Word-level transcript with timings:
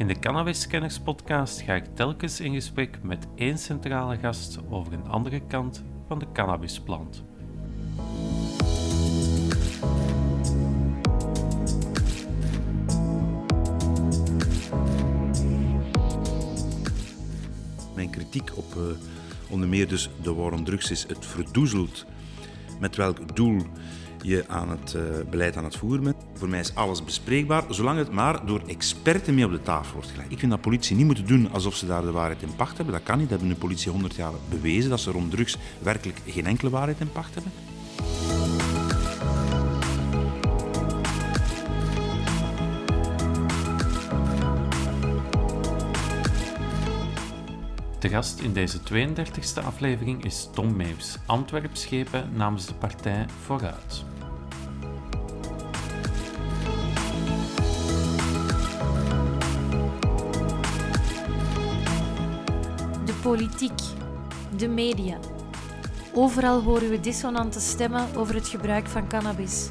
In 0.00 0.06
de 0.06 0.18
Cannabis 0.18 0.68
podcast 1.04 1.60
ga 1.60 1.74
ik 1.74 1.84
telkens 1.94 2.40
in 2.40 2.54
gesprek 2.54 3.02
met 3.02 3.26
één 3.34 3.58
centrale 3.58 4.16
gast 4.16 4.58
over 4.70 4.92
een 4.92 5.06
andere 5.06 5.40
kant 5.46 5.84
van 6.06 6.18
de 6.18 6.26
cannabisplant. 6.32 7.24
Mijn 17.94 18.10
kritiek 18.10 18.56
op 18.56 18.74
uh, 18.76 18.82
onder 19.50 19.68
meer 19.68 19.88
dus 19.88 20.10
de 20.22 20.34
war 20.34 20.52
on 20.52 20.64
drugs 20.64 20.90
is 20.90 21.06
het 21.08 21.26
verdoezelt 21.26 22.06
met 22.78 22.96
welk 22.96 23.36
doel 23.36 23.62
je 24.22 24.44
aan 24.48 24.70
het 24.70 24.94
uh, 24.96 25.02
beleid 25.30 25.56
aan 25.56 25.64
het 25.64 25.76
voeren 25.76 26.04
bent. 26.04 26.16
Voor 26.34 26.48
mij 26.48 26.60
is 26.60 26.74
alles 26.74 27.04
bespreekbaar, 27.04 27.64
zolang 27.68 27.98
het 27.98 28.12
maar 28.12 28.46
door 28.46 28.62
experten 28.66 29.34
mee 29.34 29.44
op 29.44 29.50
de 29.50 29.62
tafel 29.62 29.94
wordt 29.94 30.10
gelegd. 30.10 30.32
Ik 30.32 30.38
vind 30.38 30.50
dat 30.50 30.60
politie 30.60 30.96
niet 30.96 31.06
moet 31.06 31.28
doen 31.28 31.52
alsof 31.52 31.74
ze 31.74 31.86
daar 31.86 32.02
de 32.02 32.10
waarheid 32.10 32.42
in 32.42 32.56
pacht 32.56 32.76
hebben. 32.76 32.94
Dat 32.94 33.02
kan 33.02 33.18
niet. 33.18 33.28
Dat 33.28 33.38
hebben 33.38 33.56
de 33.56 33.64
politie 33.64 33.90
100 33.90 34.14
jaar 34.14 34.32
bewezen, 34.48 34.90
dat 34.90 35.00
ze 35.00 35.10
rond 35.10 35.30
drugs 35.30 35.56
werkelijk 35.78 36.20
geen 36.26 36.46
enkele 36.46 36.70
waarheid 36.70 37.00
in 37.00 37.12
pacht 37.12 37.34
hebben. 37.34 37.52
De 48.00 48.08
gast 48.08 48.38
in 48.38 48.52
deze 48.52 48.78
32e 48.78 49.64
aflevering 49.64 50.24
is 50.24 50.48
Tom 50.52 50.76
Meeuws, 50.76 51.16
Antwerpschepen 51.26 52.30
namens 52.32 52.66
de 52.66 52.74
partij 52.74 53.26
Vooruit. 53.44 54.04
De 63.04 63.12
politiek, 63.22 63.80
de 64.56 64.68
media. 64.68 65.18
Overal 66.14 66.62
horen 66.62 66.90
we 66.90 67.00
dissonante 67.00 67.60
stemmen 67.60 68.16
over 68.16 68.34
het 68.34 68.48
gebruik 68.48 68.86
van 68.86 69.08
cannabis. 69.08 69.68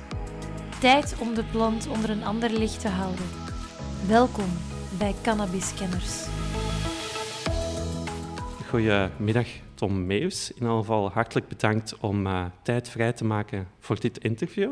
Tijd 0.79 1.15
om 1.19 1.33
de 1.33 1.43
plant 1.43 1.87
onder 1.87 2.09
een 2.09 2.23
ander 2.23 2.49
licht 2.49 2.79
te 2.79 2.89
houden. 2.89 3.25
Welkom 4.07 4.49
bij 4.97 5.15
Cannabiskenners. 5.21 6.27
Goedemiddag, 8.69 9.47
Tom 9.73 10.05
Meus. 10.05 10.51
In 10.51 10.61
ieder 10.61 10.77
geval 10.77 11.11
hartelijk 11.11 11.47
bedankt 11.47 11.97
om 11.99 12.27
uh, 12.27 12.45
tijd 12.61 12.89
vrij 12.89 13.13
te 13.13 13.25
maken 13.25 13.67
voor 13.79 13.99
dit 13.99 14.17
interview. 14.17 14.71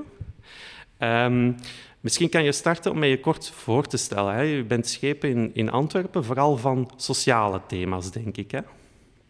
Um, 1.00 1.56
misschien 2.00 2.30
kan 2.30 2.44
je 2.44 2.52
starten 2.52 2.92
om 2.92 3.04
je 3.04 3.20
kort 3.20 3.50
voor 3.50 3.86
te 3.86 3.98
stellen. 3.98 4.34
Hè. 4.34 4.42
Je 4.42 4.64
bent 4.64 4.88
schepen 4.88 5.30
in, 5.30 5.52
in 5.54 5.72
Antwerpen, 5.72 6.24
vooral 6.24 6.58
van 6.58 6.92
sociale 6.96 7.62
thema's, 7.68 8.12
denk 8.12 8.38
ik. 8.38 8.52
Hè? 8.52 8.60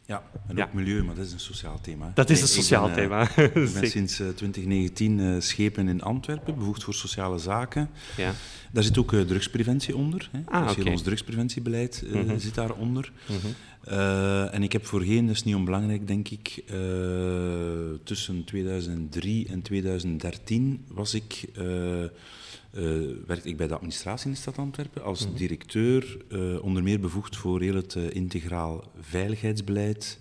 Ja, 0.08 0.24
en 0.48 0.64
ook 0.64 0.74
milieu, 0.74 1.04
maar 1.04 1.16
dat 1.16 1.26
is 1.26 1.34
een 1.34 1.40
sociaal 1.40 1.80
thema. 1.82 2.12
Dat 2.14 2.30
is 2.30 2.42
een 2.42 2.48
sociaal 2.48 2.94
thema. 2.94 3.30
Uh, 3.38 3.46
ik 3.46 3.54
ben 3.54 3.90
sinds 3.98 4.20
uh, 4.20 4.28
2019 4.28 5.20
uh, 5.20 5.42
schepen 5.42 5.88
in 5.88 6.02
Antwerpen, 6.02 6.58
bevoegd 6.58 6.84
voor 6.84 6.94
sociale 6.94 7.38
zaken. 7.38 7.90
Ja. 8.18 8.34
Daar 8.72 8.84
zit 8.84 8.98
ook 8.98 9.14
drugspreventie 9.14 9.96
onder. 9.96 10.30
Hè. 10.32 10.40
Ah, 10.46 10.68
dus 10.68 10.78
okay. 10.78 10.92
ons 10.92 11.02
drugspreventiebeleid 11.02 12.04
mm 12.06 12.28
-hmm. 12.28 12.40
zit 12.40 12.56
daaronder. 12.56 13.12
Mm 13.28 13.36
-hmm. 13.36 14.48
en 14.48 14.64
ik 14.64 14.72
heb 14.72 14.86
voorheen, 14.86 15.26
dat 15.26 15.36
is 15.36 15.44
niet 15.44 15.56
onbelangrijk 15.56 16.08
denk 16.08 16.30
ik, 16.30 16.64
tussen 18.04 18.44
2003 18.44 19.48
en 19.48 19.62
2013 19.62 20.86
was 20.88 21.14
ik... 21.14 21.46
Uh, 21.58 22.06
werkte 23.26 23.50
ik 23.50 23.58
bij 23.58 23.68
de 23.68 23.74
administratie 23.74 24.28
in 24.28 24.32
de 24.32 24.38
stad 24.38 24.58
Antwerpen 24.58 25.04
als 25.04 25.22
mm 25.22 25.28
-hmm. 25.28 25.38
directeur, 25.38 26.18
uh, 26.30 26.64
onder 26.64 26.84
meer 26.84 27.00
bevoegd 27.00 27.36
voor 27.36 27.62
heel 27.62 27.76
het 27.76 27.96
uh, 27.96 28.10
integraal 28.10 28.84
veiligheidsbeleid, 29.00 30.20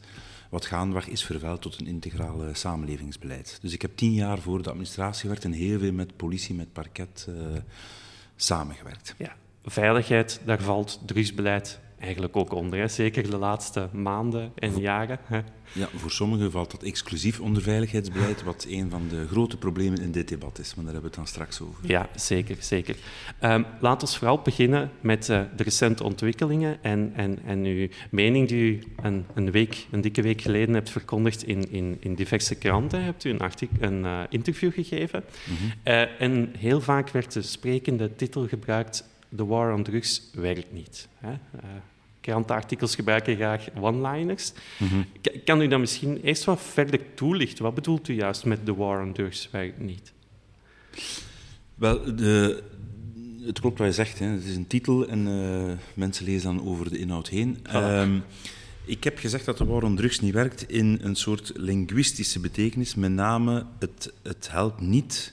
wat 0.50 0.66
gaandeweg 0.66 1.08
is 1.08 1.25
vervuild 1.25 1.62
tot 1.62 1.80
een 1.80 1.86
integraal 1.86 2.41
samenlevingsbeleid. 2.53 3.59
Dus 3.62 3.72
ik 3.72 3.82
heb 3.82 3.97
tien 3.97 4.12
jaar 4.12 4.38
voor 4.38 4.62
de 4.62 4.70
administratie 4.70 5.20
gewerkt 5.20 5.44
en 5.44 5.53
heel 5.53 5.78
veel 5.78 5.93
met 5.93 6.16
politie, 6.16 6.54
met 6.54 6.72
parket 6.72 7.28
samengewerkt. 8.37 9.15
Ja, 9.19 9.37
veiligheid, 9.65 10.41
daar 10.44 10.62
valt 10.62 11.00
drugsbeleid 11.06 11.81
eigenlijk 11.98 12.36
ook 12.36 12.52
onder, 12.52 12.78
hè? 12.78 12.88
zeker 12.88 13.30
de 13.30 13.36
laatste 13.36 13.88
maanden 13.92 14.52
en 14.54 14.80
jaren. 14.80 15.18
Hè? 15.24 15.40
Ja, 15.72 15.88
voor 15.94 16.10
sommigen 16.10 16.50
valt 16.50 16.70
dat 16.70 16.82
exclusief 16.82 17.40
onder 17.40 17.62
veiligheidsbeleid, 17.62 18.42
wat 18.42 18.66
een 18.68 18.90
van 18.90 19.08
de 19.08 19.26
grote 19.26 19.56
problemen 19.56 20.00
in 20.00 20.12
dit 20.12 20.28
debat 20.28 20.58
is, 20.58 20.74
maar 20.74 20.84
daar 20.84 20.92
hebben 20.92 21.10
we 21.10 21.16
het 21.16 21.26
dan 21.26 21.26
straks 21.26 21.60
over. 21.60 21.88
Ja, 21.88 22.08
zeker, 22.14 22.56
zeker. 22.60 22.96
Um, 23.42 23.66
laat 23.80 24.02
ons 24.02 24.18
vooral 24.18 24.40
beginnen 24.42 24.90
met 25.00 25.28
uh, 25.28 25.40
de 25.56 25.62
recente 25.62 26.04
ontwikkelingen 26.04 26.82
en, 26.82 27.12
en, 27.14 27.38
en 27.44 27.64
uw 27.64 27.88
mening 28.10 28.48
die 28.48 28.62
u 28.62 28.82
een, 29.02 29.26
een, 29.34 29.50
week, 29.50 29.86
een 29.90 30.00
dikke 30.00 30.22
week 30.22 30.40
geleden 30.40 30.74
hebt 30.74 30.90
verkondigd 30.90 31.42
in, 31.42 31.70
in, 31.70 31.96
in 32.00 32.14
diverse 32.14 32.54
kranten. 32.54 33.02
Hebt 33.02 33.24
u 33.24 33.30
een, 33.30 33.40
een 33.80 34.04
uh, 34.04 34.20
interview 34.28 34.72
gegeven 34.72 35.24
mm 35.44 35.56
-hmm. 35.56 35.92
uh, 35.92 36.20
en 36.20 36.52
heel 36.58 36.80
vaak 36.80 37.10
werd 37.10 37.32
de 37.32 37.42
sprekende 37.42 38.16
titel 38.16 38.48
gebruikt 38.48 39.04
de 39.36 39.44
war 39.44 39.74
on 39.74 39.82
drugs 39.82 40.22
werkt 40.32 40.72
niet. 40.72 41.08
Hè? 41.19 41.30
Uh, 41.30 41.70
krantenartikels 42.20 42.94
gebruiken 42.94 43.36
graag 43.36 43.66
one-liners. 43.80 44.52
Mm 44.78 44.88
-hmm. 44.88 45.06
Kan 45.44 45.60
u 45.60 45.69
dat 45.69 45.80
misschien 45.80 46.20
eerst 46.22 46.44
wat 46.44 46.60
verder 46.60 47.00
toelichten? 47.14 47.64
Wat 47.64 47.75
bedoelt 47.75 48.08
u 48.08 48.14
juist 48.14 48.44
met 48.44 48.66
de 48.66 48.75
war 48.75 49.02
on 49.02 49.12
drugs 49.12 49.48
werkt 49.50 49.80
niet? 49.80 50.12
Wel, 51.75 52.16
de, 52.16 52.62
het 53.42 53.60
klopt 53.60 53.78
wat 53.78 53.86
je 53.86 53.92
zegt. 53.92 54.19
Hè. 54.19 54.26
Het 54.26 54.44
is 54.44 54.56
een 54.56 54.66
titel 54.66 55.06
en 55.06 55.26
uh, 55.26 55.72
mensen 55.94 56.25
lezen 56.25 56.56
dan 56.56 56.69
over 56.69 56.91
de 56.91 56.98
inhoud 56.98 57.28
heen. 57.28 57.58
Ah. 57.62 58.00
Um, 58.00 58.22
ik 58.84 59.04
heb 59.04 59.19
gezegd 59.19 59.44
dat 59.44 59.58
de 59.58 59.64
war 59.64 59.82
on 59.82 59.96
drugs 59.96 60.20
niet 60.20 60.34
werkt 60.34 60.70
in 60.70 60.98
een 61.02 61.16
soort 61.16 61.52
linguïstische 61.54 62.41
betekenis. 62.41 62.94
Met 62.94 63.10
name, 63.10 63.66
het, 63.78 64.12
het 64.22 64.50
helpt 64.50 64.80
niet 64.80 65.32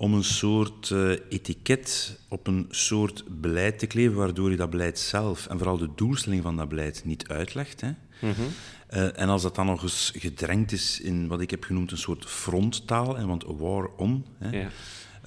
om 0.00 0.14
een 0.14 0.24
soort 0.24 0.90
uh, 0.90 1.10
etiket 1.28 2.18
op 2.28 2.46
een 2.46 2.66
soort 2.70 3.24
beleid 3.40 3.78
te 3.78 3.86
kleven, 3.86 4.16
waardoor 4.16 4.50
je 4.50 4.56
dat 4.56 4.70
beleid 4.70 4.98
zelf 4.98 5.46
en 5.46 5.58
vooral 5.58 5.78
de 5.78 5.90
doelstelling 5.96 6.42
van 6.42 6.56
dat 6.56 6.68
beleid 6.68 7.02
niet 7.04 7.28
uitlegt. 7.28 7.80
Hè. 7.80 7.88
Mm 7.88 8.32
-hmm. 8.32 8.46
uh, 8.90 9.18
en 9.18 9.28
als 9.28 9.42
dat 9.42 9.54
dan 9.54 9.66
nog 9.66 9.82
eens 9.82 10.12
gedrenkt 10.16 10.72
is 10.72 11.00
in 11.00 11.26
wat 11.26 11.40
ik 11.40 11.50
heb 11.50 11.64
genoemd 11.64 11.90
een 11.90 11.98
soort 11.98 12.24
fronttaal, 12.24 13.16
hè, 13.16 13.26
want 13.26 13.44
war 13.46 13.90
on. 13.96 14.26
Hè, 14.38 14.60
ja. 14.60 14.68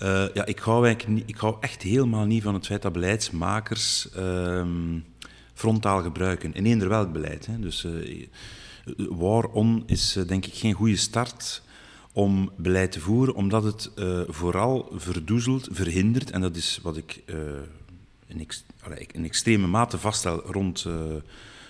Uh, 0.01 0.33
ja, 0.33 0.45
ik, 0.45 0.59
hou 0.59 0.85
eigenlijk 0.85 1.19
niet, 1.19 1.29
ik 1.29 1.37
hou 1.37 1.55
echt 1.59 1.81
helemaal 1.81 2.25
niet 2.25 2.43
van 2.43 2.53
het 2.53 2.65
feit 2.65 2.81
dat 2.81 2.93
beleidsmakers 2.93 4.09
frontaal 5.53 6.01
gebruiken, 6.01 6.53
in 6.53 6.65
eender 6.65 6.89
welk 6.89 7.11
beleid. 7.11 7.45
Hè. 7.45 7.59
Dus 7.59 7.87
war 8.95 9.45
on 9.47 9.83
is 9.85 10.17
denk 10.27 10.45
ik 10.45 10.53
geen 10.53 10.73
goede 10.73 10.95
start 10.95 11.62
om 12.13 12.51
beleid 12.55 12.91
te 12.91 12.99
voeren, 12.99 13.35
omdat 13.35 13.63
het 13.63 13.91
uh, 13.95 14.21
vooral 14.27 14.91
verdoezelt, 14.95 15.67
verhindert, 15.71 16.31
en 16.31 16.41
dat 16.41 16.55
is 16.55 16.79
wat 16.81 16.97
ik 16.97 17.23
uh, 17.25 17.35
in, 18.27 18.39
ex 18.39 18.63
in, 19.11 19.25
extreme 19.25 19.67
mate 19.67 19.97
vaststel 19.97 20.41
rond, 20.41 20.85
uh, 20.87 20.93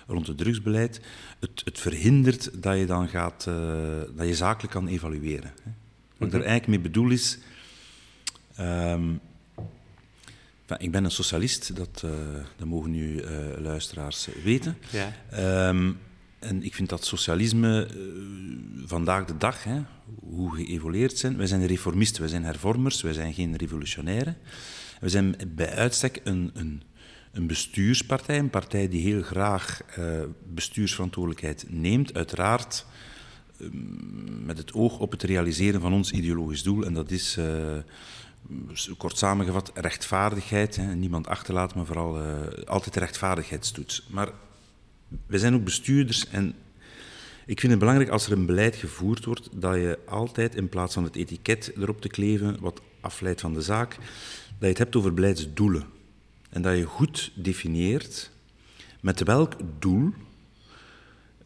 rond 0.07 0.27
het 0.27 0.37
drugsbeleid, 0.37 1.01
het, 1.39 1.61
het, 1.65 1.79
verhindert 1.79 2.63
dat 2.63 2.77
je 2.77 2.85
dan 2.85 3.07
gaat, 3.07 3.43
dat 4.15 4.27
je 4.27 4.35
zakelijk 4.35 4.73
kan 4.73 4.87
evalueren. 4.87 5.53
Hè. 5.63 5.63
Wat 5.63 5.73
mm 5.73 5.73
-hmm. 6.17 6.25
ik 6.25 6.31
daar 6.31 6.41
eigenlijk 6.41 6.67
mee 6.67 6.91
bedoel 6.91 7.09
is, 7.09 7.37
um, 8.59 9.19
ik 10.77 10.91
ben 10.91 11.03
een 11.03 11.11
socialist, 11.11 11.75
dat, 11.75 12.05
dat 12.57 12.67
mogen 12.67 12.91
nu 12.91 13.23
luisteraars 13.57 14.27
weten. 14.43 14.77
Ja. 14.89 15.69
Um, 15.69 15.99
en 16.43 16.63
ik 16.63 16.75
vind 16.75 16.89
dat 16.89 17.05
socialisme 17.05 17.87
uh, 17.95 18.83
vandaag 18.87 19.25
de 19.25 19.37
dag, 19.37 19.63
hè, 19.63 19.81
hoe 20.19 20.55
geëvolueerd 20.55 21.17
zijn, 21.17 21.37
wij 21.37 21.47
zijn 21.47 21.65
reformisten, 21.65 22.21
wij 22.21 22.29
zijn 22.29 22.43
hervormers, 22.43 23.01
wij 23.01 23.13
zijn 23.13 23.33
geen 23.33 23.55
revolutionairen. 23.55 24.37
We 24.99 25.09
zijn 25.09 25.35
bij 25.47 25.75
uitstek 25.75 26.21
een, 26.23 26.51
een, 26.53 26.83
een 27.31 27.47
bestuurspartij, 27.47 28.39
een 28.39 28.49
partij 28.49 28.87
die 28.87 29.01
heel 29.01 29.21
graag 29.21 29.81
uh, 29.99 30.21
bestuursverantwoordelijkheid 30.53 31.65
neemt, 31.69 32.13
uiteraard 32.13 32.85
uh, 33.57 33.67
met 34.45 34.57
het 34.57 34.73
oog 34.73 34.99
op 34.99 35.11
het 35.11 35.23
realiseren 35.23 35.81
van 35.81 35.93
ons 35.93 36.11
ideologisch 36.11 36.63
doel, 36.63 36.85
en 36.85 36.93
dat 36.93 37.11
is... 37.11 37.37
Kort 38.97 39.17
samengevat, 39.17 39.71
rechtvaardigheid. 39.73 40.75
Hè, 40.75 40.95
niemand 40.95 41.27
achterlaten, 41.27 41.77
maar 41.77 41.85
vooral 41.85 42.19
altijd 42.65 42.95
rechtvaardigheidstoets. 42.95 44.07
Maar 44.09 44.29
wij 45.25 45.39
zijn 45.39 45.53
ook 45.53 45.63
bestuurders 45.63 46.29
en 46.29 46.55
ik 47.45 47.59
vind 47.59 47.71
het 47.71 47.79
belangrijk 47.79 48.09
als 48.09 48.25
er 48.25 48.31
een 48.31 48.45
beleid 48.45 48.75
gevoerd 48.75 49.25
wordt, 49.25 49.49
dat 49.51 49.75
je 49.75 49.99
altijd 50.05 50.55
in 50.55 50.69
plaats 50.69 50.93
van 50.93 51.03
het 51.03 51.15
etiket 51.15 51.71
erop 51.77 52.01
te 52.01 52.07
kleven, 52.07 52.57
wat 52.59 52.81
afleidt 53.01 53.41
van 53.41 53.53
de 53.53 53.61
zaak, 53.61 53.89
dat 53.89 54.59
je 54.59 54.65
het 54.65 54.77
hebt 54.77 54.95
over 54.95 55.13
beleidsdoelen. 55.13 55.83
En 56.49 56.61
dat 56.61 56.77
je 56.77 56.83
goed 56.83 57.31
definieert 57.35 58.31
met 59.01 59.23
welk 59.23 59.55
doel 59.79 60.13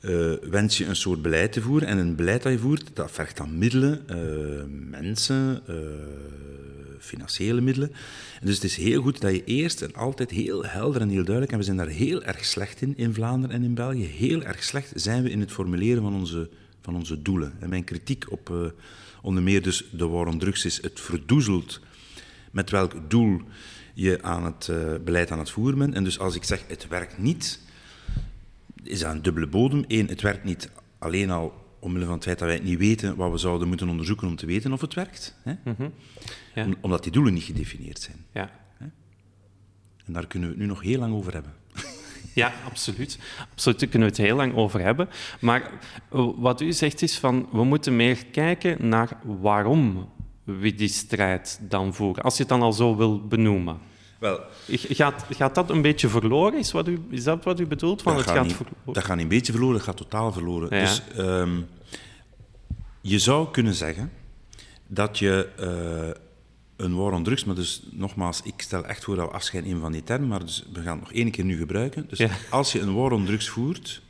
uh, 0.01 0.33
wens 0.49 0.77
je 0.77 0.85
een 0.85 0.95
soort 0.95 1.21
beleid 1.21 1.51
te 1.51 1.61
voeren. 1.61 1.87
En 1.87 1.97
een 1.97 2.15
beleid 2.15 2.43
dat 2.43 2.51
je 2.51 2.59
voert, 2.59 2.89
dat 2.93 3.11
vergt 3.11 3.37
dan 3.37 3.57
middelen, 3.57 4.03
uh, 4.09 4.99
mensen, 4.99 5.61
uh, 5.69 5.75
financiële 6.99 7.61
middelen. 7.61 7.91
En 8.39 8.45
dus 8.45 8.55
het 8.55 8.63
is 8.63 8.75
heel 8.75 9.01
goed 9.01 9.21
dat 9.21 9.31
je 9.31 9.43
eerst 9.43 9.81
en 9.81 9.93
altijd 9.93 10.31
heel 10.31 10.65
helder 10.65 11.01
en 11.01 11.09
heel 11.09 11.23
duidelijk, 11.23 11.51
en 11.51 11.57
we 11.57 11.63
zijn 11.63 11.77
daar 11.77 11.87
heel 11.87 12.23
erg 12.23 12.45
slecht 12.45 12.81
in, 12.81 12.97
in 12.97 13.13
Vlaanderen 13.13 13.55
en 13.55 13.63
in 13.63 13.73
België, 13.73 14.05
heel 14.05 14.43
erg 14.43 14.63
slecht 14.63 14.91
zijn 14.95 15.23
we 15.23 15.29
in 15.29 15.39
het 15.39 15.51
formuleren 15.51 16.03
van 16.03 16.13
onze, 16.13 16.49
van 16.81 16.95
onze 16.95 17.21
doelen. 17.21 17.53
En 17.59 17.69
mijn 17.69 17.83
kritiek 17.83 18.31
op 18.31 18.73
onder 19.21 19.43
meer 19.43 19.61
dus 19.61 19.83
de 19.91 20.07
war 20.07 20.27
on 20.27 20.39
drugs 20.39 20.65
is, 20.65 20.81
het 20.81 20.99
verdoezelt 20.99 21.79
met 22.51 22.69
welk 22.69 23.09
doel 23.09 23.41
je 23.93 24.21
aan 24.21 24.45
het 24.45 24.71
beleid 25.03 25.31
aan 25.31 25.39
het 25.39 25.49
voeren 25.49 25.77
bent. 25.77 25.93
En 25.93 26.03
dus 26.03 26.19
als 26.19 26.35
ik 26.35 26.43
zeg, 26.43 26.63
het 26.67 26.87
werkt 26.87 27.17
niet 27.17 27.59
is 28.87 28.99
dat 28.99 29.11
een 29.11 29.21
dubbele 29.21 29.47
bodem. 29.47 29.83
Eén, 29.87 30.07
het 30.07 30.21
werkt 30.21 30.43
niet 30.43 30.69
alleen 30.99 31.29
al 31.29 31.65
omwille 31.79 32.05
van 32.05 32.13
het 32.13 32.23
feit 32.23 32.39
dat 32.39 32.47
wij 32.47 32.59
niet 32.59 32.79
weten 32.79 33.15
wat 33.15 33.31
we 33.31 33.37
zouden 33.37 33.67
moeten 33.67 33.89
onderzoeken 33.89 34.27
om 34.27 34.35
te 34.35 34.45
weten 34.45 34.73
of 34.73 34.81
het 34.81 34.93
werkt. 34.93 35.35
Hè? 35.43 35.53
Mhm. 35.63 35.89
ja. 36.55 36.67
omdat 36.81 37.03
die 37.03 37.11
doelen 37.11 37.33
niet 37.33 37.43
gedefinieerd 37.43 37.99
zijn. 37.99 38.25
Ja. 38.33 38.49
Hè? 38.77 38.85
En 40.05 40.13
daar 40.13 40.27
kunnen 40.27 40.49
we 40.49 40.55
het 40.55 40.63
nu 40.63 40.69
nog 40.69 40.81
heel 40.81 40.99
lang 40.99 41.13
over 41.13 41.33
hebben. 41.33 41.53
Ja, 42.37 42.53
absoluut. 42.65 43.19
Absoluut, 43.51 43.79
daar 43.79 43.89
kunnen 43.89 44.07
we 44.07 44.15
het 44.15 44.25
heel 44.25 44.35
lang 44.35 44.55
over 44.55 44.81
hebben. 44.81 45.09
Maar 45.39 45.71
eh, 46.11 46.29
wat 46.35 46.61
u 46.61 46.73
zegt 46.73 47.01
is 47.01 47.17
van, 47.17 47.49
we 47.51 47.63
moeten 47.63 47.95
meer 47.95 48.25
kijken 48.25 48.87
naar 48.87 49.17
waarom 49.23 50.09
we 50.43 50.75
die 50.75 50.87
strijd 50.87 51.59
dan 51.61 51.93
voeren. 51.93 52.23
Als 52.23 52.33
je 52.33 52.39
het 52.39 52.49
dan 52.49 52.61
al 52.61 52.73
zo 52.73 52.95
wil 52.95 53.27
benoemen. 53.27 53.77
Wel, 54.19 54.39
gaat, 54.69 55.25
gaat 55.29 55.55
dat 55.55 55.69
een 55.69 55.81
beetje 55.81 56.09
verloren? 56.09 56.59
Is, 56.59 56.71
wat 56.71 56.87
u, 56.87 56.99
is 57.09 57.23
dat 57.23 57.43
wat 57.43 57.59
u 57.59 57.67
bedoelt? 57.67 58.01
Van 58.01 58.15
dat, 58.15 58.25
het 58.25 58.33
gaat 58.33 58.45
niet, 58.45 58.55
verloren? 58.55 58.93
dat 58.93 59.03
gaat 59.03 59.15
niet 59.15 59.23
een 59.23 59.29
beetje 59.29 59.51
verloren, 59.51 59.75
dat 59.75 59.85
gaat 59.85 59.97
totaal 59.97 60.31
verloren. 60.31 60.69
Dus 60.69 61.01
um, 61.17 61.67
je 63.01 63.19
zou 63.19 63.51
kunnen 63.51 63.73
zeggen 63.73 64.11
dat 64.87 65.19
je 65.19 65.49
uh, 65.59 66.85
een 66.85 66.95
war 66.95 67.11
on 67.11 67.23
drugs, 67.23 67.43
maar 67.43 67.55
dus 67.55 67.81
nogmaals, 67.91 68.41
ik 68.41 68.61
stel 68.61 68.85
echt 68.85 69.03
voor 69.03 69.15
dat 69.15 69.27
we 69.27 69.33
afscheid 69.33 69.65
nemen 69.65 69.81
van 69.81 69.91
die 69.91 70.03
term, 70.03 70.27
maar 70.27 70.39
dus 70.39 70.65
we 70.73 70.81
gaan 70.81 70.97
het 70.97 71.07
nog 71.07 71.13
één 71.13 71.31
keer 71.31 71.45
nu 71.45 71.57
gebruiken. 71.57 72.05
Dus 72.09 72.17
ja. 72.17 72.29
als 72.49 72.71
je 72.71 72.79
een 72.79 72.95
war 72.95 73.11
on 73.11 73.25
drugs 73.25 73.49
voert, 73.49 74.01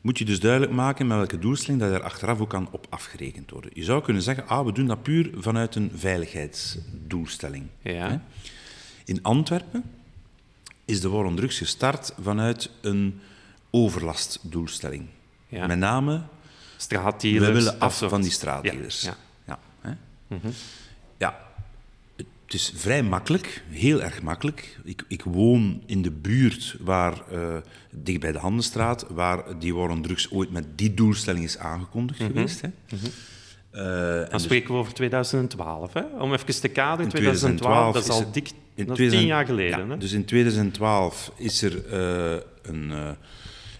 moet 0.00 0.18
je 0.18 0.24
dus 0.24 0.40
duidelijk 0.40 0.72
maken 0.72 1.06
met 1.06 1.16
welke 1.16 1.38
doelstelling 1.38 1.80
dat 1.80 1.92
er 1.92 2.02
achteraf 2.02 2.40
ook 2.40 2.48
kan 2.48 2.68
op 2.70 2.86
afgerekend 2.90 3.50
worden. 3.50 3.70
Je 3.74 3.84
zou 3.84 4.02
kunnen 4.02 4.22
zeggen, 4.22 4.48
ah, 4.48 4.64
we 4.64 4.72
doen 4.72 4.86
dat 4.86 5.02
puur 5.02 5.30
vanuit 5.34 5.74
een 5.74 5.90
veiligheidsdoelstelling. 5.94 7.66
Ja. 7.82 8.08
Hè? 8.08 8.18
In 9.10 9.22
Antwerpen 9.22 9.84
is 10.84 11.00
de 11.00 11.08
war 11.08 11.24
on 11.24 11.36
drugs 11.36 11.58
gestart 11.58 12.14
vanuit 12.22 12.70
een 12.80 13.20
overlastdoelstelling. 13.70 15.06
Ja. 15.48 15.66
Met 15.66 15.78
name... 15.78 16.22
Straatdealers. 16.76 17.46
We 17.46 17.52
willen 17.52 17.78
af 17.78 17.98
van 17.98 18.22
die 18.22 18.30
straatdealers. 18.30 19.02
Ja, 19.02 19.16
ja. 19.46 19.58
ja, 19.82 19.96
mhm. 20.26 20.48
ja. 21.18 21.40
Het 22.16 22.54
is 22.54 22.72
vrij 22.74 23.02
makkelijk, 23.02 23.62
heel 23.68 24.02
erg 24.02 24.22
makkelijk. 24.22 24.78
Ik, 24.84 25.04
ik 25.08 25.22
woon 25.22 25.82
in 25.86 26.02
de 26.02 26.10
buurt 26.10 26.76
waar, 26.80 27.22
uh, 27.32 27.56
dicht 27.90 28.20
bij 28.20 28.32
de 28.32 28.38
Handenstraat, 28.38 29.06
waar 29.08 29.58
die 29.58 29.74
war 29.74 29.90
on 29.90 30.02
drugs 30.02 30.30
ooit 30.30 30.50
met 30.50 30.78
die 30.78 30.94
doelstelling 30.94 31.44
is 31.44 31.58
aangekondigd 31.58 32.20
mhm. 32.20 32.28
geweest. 32.28 32.60
Hè. 32.60 32.68
Mhm. 32.90 33.06
Uh, 33.72 33.82
Dan 34.20 34.28
dus 34.30 34.42
spreken 34.42 34.74
we 34.74 34.80
over 34.80 34.92
2012. 34.92 35.92
Hè? 35.92 36.02
Om 36.18 36.32
even 36.32 36.60
te 36.60 36.68
kaderen, 36.68 37.10
2012, 37.10 37.94
dat 37.94 38.02
is 38.02 38.10
al 38.10 38.32
dik 38.32 38.50
in 38.88 38.94
tien 38.94 39.26
jaar 39.26 39.46
geleden. 39.46 39.78
Ja, 39.78 39.88
hè? 39.88 39.98
Dus 39.98 40.12
in 40.12 40.24
2012 40.24 41.32
is 41.36 41.62
er, 41.62 41.72
uh, 41.92 42.40
een, 42.62 42.90
uh, 42.90 43.10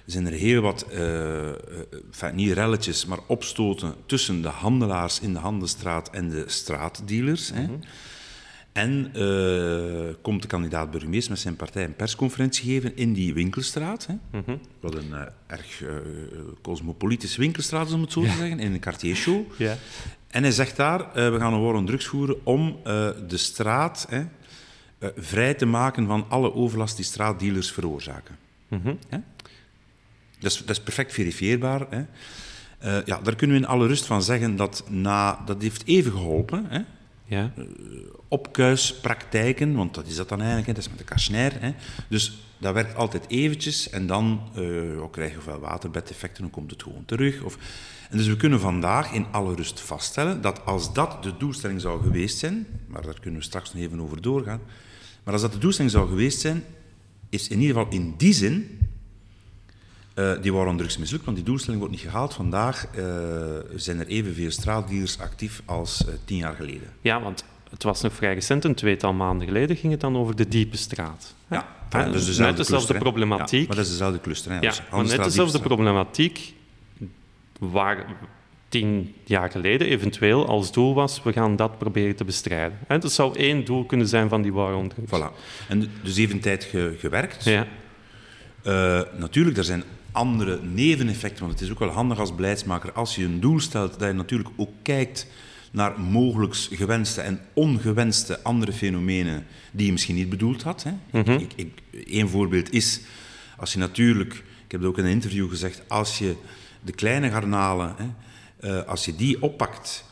zijn 0.07 0.27
er 0.27 0.33
heel 0.33 0.61
wat, 0.61 0.87
enfin, 0.91 2.35
niet 2.35 2.53
relletjes, 2.53 3.07
maar 3.07 3.19
opstoten 3.27 3.95
tussen 4.07 4.43
de 4.43 4.49
handelaars 4.49 5.21
in 5.21 5.33
de 5.33 5.39
Handenstraat 5.39 6.11
en 6.11 6.29
de 6.29 6.45
straatdealers. 6.47 7.53
Mm 7.53 7.59
-hmm. 7.59 7.67
hè? 7.67 7.79
En 8.73 9.11
uh, 9.17 10.15
komt 10.23 10.43
de 10.43 10.49
kandidaat 10.49 10.91
burgemeester 10.91 11.31
met 11.31 11.41
zijn 11.41 11.57
partij 11.57 11.85
een 11.85 11.97
persconferentie 11.97 12.65
geven 12.65 12.97
in 12.97 13.13
die 13.13 13.35
winkelstraat. 13.35 14.07
Hè? 14.07 14.13
Mm 14.13 14.43
-hmm. 14.47 14.61
Wat 14.81 14.95
een 14.95 15.09
uh, 15.11 15.21
erg 15.47 15.83
uh, 15.83 15.89
cosmopolitische 16.63 17.41
winkelstraat 17.41 17.87
is, 17.87 17.93
om 17.93 18.01
het 18.01 18.13
zo 18.13 18.21
te 18.21 18.27
zeggen, 18.27 18.59
in 18.59 18.73
een 18.73 18.81
Cartier-show. 18.81 19.45
Ja. 19.57 19.77
En 20.29 20.43
hij 20.43 20.53
zegt 20.53 20.77
daar, 20.77 20.99
we 21.15 21.37
gaan 21.39 21.53
een 21.53 21.63
war 21.63 21.75
on 21.75 21.87
drugs 21.87 22.07
voeren 22.07 22.47
om 22.47 22.77
de 23.29 23.37
straat 23.37 24.07
hè, 24.09 24.25
vrij 25.17 25.55
te 25.55 25.67
maken 25.67 26.07
van 26.07 26.27
alle 26.29 26.55
overlast 26.55 26.97
die 26.97 27.05
straatdealers 27.05 27.73
veroorzaken. 27.73 28.37
Mm 28.69 28.81
-hmm. 28.83 28.99
dat, 30.39 30.51
is, 30.51 30.59
dat, 30.59 30.71
is, 30.71 30.81
perfect 30.81 31.13
verifieerbaar. 31.13 31.87
Hè? 31.91 32.05
ja, 33.05 33.21
daar 33.23 33.37
kunnen 33.37 33.57
we 33.57 33.63
in 33.63 33.69
alle 33.69 33.87
rust 33.87 34.07
van 34.07 34.23
zeggen 34.23 34.57
dat 34.57 34.85
na, 34.89 35.43
dat 35.47 35.63
heeft 35.63 35.87
even 35.87 36.13
geholpen. 36.13 36.67
Hè? 36.69 36.81
Ja 37.25 37.53
opkuispraktijken, 38.31 39.75
want 39.75 39.95
dat 39.95 40.07
is 40.07 40.17
dat 40.17 40.29
dan 40.29 40.39
eigenlijk, 40.39 40.67
hè, 40.67 40.73
dat 40.73 40.83
is 40.83 40.89
met 40.89 40.99
de 40.99 41.05
kasnair. 41.05 41.53
Hè. 41.61 41.75
Dus 42.09 42.39
dat 42.59 42.75
werkt 42.75 42.95
altijd 42.95 43.25
eventjes 43.29 43.91
en 43.91 44.07
dan 44.07 44.41
uh, 44.57 45.05
krijg 45.11 45.33
je 45.33 45.39
ofwel 45.39 45.59
waterbedeffecten, 45.59 46.43
dan 46.43 46.51
komt 46.51 46.71
het 46.71 46.83
gewoon 46.83 47.05
terug. 47.05 47.43
Of... 47.43 47.59
En 48.11 48.17
dus 48.17 48.27
we 48.27 48.37
kunnen 48.37 48.61
vandaag 48.61 49.13
in 49.13 49.27
alle 49.31 49.55
rust 49.55 49.81
vaststellen 49.81 50.41
dat 50.41 50.65
als 50.65 50.93
dat 50.93 51.23
de 51.23 51.37
doelstelling 51.37 51.81
zou 51.81 52.03
geweest 52.03 52.39
zijn, 52.39 52.67
maar 52.87 53.03
daar 53.03 53.21
kunnen 53.21 53.41
we 53.41 53.47
straks 53.47 53.73
nog 53.73 53.83
even 53.83 54.01
over 54.01 54.23
doorgaan, 54.23 54.61
maar 55.25 55.33
als 55.33 55.43
dat 55.43 55.53
de 55.53 55.59
doelstelling 55.59 55.93
zou 55.93 56.09
geweest 56.09 56.41
zijn, 56.41 56.65
is 57.29 57.49
in 57.49 57.61
ieder 57.61 57.77
geval 57.77 57.93
in 57.93 58.15
die 58.17 58.33
zin 58.33 58.79
uh, 60.15 60.33
die 60.43 60.53
waren 60.53 60.77
drugs 60.77 60.99
mislukt, 60.99 61.25
want 61.25 61.37
die 61.37 61.47
doelstelling 61.47 61.81
wordt 61.81 61.95
niet 61.95 62.05
gehaald. 62.05 62.35
Vandaag 62.35 62.87
uh, 62.97 63.05
zijn 63.75 63.99
er 63.99 64.07
evenveel 64.07 64.51
straatdealers 64.51 65.19
actief 65.19 65.63
als 65.65 66.05
tien 66.25 66.37
jaar 66.37 66.55
geleden. 66.55 66.93
Ja, 67.01 67.23
want 67.23 67.45
het 67.71 67.83
was 67.83 68.01
nog 68.01 68.13
vrij 68.13 68.35
recent, 68.35 68.65
een 68.65 68.75
tweetal 68.75 69.13
maanden 69.13 69.47
geleden 69.47 69.77
ging 69.77 69.93
het 69.93 70.01
dan 70.01 70.17
over 70.17 70.37
de 70.37 70.49
diepe 70.49 70.77
straat. 70.77 71.35
Ja, 71.51 71.69
ja 71.91 72.05
dus 72.05 72.25
dezelfde 72.25 72.43
net 72.43 72.57
dezelfde 72.57 72.99
problematiek. 72.99 73.61
Ja, 73.61 73.67
maar 73.67 73.77
dat 73.77 73.85
is 73.85 73.91
dezelfde 73.91 74.21
cluster. 74.21 74.51
Hè? 74.51 74.57
Ja, 74.57 74.69
dus 74.69 74.83
maar 74.91 75.05
net 75.05 75.25
dezelfde 75.25 75.61
problematiek 75.61 76.55
waar 77.59 78.17
tien 78.71 79.15
jaar 79.25 79.51
geleden 79.51 79.87
eventueel 79.87 80.47
als 80.47 80.73
doel 80.73 80.95
was, 80.95 81.23
we 81.23 81.33
gaan 81.33 81.57
dat 81.57 81.79
proberen 81.79 82.17
te 82.17 82.25
bestrijden. 82.25 82.79
Dat 82.89 83.13
zou 83.13 83.39
één 83.39 83.65
doel 83.65 83.85
kunnen 83.85 84.09
zijn 84.09 84.29
van 84.29 84.43
die 84.43 84.53
war 84.53 84.75
on 84.75 84.93
Voilà. 84.93 85.37
En 85.69 85.91
dus 86.03 86.17
even 86.17 86.41
tijd 86.41 86.75
gewerkt. 86.99 87.45
Ja. 87.45 87.67
Uh, 88.67 89.03
natuurlijk, 89.19 89.57
er 89.57 89.65
zijn 89.65 89.83
andere 90.13 90.59
neveneffecten, 90.63 91.41
want 91.41 91.53
het 91.53 91.63
is 91.63 91.71
ook 91.71 91.79
wel 91.79 91.89
handig 91.89 92.19
als 92.19 92.35
beleidsmaker, 92.35 92.93
als 92.93 93.17
je 93.17 93.25
een 93.25 93.41
doel 93.41 93.61
stelt, 93.61 93.99
dat 93.99 94.09
je 94.09 94.15
natuurlijk 94.15 94.49
ook 94.57 94.73
kijkt 94.83 95.27
naar 95.71 96.01
mogelijk 96.01 96.55
gewenste 96.55 97.21
en 97.21 97.41
ongewenste 97.53 98.43
andere 98.43 98.73
fenomenen 98.73 99.47
die 99.73 99.87
je 99.87 99.93
misschien 99.93 100.15
niet 100.15 100.29
bedoeld 100.29 100.63
had. 100.63 100.83
Hè. 100.83 101.21
Mhm. 101.21 101.31
ik, 101.31 101.53
ik, 101.57 101.83
Eén 102.07 102.29
voorbeeld 102.29 102.73
is, 102.73 103.01
als 103.57 103.73
je 103.73 103.79
natuurlijk, 103.79 104.35
ik 104.35 104.71
heb 104.71 104.81
het 104.81 104.89
ook 104.89 104.99
in 104.99 105.05
een 105.05 105.11
interview 105.11 105.51
gezegd, 105.51 105.83
als 105.89 106.19
je 106.19 106.35
de 106.83 106.93
kleine 106.93 107.31
garnalen, 107.31 107.95
hè, 107.97 108.07
uh, 108.61 108.83
als 108.83 109.05
je 109.05 109.17
die 109.17 109.43
oppakt, 109.43 110.05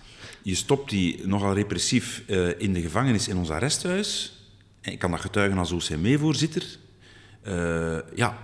je 0.42 0.54
stopt 0.54 0.90
die 0.90 1.26
nogal 1.26 1.54
repressief 1.54 2.22
uh, 2.26 2.60
in 2.60 2.72
de 2.72 2.80
gevangenis 2.80 3.28
in 3.28 3.36
ons 3.36 3.50
arresthuis, 3.50 4.32
en 4.80 4.92
ik 4.92 4.98
kan 4.98 5.10
dat 5.10 5.20
getuigen 5.20 5.58
als 5.58 5.72
OCME-voorzitter, 5.72 6.78
eh, 7.42 7.98
ja, 8.14 8.38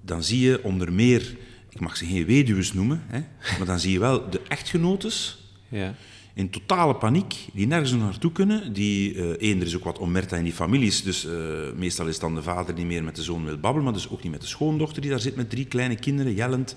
dan 0.00 0.22
zie 0.22 0.40
je 0.40 0.64
onder 0.64 0.92
meer, 0.92 1.36
ik 1.68 1.80
mag 1.80 1.96
ze 1.96 2.06
geen 2.06 2.26
weduws 2.26 2.72
noemen, 2.72 3.02
hè, 3.06 3.20
maar 3.58 3.66
dan 3.66 3.80
zie 3.80 3.92
je 3.92 3.98
wel 3.98 4.30
de 4.30 4.40
echtgenotes, 4.48 5.38
ja 5.68 5.94
in 6.34 6.50
totale 6.50 6.94
paniek, 6.94 7.34
die 7.52 7.66
nergens 7.66 7.92
naartoe 7.92 8.32
kunnen. 8.32 8.72
Die, 8.72 9.14
uh, 9.14 9.30
één, 9.30 9.60
er 9.60 9.66
is 9.66 9.76
ook 9.76 9.84
wat 9.84 9.98
omerta 9.98 10.36
in 10.36 10.44
die 10.44 10.52
families, 10.52 11.02
dus 11.02 11.24
uh, 11.24 11.32
meestal 11.76 12.06
is 12.06 12.18
dan 12.18 12.34
de 12.34 12.42
vader 12.42 12.74
die 12.74 12.86
meer 12.86 13.04
met 13.04 13.16
de 13.16 13.22
zoon 13.22 13.44
wil 13.44 13.58
babbelen, 13.58 13.84
maar 13.84 13.92
dus 13.92 14.10
ook 14.10 14.22
niet 14.22 14.32
met 14.32 14.40
de 14.40 14.46
schoondochter 14.46 15.00
die 15.00 15.10
daar 15.10 15.20
zit 15.20 15.36
met 15.36 15.50
drie 15.50 15.66
kleine 15.66 15.94
kinderen, 15.96 16.34
jellend. 16.34 16.76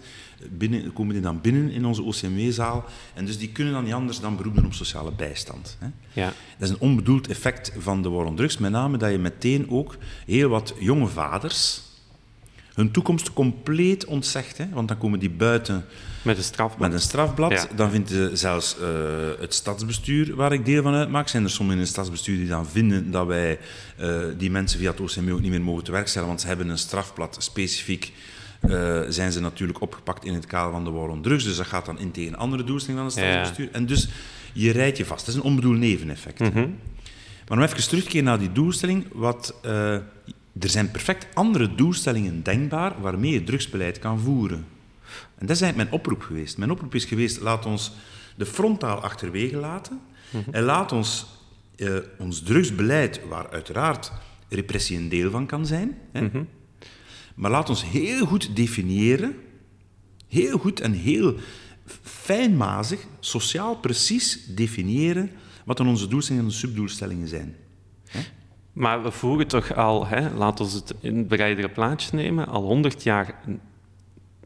Binnen, 0.49 0.93
komen 0.93 1.13
die 1.13 1.23
dan 1.23 1.41
binnen 1.41 1.71
in 1.71 1.85
onze 1.85 2.01
OCMW-zaal 2.01 2.85
en 3.13 3.25
dus 3.25 3.37
die 3.37 3.49
kunnen 3.49 3.73
dan 3.73 3.83
niet 3.83 3.93
anders 3.93 4.19
dan 4.19 4.37
beroepen 4.37 4.65
op 4.65 4.73
sociale 4.73 5.11
bijstand. 5.11 5.77
Hè. 5.79 5.87
Ja. 6.21 6.33
Dat 6.57 6.67
is 6.67 6.69
een 6.69 6.79
onbedoeld 6.79 7.27
effect 7.27 7.73
van 7.77 8.01
de 8.01 8.09
war 8.09 8.25
on 8.25 8.35
drugs, 8.35 8.57
met 8.57 8.71
name 8.71 8.97
dat 8.97 9.11
je 9.11 9.17
meteen 9.17 9.69
ook 9.69 9.97
heel 10.25 10.49
wat 10.49 10.73
jonge 10.79 11.07
vaders 11.07 11.81
hun 12.73 12.91
toekomst 12.91 13.33
compleet 13.33 14.05
ontzegt, 14.05 14.57
hè, 14.57 14.69
want 14.69 14.87
dan 14.87 14.97
komen 14.97 15.19
die 15.19 15.29
buiten 15.29 15.85
met 16.23 16.37
een 16.37 16.43
strafblad. 16.43 16.89
Met 16.89 16.93
een 16.93 17.05
strafblad. 17.05 17.67
Dan 17.75 17.91
vindt 17.91 18.13
zelfs 18.33 18.75
uh, 18.81 18.87
het 19.39 19.53
stadsbestuur, 19.53 20.35
waar 20.35 20.53
ik 20.53 20.65
deel 20.65 20.83
van 20.83 20.93
uitmaak, 20.93 21.27
zijn 21.27 21.43
er 21.43 21.49
sommigen 21.49 21.79
in 21.79 21.85
het 21.85 21.93
stadsbestuur 21.93 22.37
die 22.37 22.47
dan 22.47 22.67
vinden 22.67 23.11
dat 23.11 23.27
wij 23.27 23.59
uh, 23.99 24.19
die 24.37 24.51
mensen 24.51 24.79
via 24.79 24.91
het 24.91 24.99
OCM 24.99 25.31
ook 25.31 25.41
niet 25.41 25.51
meer 25.51 25.61
mogen 25.61 25.83
te 25.83 25.91
werk 25.91 26.07
stellen, 26.07 26.27
want 26.27 26.41
ze 26.41 26.47
hebben 26.47 26.69
een 26.69 26.77
strafblad 26.77 27.35
specifiek. 27.39 28.13
Uh, 28.61 29.01
zijn 29.09 29.31
ze 29.31 29.39
natuurlijk 29.41 29.81
opgepakt 29.81 30.25
in 30.25 30.33
het 30.33 30.45
kader 30.45 30.71
van 30.71 30.83
de 30.83 30.89
war 30.89 31.09
on 31.09 31.21
drugs. 31.21 31.43
Dus 31.43 31.57
dat 31.57 31.65
gaat 31.65 31.85
dan 31.85 31.99
in 31.99 32.11
tegen 32.11 32.35
andere 32.35 32.63
doelstellingen 32.63 33.11
van 33.11 33.21
het 33.21 33.29
stadsbestuur. 33.29 33.65
Ja. 33.65 33.71
En 33.71 33.85
dus 33.85 34.07
je 34.53 34.71
rijdt 34.71 34.97
je 34.97 35.05
vast. 35.05 35.25
Dat 35.25 35.35
is 35.35 35.41
een 35.41 35.47
onbedoeld 35.47 35.77
neveneffect. 35.77 36.39
Mm 36.39 36.51
-hmm. 36.53 36.75
Maar 37.47 37.57
om 37.57 37.63
even 37.63 37.87
terugkeren 37.87 38.23
naar 38.23 38.39
die 38.39 38.51
doelstelling. 38.51 39.05
Wat, 39.11 39.55
er 40.59 40.69
zijn 40.69 40.91
perfect 40.91 41.27
andere 41.33 41.75
doelstellingen 41.75 42.43
denkbaar 42.43 43.01
waarmee 43.01 43.31
je 43.31 43.43
drugsbeleid 43.43 43.99
kan 43.99 44.19
voeren. 44.19 44.65
En 45.43 45.49
dat 45.49 45.57
is 45.57 45.61
eigenlijk 45.61 45.91
mijn 45.91 46.01
oproep 46.01 46.21
geweest. 46.27 46.57
Mijn 46.57 46.71
oproep 46.71 46.95
is 46.95 47.05
geweest, 47.05 47.39
laat 47.39 47.65
ons 47.65 47.91
de 48.35 48.45
frontaal 48.45 49.01
achterwege 49.01 49.57
laten 49.57 50.01
en 50.51 50.63
laat 50.63 50.91
ons 50.91 51.25
uh, 51.75 51.97
ons 52.17 52.41
drugsbeleid, 52.41 53.27
waar 53.27 53.49
uiteraard 53.49 54.11
repressie 54.49 54.97
een 54.97 55.09
deel 55.09 55.31
van 55.31 55.45
kan 55.45 55.65
zijn, 55.65 55.97
hè, 56.11 56.29
maar 57.35 57.51
laat 57.51 57.69
ons 57.69 57.85
heel 57.85 58.25
goed 58.25 58.55
definiëren, 58.55 59.35
heel 60.27 60.57
goed 60.57 60.79
en 60.79 60.91
heel 60.91 61.35
fijnmazig, 62.01 62.99
sociaal 63.19 63.75
precies 63.75 64.45
definiëren 64.45 65.31
wat 65.65 65.77
dan 65.77 65.87
onze 65.87 66.07
doelstellingen 66.07 66.47
en 66.47 66.55
subdoelstellingen 66.55 67.27
zijn. 67.27 67.55
Hè? 68.07 68.19
Maar 68.73 69.03
we 69.03 69.11
voeren 69.11 69.47
toch 69.47 69.75
al, 69.75 70.07
hè, 70.07 70.29
laten 70.29 70.65
we 70.65 70.71
het 70.71 70.93
in 71.01 71.17
het 71.17 71.27
bredere 71.27 71.69
plaatje 71.69 72.15
nemen, 72.15 72.47
al 72.47 72.63
honderd 72.63 73.03
jaar 73.03 73.41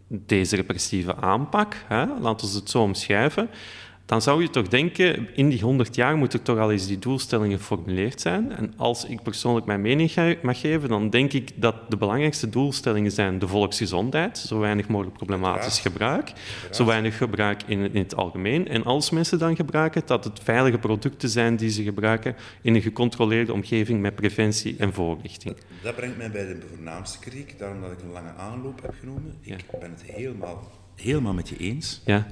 deze 0.08 0.56
repressieve 0.56 1.16
aanpak, 1.16 1.86
laten 2.20 2.48
we 2.48 2.56
het 2.56 2.70
zo 2.70 2.82
omschrijven 2.82 3.50
dan 4.08 4.22
zou 4.22 4.42
je 4.42 4.50
toch 4.50 4.68
denken, 4.68 5.28
in 5.36 5.50
die 5.50 5.62
100 5.62 5.96
jaar 5.96 6.18
moeten 6.18 6.42
toch 6.42 6.58
al 6.58 6.72
eens 6.72 6.88
die 6.88 7.00
doelstellingen 7.00 7.58
geformuleerd 7.58 8.22
zijn. 8.22 8.52
En 8.52 8.74
als 8.78 9.06
ik 9.06 9.24
persoonlijk 9.24 9.66
mijn 9.66 9.82
mening 9.82 10.38
mag 10.42 10.60
geven, 10.60 10.90
dan 10.90 11.10
denk 11.10 11.34
ik 11.34 11.52
dat 11.56 11.76
de 11.90 11.98
belangrijkste 11.98 12.50
doelstellingen 12.50 13.12
zijn 13.12 13.40
de 13.40 13.48
volksgezondheid, 13.48 14.38
zo 14.38 14.60
weinig 14.60 14.88
mogelijk 14.88 15.18
problematisch 15.18 15.80
gebruik, 15.80 16.32
zo 16.72 16.86
weinig 16.86 17.18
gebruik 17.18 17.64
in, 17.66 17.94
in, 17.94 18.02
het 18.02 18.16
algemeen. 18.16 18.68
En 18.68 18.84
als 18.84 19.10
mensen 19.10 19.40
dan 19.40 19.56
gebruiken, 19.56 20.02
dat 20.06 20.24
het 20.24 20.40
veilige 20.44 20.78
producten 20.78 21.30
zijn 21.30 21.56
die 21.56 21.70
ze 21.70 21.84
gebruiken 21.84 22.36
in 22.62 22.76
een 22.76 22.82
gecontroleerde 22.82 23.54
omgeving 23.54 24.02
met 24.02 24.16
preventie 24.16 24.76
en 24.78 24.94
voorlichting. 24.94 25.56
Dat, 25.82 25.96
brengt 25.96 26.18
mij 26.18 26.32
bij 26.32 26.46
de 26.46 26.60
voornaamste 26.76 27.20
kritiek, 27.20 27.60
daarom 27.60 27.82
dat 27.82 27.92
ik 27.92 28.02
een 28.02 28.12
lange 28.12 28.34
aanloop 28.38 28.82
heb 28.82 28.94
genomen. 29.00 29.36
Ik 29.42 29.66
ben 29.80 29.92
het 29.92 30.04
helemaal, 30.04 30.72
helemaal 30.96 31.34
met 31.34 31.50
je 31.50 31.58
eens. 31.58 32.02
Ja. 32.06 32.28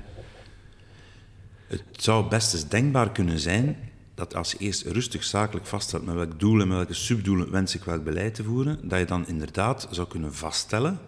Het 1.67 1.83
zou 1.91 2.29
best 2.29 2.53
eens 2.53 2.67
denkbaar 2.67 3.11
kunnen 3.11 3.39
zijn 3.39 3.77
dat 4.15 4.35
als 4.35 4.51
je 4.51 4.57
eerst 4.57 4.85
rustig 4.85 5.23
zakelijk 5.23 5.65
vaststelt 5.65 6.05
met 6.05 6.15
welke 6.15 6.37
doelen, 6.37 6.67
met 6.67 6.77
welke 6.77 6.93
subdoelen 6.93 7.51
wens 7.51 7.75
ik 7.75 7.83
welk 7.83 8.03
beleid 8.03 8.35
te 8.35 8.43
voeren, 8.43 8.79
dat 8.89 8.99
je 8.99 9.05
dan 9.05 9.27
inderdaad 9.27 9.87
zou 9.91 10.07
kunnen 10.07 10.33
vaststellen 10.33 10.99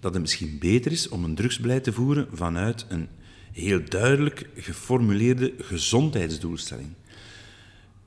dat 0.00 0.12
het 0.12 0.22
misschien 0.22 0.58
beter 0.58 0.92
is 0.92 1.08
om 1.08 1.24
een 1.24 1.34
drugsbeleid 1.34 1.84
te 1.84 1.92
voeren 1.92 2.28
vanuit 2.32 2.86
een 2.88 3.08
heel 3.52 3.80
duidelijk 3.88 4.48
geformuleerde 4.56 5.54
gezondheidsdoelstelling. 5.58 6.92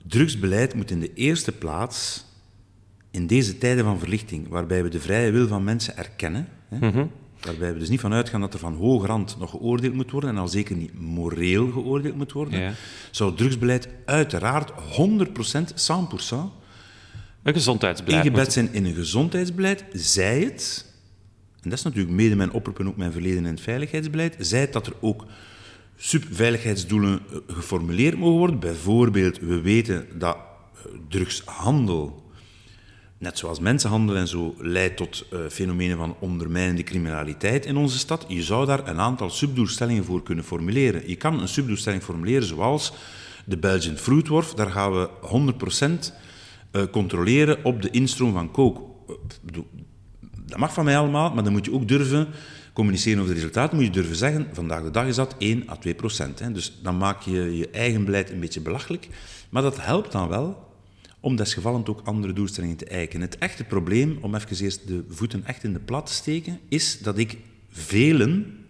Drugsbeleid 0.08 0.75
moet 0.75 0.91
in 0.91 1.00
de 1.00 1.13
eerste 1.13 1.51
plaats, 1.51 2.25
in 3.12 3.27
deze 3.27 3.58
tijden 3.58 3.84
van 3.84 4.00
verlichting, 4.00 4.48
waarbij 4.48 4.84
we 4.84 4.89
de 4.89 5.00
vrije 5.00 5.32
wil 5.32 5.48
van 5.48 5.63
mensen 5.63 5.98
erkennen, 5.98 6.48
hè, 6.70 6.91
mm 6.91 7.12
Waarbij 7.48 7.74
we 7.74 7.80
dus 7.80 7.89
niet 7.89 8.00
van 8.00 8.13
uitgaan 8.13 8.42
dat 8.42 8.54
er 8.54 8.60
van 8.60 8.75
hoge 8.75 9.08
rand 9.08 9.36
nog 9.39 9.50
geoordeeld 9.50 9.94
moet 9.94 10.12
worden, 10.12 10.30
en 10.30 10.38
al 10.38 10.48
zeker 10.48 10.75
niet 10.75 11.00
moreel 11.00 11.72
geoordeeld 11.72 12.16
moet 12.16 12.32
worden, 12.32 12.60
ja. 12.60 12.74
zou 13.12 13.36
drugsbeleid 13.36 13.88
uiteraard 14.06 14.72
100%, 14.72 14.74
100% 14.74 14.77
een 17.48 17.54
gezondheidsbeleid 17.54 18.25
ingebed 18.25 18.54
zijn 18.54 18.74
in 18.74 18.86
een 18.86 18.94
gezondheidsbeleid, 18.94 19.86
zij 19.92 20.39
het, 20.39 20.86
en 21.62 21.70
dat 21.70 21.77
is 21.80 21.84
natuurlijk 21.84 22.16
mede 22.16 22.36
mijn 22.36 22.51
oproep 22.51 22.80
en 22.80 22.88
ook 22.88 22.98
mijn 22.98 23.12
verleden 23.12 23.38
in 23.38 23.51
het 23.51 23.62
veiligheidsbeleid, 23.62 24.36
zij 24.39 24.60
het 24.60 24.74
dat 24.74 24.88
er 24.88 24.94
ook 25.00 25.25
subveiligheidsdoelen 25.96 27.22
eh, 27.32 27.38
geformuleerd 27.48 28.18
mogen 28.18 28.38
worden. 28.38 28.60
Bijvoorbeeld, 28.60 29.39
we 29.39 29.62
weten 29.62 30.08
dat 30.20 30.38
eh, 30.38 30.92
drugshandel 31.10 32.27
net 33.18 33.38
zoals 33.38 33.60
mensenhandel 33.60 34.16
en 34.16 34.28
zo, 34.28 34.56
leidt 34.58 34.98
tot 34.98 35.26
uh, 35.34 35.40
fenomenen 35.50 35.98
van 35.98 36.16
ondermijnende 36.20 36.84
criminaliteit 36.84 37.66
in 37.66 37.78
onze 37.78 37.98
stad. 37.98 38.26
Je 38.28 38.44
zou 38.44 38.66
daar 38.66 38.88
een 38.88 39.00
aantal 39.00 39.30
subdoelstellingen 39.30 40.06
voor 40.06 40.24
kunnen 40.24 40.44
formuleren. 40.44 41.10
Je 41.10 41.16
kan 41.16 41.40
een 41.40 41.48
subdoelstelling 41.48 42.04
formuleren 42.04 42.48
zoals 42.48 42.94
de 43.46 43.58
Belgian 43.58 43.98
Fruitworf, 43.98 44.54
daar 44.54 44.72
gaan 44.72 44.92
we 44.92 45.10
100% 46.10 46.14
uh, 46.72 46.84
controleren 46.92 47.64
op 47.64 47.82
de 47.82 47.90
instroom 47.90 48.34
van 48.34 48.52
kook. 48.52 48.82
Dat 50.46 50.58
mag 50.58 50.74
van 50.74 50.86
mij 50.86 50.98
allemaal, 50.98 51.34
maar 51.34 51.44
dan 51.44 51.54
moet 51.54 51.66
je 51.66 51.74
ook 51.74 51.88
durven 51.88 52.28
communiceren 52.74 53.20
over 53.22 53.34
de 53.34 53.40
resultaten. 53.40 53.76
Moet 53.76 53.86
je 53.86 53.92
durven 53.92 54.16
zeggen, 54.16 54.48
vandaag 54.52 54.84
de 54.84 54.92
dag 54.92 55.06
is 55.06 55.16
dat 55.16 55.36
1 55.38 55.70
à 55.70 55.76
2 55.76 55.96
procent. 55.96 56.54
Dus 56.54 56.80
dan 56.82 56.98
maak 56.98 57.22
je 57.22 57.58
je 57.58 57.70
eigen 57.70 58.06
beleid 58.06 58.30
een 58.30 58.40
beetje 58.40 58.62
belachelijk. 58.62 59.08
Maar 59.50 59.62
dat 59.62 59.86
helpt 59.86 60.12
dan 60.12 60.28
wel 60.28 60.67
om 61.28 61.36
desgevallend 61.36 61.90
ook 61.90 62.02
andere 62.04 62.34
doelstellingen 62.34 62.78
te 62.78 62.86
eiken. 62.86 63.22
Het 63.22 63.38
echte 63.38 63.64
probleem, 63.64 64.18
om 64.22 64.36
even 64.36 64.64
eerst 64.64 64.88
de 64.88 65.04
voeten 65.10 65.46
echt 65.46 65.64
in 65.64 65.74
de 65.74 65.80
plat 65.80 66.06
te 66.06 66.14
steken, 66.14 66.60
is 66.68 67.00
dat 67.00 67.18
ik 67.18 67.38
velen 67.70 68.66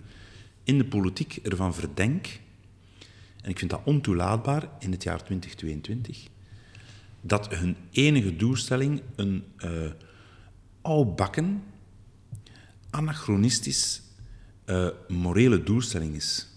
in 0.64 0.78
de 0.78 0.86
politiek 0.86 1.40
ervan 1.44 1.74
verdenk, 1.74 2.40
en 3.42 3.50
ik 3.50 3.60
vind 3.60 3.72
dat 3.72 3.82
ontoelaatbaar 3.84 4.70
in 4.80 4.92
het 4.92 5.04
jaar 5.04 5.24
2022, 5.24 6.28
dat 7.22 7.56
hun 7.56 7.76
enige 7.92 8.36
doelstelling 8.36 9.02
een 9.16 9.44
uh, 9.58 9.92
oudbakken, 10.82 11.64
anachronistisch, 12.90 14.02
uh, 14.66 14.88
morele 15.08 15.64
doelstelling 15.64 16.16
is. 16.16 16.48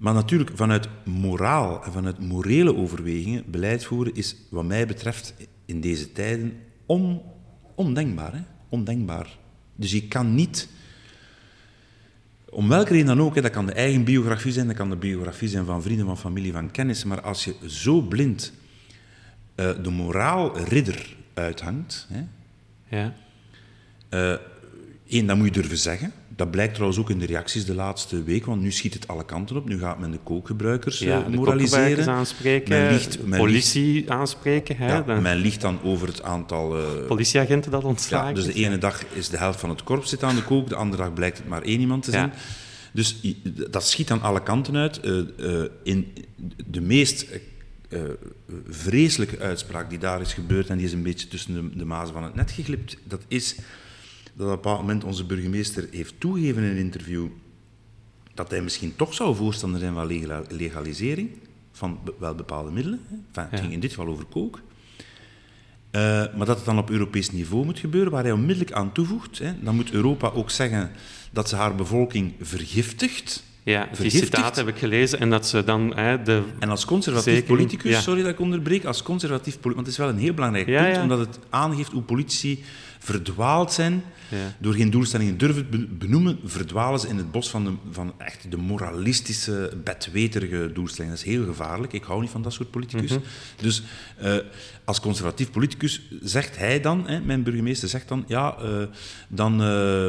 Maar 0.00 0.14
natuurlijk, 0.14 0.50
vanuit 0.54 0.88
moraal 1.04 1.84
en 1.84 1.92
vanuit 1.92 2.18
morele 2.18 2.76
overwegingen 2.76 3.44
beleid 3.50 3.84
voeren 3.84 4.14
is, 4.14 4.36
wat 4.48 4.64
mij 4.64 4.86
betreft, 4.86 5.34
in 5.64 5.80
deze 5.80 6.12
tijden 6.12 6.56
on, 6.86 7.22
ondenkbaar. 7.74 8.32
Hè? 8.32 8.40
Ondenkbaar. 8.68 9.38
Dus 9.74 9.90
je 9.90 10.08
kan 10.08 10.34
niet, 10.34 10.68
om 12.50 12.68
welke 12.68 12.92
reden 12.92 13.06
dan 13.06 13.20
ook, 13.20 13.34
hè, 13.34 13.40
dat 13.40 13.50
kan 13.50 13.66
de 13.66 13.72
eigen 13.72 14.04
biografie 14.04 14.52
zijn, 14.52 14.66
dat 14.66 14.76
kan 14.76 14.90
de 14.90 14.96
biografie 14.96 15.48
zijn 15.48 15.64
van 15.64 15.82
vrienden, 15.82 16.06
van 16.06 16.18
familie, 16.18 16.52
van 16.52 16.70
kennis, 16.70 17.04
maar 17.04 17.20
als 17.20 17.44
je 17.44 17.54
zo 17.66 18.00
blind 18.00 18.52
uh, 19.56 19.70
de 19.82 19.90
moraalridder 19.90 21.16
uithangt, 21.34 22.08
hè, 22.10 22.24
ja. 22.96 23.14
Uh, 24.10 24.36
één, 25.10 25.26
dat 25.26 25.36
moet 25.36 25.46
je 25.46 25.52
durven 25.52 25.78
zeggen. 25.78 26.12
Dat 26.36 26.50
blijkt 26.50 26.74
trouwens 26.74 27.00
ook 27.00 27.10
in 27.10 27.18
de 27.18 27.26
reacties 27.26 27.64
de 27.64 27.74
laatste 27.74 28.22
week, 28.22 28.46
want 28.46 28.62
nu 28.62 28.72
schiet 28.72 28.94
het 28.94 29.08
alle 29.08 29.24
kanten 29.24 29.56
op. 29.56 29.68
Nu 29.68 29.78
gaat 29.78 29.98
men 29.98 30.10
de 30.10 30.18
kookgebruikers 30.18 30.98
ja, 30.98 31.26
uh, 31.28 31.36
moraliseren. 31.36 32.08
aanspreken, 32.08 32.68
men 32.68 32.92
liegt, 32.92 33.26
men 33.26 33.38
politie 33.38 33.92
liegt, 33.92 34.08
aanspreken. 34.08 34.76
Hè, 34.76 34.86
ja, 34.86 35.20
men 35.20 35.36
liegt 35.36 35.60
dan 35.60 35.82
over 35.82 36.08
het 36.08 36.22
aantal... 36.22 36.78
Uh, 36.78 37.06
Politieagenten 37.06 37.70
dat 37.70 37.84
ontslagen. 37.84 38.28
Ja, 38.28 38.34
dus 38.34 38.44
de 38.44 38.52
ene 38.52 38.78
dag 38.78 39.04
is 39.12 39.28
de 39.28 39.36
helft 39.36 39.60
van 39.60 39.68
het 39.68 39.82
korps 39.82 40.08
zit 40.08 40.22
aan 40.22 40.34
de 40.36 40.44
kook, 40.44 40.68
de 40.68 40.74
andere 40.74 41.02
dag 41.02 41.12
blijkt 41.12 41.38
het 41.38 41.48
maar 41.48 41.62
één 41.62 41.80
iemand 41.80 42.02
te 42.02 42.10
zijn. 42.10 42.32
Dus 42.92 43.16
dat 43.70 43.86
schiet 43.86 44.10
aan 44.10 44.22
alle 44.22 44.42
kanten 44.42 44.76
uit. 44.76 45.00
Uh, 45.04 45.64
in 45.82 46.12
de 46.66 46.80
meest 46.80 47.26
vreselijke 48.68 49.38
uitspraak 49.38 49.90
die 49.90 49.98
daar 49.98 50.20
is 50.20 50.32
gebeurd, 50.32 50.68
en 50.68 50.76
die 50.76 50.86
is 50.86 50.92
een 50.92 51.02
beetje 51.02 51.28
tussen 51.28 51.54
de, 51.54 51.78
de 51.78 51.84
mazen 51.84 52.14
van 52.14 52.22
het 52.22 52.34
net 52.34 52.50
geglipt, 52.50 52.96
dat 53.04 53.22
is 53.28 53.56
dat 54.34 54.46
op 54.46 54.52
een 54.52 54.60
bepaald 54.60 54.80
moment 54.80 55.04
onze 55.04 55.24
burgemeester 55.24 55.88
heeft 55.90 56.14
toegegeven 56.18 56.62
in 56.62 56.70
een 56.70 56.76
interview 56.76 57.26
dat 58.34 58.50
hij 58.50 58.62
misschien 58.62 58.96
toch 58.96 59.14
zou 59.14 59.36
voorstander 59.36 59.80
zijn 59.80 59.94
van 59.94 60.06
legalisering 60.48 61.30
van 61.72 61.98
wel 62.18 62.34
bepaalde 62.34 62.70
middelen. 62.70 63.00
Enfin, 63.10 63.46
het 63.50 63.60
ging 63.60 63.72
in 63.72 63.80
dit 63.80 63.90
geval 63.90 64.06
over 64.06 64.24
kook. 64.24 64.60
Uh, 65.92 66.00
maar 66.36 66.46
dat 66.46 66.56
het 66.56 66.64
dan 66.64 66.78
op 66.78 66.90
Europees 66.90 67.30
niveau 67.30 67.64
moet 67.64 67.78
gebeuren, 67.78 68.12
waar 68.12 68.22
hij 68.22 68.32
onmiddellijk 68.32 68.72
aan 68.72 68.92
toevoegt. 68.92 69.38
Hè, 69.38 69.52
dan 69.62 69.74
moet 69.74 69.90
Europa 69.90 70.28
ook 70.28 70.50
zeggen 70.50 70.90
dat 71.30 71.48
ze 71.48 71.56
haar 71.56 71.74
bevolking 71.74 72.32
vergiftigt. 72.40 73.42
Ja, 73.62 73.88
die 73.98 74.10
citaat 74.10 74.56
heb 74.56 74.68
ik 74.68 74.76
gelezen 74.76 75.20
en 75.20 75.30
dat 75.30 75.46
ze 75.46 75.64
dan 75.64 75.96
hè, 75.96 76.22
de... 76.22 76.42
En 76.58 76.68
als 76.68 76.84
conservatief 76.84 77.44
politicus, 77.44 78.02
sorry 78.02 78.22
dat 78.22 78.30
ik 78.30 78.40
onderbreek, 78.40 78.84
als 78.84 79.02
conservatief 79.02 79.60
politicus, 79.60 79.74
want 79.74 79.86
het 79.86 79.96
is 79.96 79.96
wel 79.96 80.08
een 80.08 80.18
heel 80.18 80.34
belangrijk 80.34 80.66
punt, 80.66 81.02
omdat 81.02 81.18
het 81.18 81.38
aangeeft 81.50 81.92
hoe 81.92 82.02
politici 82.02 82.64
verdwaald 82.98 83.72
zijn 83.72 84.02
ja. 84.30 84.54
door 84.58 84.74
geen 84.74 84.90
doelstellingen 84.90 85.38
durven 85.38 85.98
benoemen, 85.98 86.38
verdwalen 86.44 87.00
ze 87.00 87.08
in 87.08 87.16
het 87.16 87.30
bos 87.30 87.50
van, 87.50 87.64
de, 87.64 87.72
van 87.90 88.14
echt 88.18 88.50
de 88.50 88.56
moralistische, 88.56 89.72
bedweterige 89.84 90.70
doelstellingen. 90.72 91.16
Dat 91.16 91.26
is 91.26 91.32
heel 91.32 91.44
gevaarlijk. 91.44 91.92
Ik 91.92 92.04
hou 92.04 92.20
niet 92.20 92.30
van 92.30 92.42
dat 92.42 92.52
soort 92.52 92.70
politicus. 92.70 93.10
Mhm. 93.10 93.20
Dus 93.56 93.82
uh, 94.22 94.36
als 94.84 95.00
conservatief 95.00 95.50
politicus 95.50 96.00
zegt 96.22 96.56
hij 96.56 96.80
dan, 96.80 97.08
hè, 97.08 97.20
mijn 97.20 97.42
burgemeester 97.42 97.88
zegt 97.88 98.08
dan, 98.08 98.24
ja, 98.26 98.56
uh, 98.62 98.82
dan, 99.28 99.62
uh, 99.62 100.08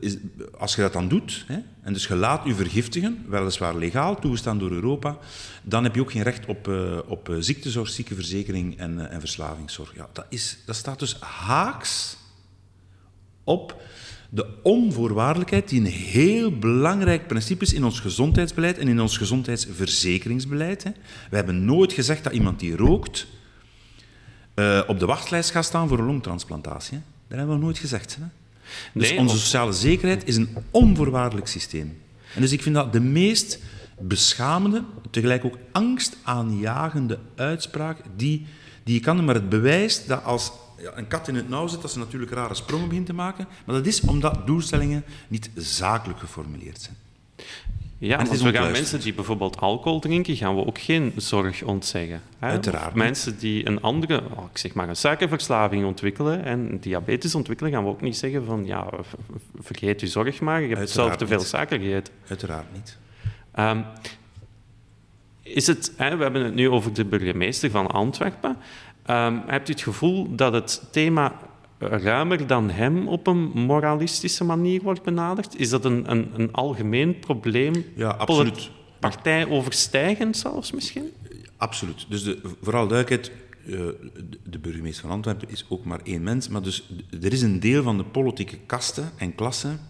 is, 0.00 0.16
als 0.58 0.74
je 0.74 0.80
dat 0.80 0.92
dan 0.92 1.08
doet, 1.08 1.44
hè, 1.46 1.58
en 1.82 1.92
dus 1.92 2.06
je 2.06 2.16
laat 2.16 2.46
u 2.46 2.54
vergiftigen, 2.54 3.24
weliswaar 3.28 3.76
legaal, 3.76 4.20
toegestaan 4.20 4.58
door 4.58 4.70
Europa, 4.70 5.18
dan 5.62 5.84
heb 5.84 5.94
je 5.94 6.00
ook 6.00 6.10
geen 6.10 6.22
recht 6.22 6.46
op, 6.46 6.70
op 7.06 7.36
ziektezorg, 7.38 7.88
ziekenverzekering 7.88 8.78
en, 8.78 9.10
en 9.10 9.20
verslavingszorg. 9.20 9.94
Ja, 9.94 10.08
dat, 10.12 10.26
is, 10.28 10.58
dat 10.66 10.76
staat 10.76 10.98
dus 10.98 11.16
haaks 11.20 12.16
op 13.46 13.82
de 14.30 14.46
onvoorwaardelijkheid, 14.62 15.68
die 15.68 15.80
een 15.80 15.86
heel 15.86 16.58
belangrijk 16.58 17.26
principe 17.26 17.64
is 17.64 17.72
in 17.72 17.84
ons 17.84 18.00
gezondheidsbeleid 18.00 18.78
en 18.78 18.88
in 18.88 19.00
ons 19.00 19.16
gezondheidsverzekeringsbeleid. 19.16 20.82
Hè. 20.84 20.90
We 21.30 21.36
hebben 21.36 21.64
nooit 21.64 21.92
gezegd 21.92 22.24
dat 22.24 22.32
iemand 22.32 22.60
die 22.60 22.76
rookt 22.76 23.26
uh, 24.54 24.80
op 24.86 24.98
de 24.98 25.06
wachtlijst 25.06 25.50
gaat 25.50 25.64
staan 25.64 25.88
voor 25.88 25.98
een 25.98 26.04
longtransplantatie. 26.06 26.96
Hè. 26.96 27.02
Dat 27.28 27.38
hebben 27.38 27.56
we 27.56 27.62
nooit 27.64 27.78
gezegd. 27.78 28.16
Hè. 28.20 28.22
Dus 28.94 29.10
Nee, 29.10 29.18
onze 29.18 29.34
of- 29.34 29.40
sociale 29.40 29.72
zekerheid 29.72 30.26
is 30.28 30.36
een 30.36 30.56
onvoorwaardelijk 30.70 31.46
systeem. 31.48 31.98
En 32.34 32.40
dus 32.40 32.52
ik 32.52 32.62
vind 32.62 32.74
dat 32.74 32.92
de 32.92 33.00
meest 33.00 33.58
beschamende, 34.00 34.82
tegelijk 35.10 35.44
ook 35.44 35.58
angstaanjagende 35.72 37.18
uitspraak 37.36 37.98
die, 38.16 38.46
die 38.84 38.94
je 38.94 39.00
kan 39.00 39.16
doen. 39.16 39.24
Maar 39.24 39.34
het 39.34 39.48
bewijst 39.48 40.08
dat 40.08 40.24
als 40.24 40.52
ja, 40.78 40.96
een 40.96 41.06
kat 41.06 41.28
in 41.28 41.34
het 41.34 41.48
nauw 41.48 41.66
zit, 41.66 41.82
dat 41.82 41.90
ze 41.90 41.98
natuurlijk 41.98 42.32
rare 42.32 42.54
sprongen 42.54 42.88
begint 42.88 43.06
te 43.06 43.14
maken. 43.14 43.46
Maar 43.64 43.74
dat 43.74 43.86
is 43.86 44.00
omdat 44.00 44.46
doelstellingen 44.46 45.04
niet 45.28 45.50
zakelijk 45.54 46.18
geformuleerd 46.18 46.80
zijn. 46.80 46.96
Ja, 47.98 48.30
is 48.30 48.42
we 48.42 48.52
gaan 48.52 48.70
mensen 48.70 49.00
die 49.00 49.14
bijvoorbeeld 49.14 49.60
alcohol 49.60 50.00
drinken, 50.00 50.36
gaan 50.36 50.56
we 50.56 50.66
ook 50.66 50.78
geen 50.78 51.12
zorg 51.16 51.62
ontzeggen. 51.62 52.22
Hè? 52.38 52.48
Uiteraard 52.48 52.86
Of 52.86 52.94
mensen 52.94 53.38
die 53.38 53.66
een 53.66 53.82
andere, 53.82 54.22
oh, 54.36 54.44
ik 54.50 54.58
zeg 54.58 54.74
maar, 54.74 54.88
een 54.88 54.96
suikerverslaving 54.96 55.84
ontwikkelen 55.84 56.44
en 56.44 56.78
diabetes 56.80 57.34
ontwikkelen, 57.34 57.72
gaan 57.72 57.84
we 57.84 57.90
ook 57.90 58.00
niet 58.00 58.16
zeggen 58.16 58.44
van, 58.44 58.66
ja, 58.66 58.88
vergeet 59.60 60.00
uw 60.00 60.08
zorg 60.08 60.40
maar, 60.40 60.60
je 60.60 60.66
hebt 60.66 60.78
Uiteraard 60.78 61.08
zelf 61.08 61.16
te 61.16 61.26
veel 61.26 61.38
niet. 61.38 61.46
suiker 61.46 61.78
gegeten. 61.78 62.12
Uiteraard 62.28 62.72
niet. 62.72 62.98
Ehm, 63.52 63.80
is 65.42 65.66
het, 65.66 65.92
hè, 65.96 66.16
we 66.16 66.22
hebben 66.22 66.44
het 66.44 66.54
nu 66.54 66.70
over 66.70 66.92
de 66.92 67.04
burgemeester 67.04 67.70
van 67.70 67.86
Antwerpen. 67.86 68.56
Ehm, 69.06 69.38
hebt 69.46 69.68
u 69.68 69.72
het 69.72 69.82
gevoel 69.82 70.34
dat 70.34 70.52
het 70.52 70.88
thema 70.90 71.32
ruimer 71.78 72.46
dan 72.46 72.70
hem 72.70 73.08
op 73.08 73.26
een 73.26 73.50
moralistische 73.54 74.44
manier 74.44 74.82
wordt 74.82 75.02
benaderd? 75.02 75.58
Is 75.58 75.70
dat 75.70 75.84
een, 75.84 76.10
een, 76.10 76.30
een 76.36 76.52
algemeen 76.52 77.18
probleem? 77.18 77.84
Ja, 77.94 78.08
absoluut. 78.08 78.70
Partijoverstijgend 79.00 80.36
zelfs 80.36 80.72
misschien? 80.72 81.10
Absoluut. 81.56 82.06
Dus 82.08 82.24
de, 82.24 82.40
vooral 82.62 82.88
duidelijkheid, 82.88 83.32
eh, 83.66 83.78
de- 84.50 84.58
burgemeester 84.58 85.02
van 85.02 85.10
Antwerpen 85.10 85.50
is 85.50 85.66
ook 85.68 85.84
maar 85.84 86.00
één 86.04 86.22
mens. 86.22 86.48
Maar 86.48 86.62
dus 86.62 86.90
er 87.22 87.32
is 87.32 87.42
een 87.42 87.60
deel 87.60 87.82
van 87.82 87.96
de 87.96 88.04
politieke 88.04 88.58
kasten 88.66 89.10
en 89.16 89.34
klassen 89.34 89.80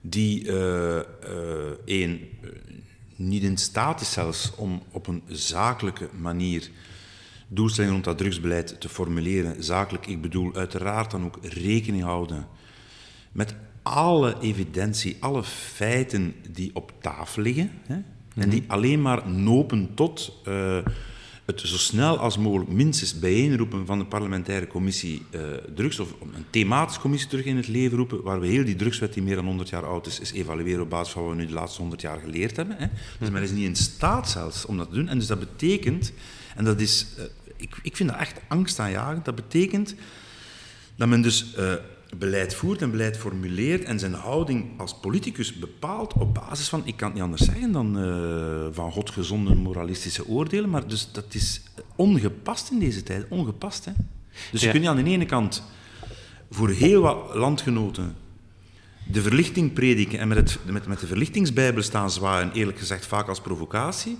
die 0.00 0.48
eh, 0.48 0.98
eh, 0.98 1.04
één, 1.84 2.20
niet 3.16 3.42
in 3.42 3.56
staat 3.56 4.00
is 4.00 4.12
zelfs 4.12 4.52
om 4.56 4.82
op 4.90 5.06
een 5.06 5.22
zakelijke 5.28 6.08
manier 6.20 6.70
doelstellingen 7.48 7.94
rond 7.94 8.06
dat 8.06 8.18
drugsbeleid 8.18 8.80
te 8.80 8.88
formuleren. 8.88 9.62
Zakelijk, 9.62 10.06
ik 10.06 10.20
bedoel 10.20 10.54
uiteraard 10.54 11.10
dan 11.10 11.24
ook 11.24 11.38
rekening 11.42 12.02
houden 12.02 12.46
met 13.32 13.54
alle 13.82 14.36
evidentie, 14.40 15.16
alle 15.20 15.44
feiten 15.44 16.34
die 16.50 16.70
op 16.74 16.92
tafel 17.00 17.42
liggen. 17.42 17.70
Hè, 17.86 17.96
En 18.34 18.48
die 18.48 18.64
alleen 18.66 19.02
maar 19.02 19.28
nopen 19.28 19.94
tot 19.94 20.40
eh, 20.44 20.78
het 21.44 21.60
zo 21.60 21.76
snel 21.76 22.18
als 22.18 22.38
mogelijk 22.38 22.70
minstens 22.70 23.18
bijeenroepen 23.18 23.86
van 23.86 23.98
de 23.98 24.04
parlementaire 24.04 24.66
commissie 24.66 25.22
eh, 25.30 25.40
drugs, 25.74 25.98
of 25.98 26.14
een 26.20 26.44
thematische 26.50 27.00
commissie 27.00 27.28
terug 27.28 27.44
in 27.44 27.56
het 27.56 27.68
leven 27.68 27.96
roepen, 27.96 28.22
waar 28.22 28.40
we 28.40 28.46
heel 28.46 28.64
die 28.64 28.76
drugswet 28.76 29.14
die 29.14 29.22
meer 29.22 29.34
dan 29.34 29.44
100 29.44 29.68
jaar 29.68 29.86
oud 29.86 30.06
is, 30.06 30.20
is 30.20 30.32
evalueren 30.32 30.82
op 30.82 30.90
basis 30.90 31.12
van 31.12 31.22
wat 31.22 31.32
we 31.32 31.38
nu 31.38 31.46
de 31.46 31.52
laatste 31.52 31.80
100 31.80 32.00
jaar 32.00 32.18
geleerd 32.18 32.56
hebben. 32.56 32.76
Hè. 32.78 32.86
Dus 33.18 33.30
men 33.30 33.42
is 33.42 33.50
niet 33.50 33.64
in 33.64 33.76
staat 33.76 34.30
zelfs 34.30 34.66
om 34.66 34.76
dat 34.76 34.88
te 34.88 34.94
doen. 34.94 35.08
En 35.08 35.18
dus 35.18 35.26
dat 35.26 35.38
betekent, 35.38 36.12
en 36.56 36.64
dat 36.64 36.80
is, 36.80 37.06
eh, 37.16 37.24
ik, 37.58 37.76
ik 37.82 37.96
vind 37.96 38.08
dat 38.08 38.18
echt 38.18 38.40
angstaanjagend, 38.48 39.24
dat 39.24 39.34
betekent 39.34 39.94
dat 40.96 41.08
men 41.08 41.22
dus 41.22 41.54
eh, 41.54 41.72
beleid 42.16 42.54
voert 42.54 42.82
en 42.82 42.90
beleid 42.90 43.16
formuleert 43.16 43.84
en 43.84 43.98
zijn 43.98 44.14
houding 44.14 44.80
als 44.80 44.98
politicus 45.00 45.58
bepaalt 45.58 46.12
op 46.12 46.34
basis 46.34 46.68
van, 46.68 46.82
ik 46.84 46.96
kan 46.96 47.06
het 47.06 47.14
niet 47.14 47.24
anders 47.24 47.44
zeggen 47.44 47.72
dan 47.72 47.98
eh, 47.98 48.66
van 48.70 48.92
God 48.92 49.10
gezonde 49.10 49.54
moralistische 49.54 50.26
oordelen, 50.26 50.70
maar 50.70 50.88
dus 50.88 51.12
dat 51.12 51.34
is 51.34 51.62
ongepast 51.96 52.70
in 52.70 52.78
deze 52.78 53.02
tijd, 53.02 53.26
ongepast. 53.28 53.84
Hè? 53.84 53.92
Dus 54.52 54.60
je 54.60 54.70
kunt 54.70 54.80
niet 54.80 54.90
aan 54.90 55.04
de 55.04 55.10
ene 55.10 55.26
kant 55.26 55.62
voor 56.50 56.70
heel 56.70 57.02
wat 57.02 57.34
landgenoten 57.34 58.16
de 59.10 59.22
verlichting 59.22 59.72
prediken 59.72 60.18
en 60.18 60.28
met, 60.28 60.36
het, 60.36 60.58
met, 60.64 60.86
met 60.86 61.00
de 61.00 61.06
verlichtingsbijbel 61.06 61.82
staan 61.82 62.10
zwaaien, 62.10 62.52
eerlijk 62.52 62.78
gezegd 62.78 63.06
vaak 63.06 63.28
als 63.28 63.40
provocatie, 63.40 64.18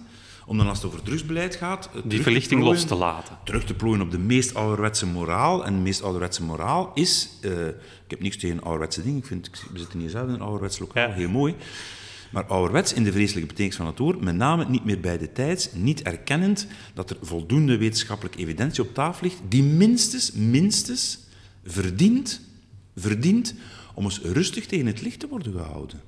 om 0.48 0.56
dan 0.58 0.68
als 0.68 0.76
het 0.78 0.86
over 0.86 1.02
drugsbeleid 1.02 1.56
gaat... 1.56 1.84
eh, 1.86 1.90
terug 1.90 2.04
Die 2.06 2.16
te 2.16 2.22
verlichting 2.22 2.60
plooien- 2.60 2.78
los 2.80 2.88
te 2.88 2.94
laten. 2.94 3.38
terug 3.44 3.64
te 3.64 3.74
plooien 3.74 4.00
op 4.00 4.10
de 4.10 4.18
meest 4.18 4.54
ouderwetse 4.54 5.06
moraal. 5.06 5.64
En 5.64 5.74
de 5.74 5.80
meest 5.80 6.02
ouderwetse 6.02 6.42
moraal 6.42 6.90
is... 6.94 7.28
eh, 7.42 7.66
ik 7.68 7.74
heb 8.08 8.20
niks 8.20 8.36
tegen 8.36 8.62
ouderwetse 8.62 9.02
dingen. 9.02 9.18
Ik 9.18 9.26
vind, 9.26 9.50
we 9.72 9.78
zitten 9.78 10.00
hier 10.00 10.10
zelf 10.10 10.28
in 10.28 10.34
een 10.34 10.40
ouderwets 10.40 10.78
lokaal, 10.78 11.08
Ja. 11.08 11.14
heel 11.14 11.28
mooi. 11.28 11.54
Maar 12.32 12.44
ouderwets 12.44 12.92
in 12.92 13.04
de 13.04 13.12
vreselijke 13.12 13.46
betekenis 13.48 13.76
van 13.76 13.86
het 13.86 13.98
woord, 13.98 14.20
met 14.20 14.34
name 14.34 14.64
niet 14.68 14.84
meer 14.84 15.00
bij 15.00 15.18
de 15.18 15.32
tijds, 15.32 15.68
niet 15.72 16.02
erkennend 16.02 16.66
dat 16.94 17.10
er 17.10 17.16
voldoende 17.22 17.76
wetenschappelijke 17.76 18.38
evidentie 18.38 18.82
op 18.82 18.94
tafel 18.94 19.26
ligt, 19.26 19.40
die 19.48 19.62
minstens, 19.62 20.32
minstens 20.32 21.18
verdient, 21.64 22.40
verdient 22.96 23.54
om 23.94 24.04
eens 24.04 24.20
rustig 24.20 24.66
tegen 24.66 24.86
het 24.86 25.02
licht 25.02 25.20
te 25.20 25.28
worden 25.28 25.52
gehouden. 25.52 26.00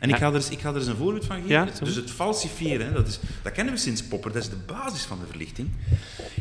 En 0.00 0.08
ik 0.08 0.16
ga, 0.16 0.26
er 0.28 0.34
eens, 0.34 0.50
ik 0.50 0.60
ga 0.60 0.68
er 0.68 0.76
eens 0.76 0.86
een 0.86 0.96
voorbeeld 0.96 1.24
van 1.24 1.36
geven. 1.36 1.50
Ja, 1.50 1.68
dus 1.82 1.94
het 1.94 2.10
falsifiëren, 2.10 2.86
hè, 2.86 2.92
dat, 2.92 3.06
is, 3.06 3.18
dat 3.42 3.52
kennen 3.52 3.74
we 3.74 3.80
sinds 3.80 4.02
Popper, 4.02 4.32
dat 4.32 4.42
is 4.42 4.48
de 4.48 4.56
basis 4.66 5.02
van 5.02 5.18
de 5.18 5.26
verlichting. 5.26 5.68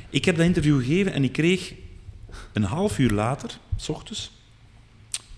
Ik 0.10 0.26
heb 0.26 0.36
dat 0.36 0.46
interview 0.46 0.80
gegeven 0.80 1.14
en 1.14 1.24
ik 1.24 1.32
kreeg 1.32 1.74
een 2.54 2.64
half 2.64 3.00
uur 3.00 3.12
later, 3.12 3.58
s 3.76 3.90
ochtends, 3.90 4.32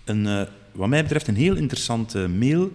een, 0.04 0.26
eh, 0.26 0.42
wat 0.72 0.88
mij 0.88 1.02
betreft 1.02 1.28
een 1.28 1.36
heel 1.36 1.56
interessante 1.56 2.28
mail 2.28 2.72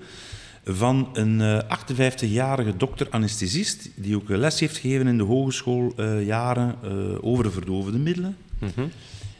van 0.65 1.09
een 1.13 1.41
eh, 1.41 1.59
58-jarige 1.63 2.77
dokter-anesthesist 2.77 3.89
die 3.95 4.15
ook 4.15 4.29
eh, 4.29 4.37
les 4.37 4.59
heeft 4.59 4.77
gegeven 4.77 5.07
in 5.07 5.17
de 5.17 5.23
hogeschooljaren 5.23 6.75
eh 6.83 7.25
over 7.25 7.43
de 7.43 7.51
verdovende 7.51 7.97
middelen. 7.97 8.37
Mhm. 8.59 8.87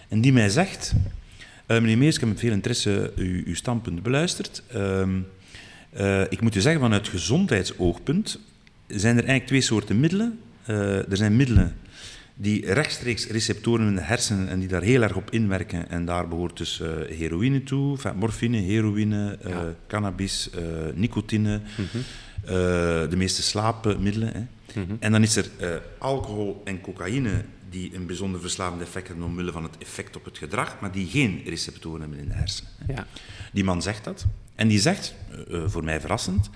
En 0.08 0.22
die 0.22 0.34
mij 0.34 0.50
zegt, 0.50 0.94
eh, 1.66 1.80
meneer 1.80 1.98
Meers, 1.98 2.16
ik 2.16 2.20
heb 2.20 2.30
met 2.30 2.40
veel 2.40 2.52
interesse 2.52 3.12
uw, 3.16 3.42
uw 3.46 3.56
standpunt 3.56 4.04
beluisterd. 4.04 4.64
Ehm, 4.68 5.20
eh, 5.98 6.22
ik 6.30 6.42
moet 6.42 6.56
u 6.56 6.62
zeggen, 6.62 6.82
vanuit 6.82 7.08
gezondheidsoogpunt 7.08 8.40
zijn 8.88 9.14
er 9.14 9.20
eigenlijk 9.24 9.48
twee 9.48 9.62
soorten 9.62 10.00
middelen. 10.00 10.40
Eh, 10.66 11.12
er 11.12 11.18
zijn 11.18 11.36
middelen 11.36 11.76
die 12.40 12.74
rechtstreeks 12.74 13.28
receptoren 13.28 13.88
in 13.88 13.96
de 13.96 14.02
hersenen 14.02 14.48
en 14.50 14.60
die 14.60 14.68
daar 14.68 14.82
heel 14.82 15.02
erg 15.02 15.16
op 15.16 15.32
inwerken. 15.32 15.90
En 15.90 16.06
daar 16.06 16.28
behoort 16.28 16.58
dus 16.58 16.82
eh, 16.82 16.90
heroïne 17.18 17.64
toe, 17.64 17.92
enfin, 17.96 18.16
morfine, 18.16 18.58
heroïne, 18.58 19.38
Ja. 19.48 19.76
cannabis, 19.88 20.50
nicotine, 20.94 21.62
Mhm. 21.78 21.98
de 23.10 23.16
meeste 23.18 23.42
slaapmiddelen. 23.44 24.34
Hè. 24.34 24.42
Mhm. 24.82 24.96
En 25.00 25.12
dan 25.12 25.24
is 25.24 25.36
er 25.36 25.50
alcohol 25.98 26.62
en 26.66 26.82
cocaïne 26.82 27.32
die 27.70 27.96
een 27.96 28.06
bijzonder 28.06 28.42
verslavend 28.42 28.82
effect 28.82 29.08
hebben 29.08 29.26
omwille 29.26 29.52
van 29.52 29.64
het 29.64 29.78
effect 29.80 30.16
op 30.16 30.26
het 30.26 30.38
gedrag, 30.38 30.78
maar 30.82 30.92
die 30.92 31.08
geen 31.08 31.42
receptoren 31.46 32.00
hebben 32.02 32.20
in 32.20 32.28
de 32.28 32.34
hersenen. 32.34 32.72
Ja. 32.88 33.08
Die 33.54 33.64
man 33.64 33.82
zegt 33.82 34.04
dat. 34.04 34.26
En 34.58 34.68
die 34.68 34.80
zegt, 34.80 35.14
eh, 35.32 35.56
eh, 35.56 35.70
voor 35.70 35.84
mij 35.84 36.00
verrassend, 36.00 36.50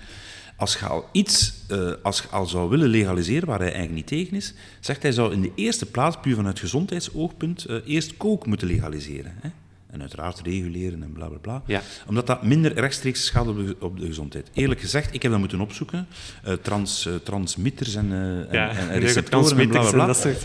als 0.56 0.78
je 0.78 0.86
al 0.86 1.08
iets 1.12 1.54
eh, 1.68 1.92
als 2.02 2.30
al 2.30 2.46
zou 2.46 2.68
willen 2.70 2.88
legaliseren, 2.88 3.48
waar 3.48 3.58
hij 3.58 3.72
eigenlijk 3.72 4.10
niet 4.10 4.20
tegen 4.20 4.36
is, 4.36 4.54
zegt 4.80 5.02
hij 5.02 5.12
zou 5.12 5.32
in 5.32 5.40
de 5.40 5.52
eerste 5.54 5.86
plaats, 5.86 6.16
puur 6.22 6.34
vanuit 6.34 6.58
gezondheidsoogpunt, 6.58 7.66
eerst 7.86 8.16
kook 8.16 8.46
moeten 8.46 8.66
legaliseren. 8.66 9.34
Hè? 9.40 9.48
En 9.92 10.00
uiteraard 10.00 10.40
reguleren 10.40 11.02
en 11.02 11.12
bla 11.12 11.26
bla 11.26 11.38
bla. 11.38 11.62
Ja. 11.66 11.82
Omdat 12.06 12.26
dat 12.26 12.42
minder 12.42 12.72
rechtstreeks 12.72 13.24
schade 13.24 13.50
op 13.50 13.56
de, 13.56 13.76
op 13.78 14.00
de 14.00 14.06
gezondheid. 14.06 14.50
Eerlijk 14.54 14.80
gezegd, 14.80 15.14
ik 15.14 15.22
heb 15.22 15.30
dat 15.30 15.40
moeten 15.40 15.60
opzoeken. 15.60 16.06
Eh, 16.42 16.52
trans, 16.52 17.06
eh, 17.06 17.14
transmitters 17.14 17.94
en, 17.94 18.12
en, 18.12 18.48
Ja, 18.50 18.70
en, 18.70 18.90
en 18.90 19.00
receptoren 19.06 19.58
en 19.58 19.68
bla 19.68 19.80
neurotransmitters 19.80 19.90
bla 19.90 19.90
en 19.90 19.94
bla. 19.94 20.06
dat 20.06 20.16
soort, 20.16 20.42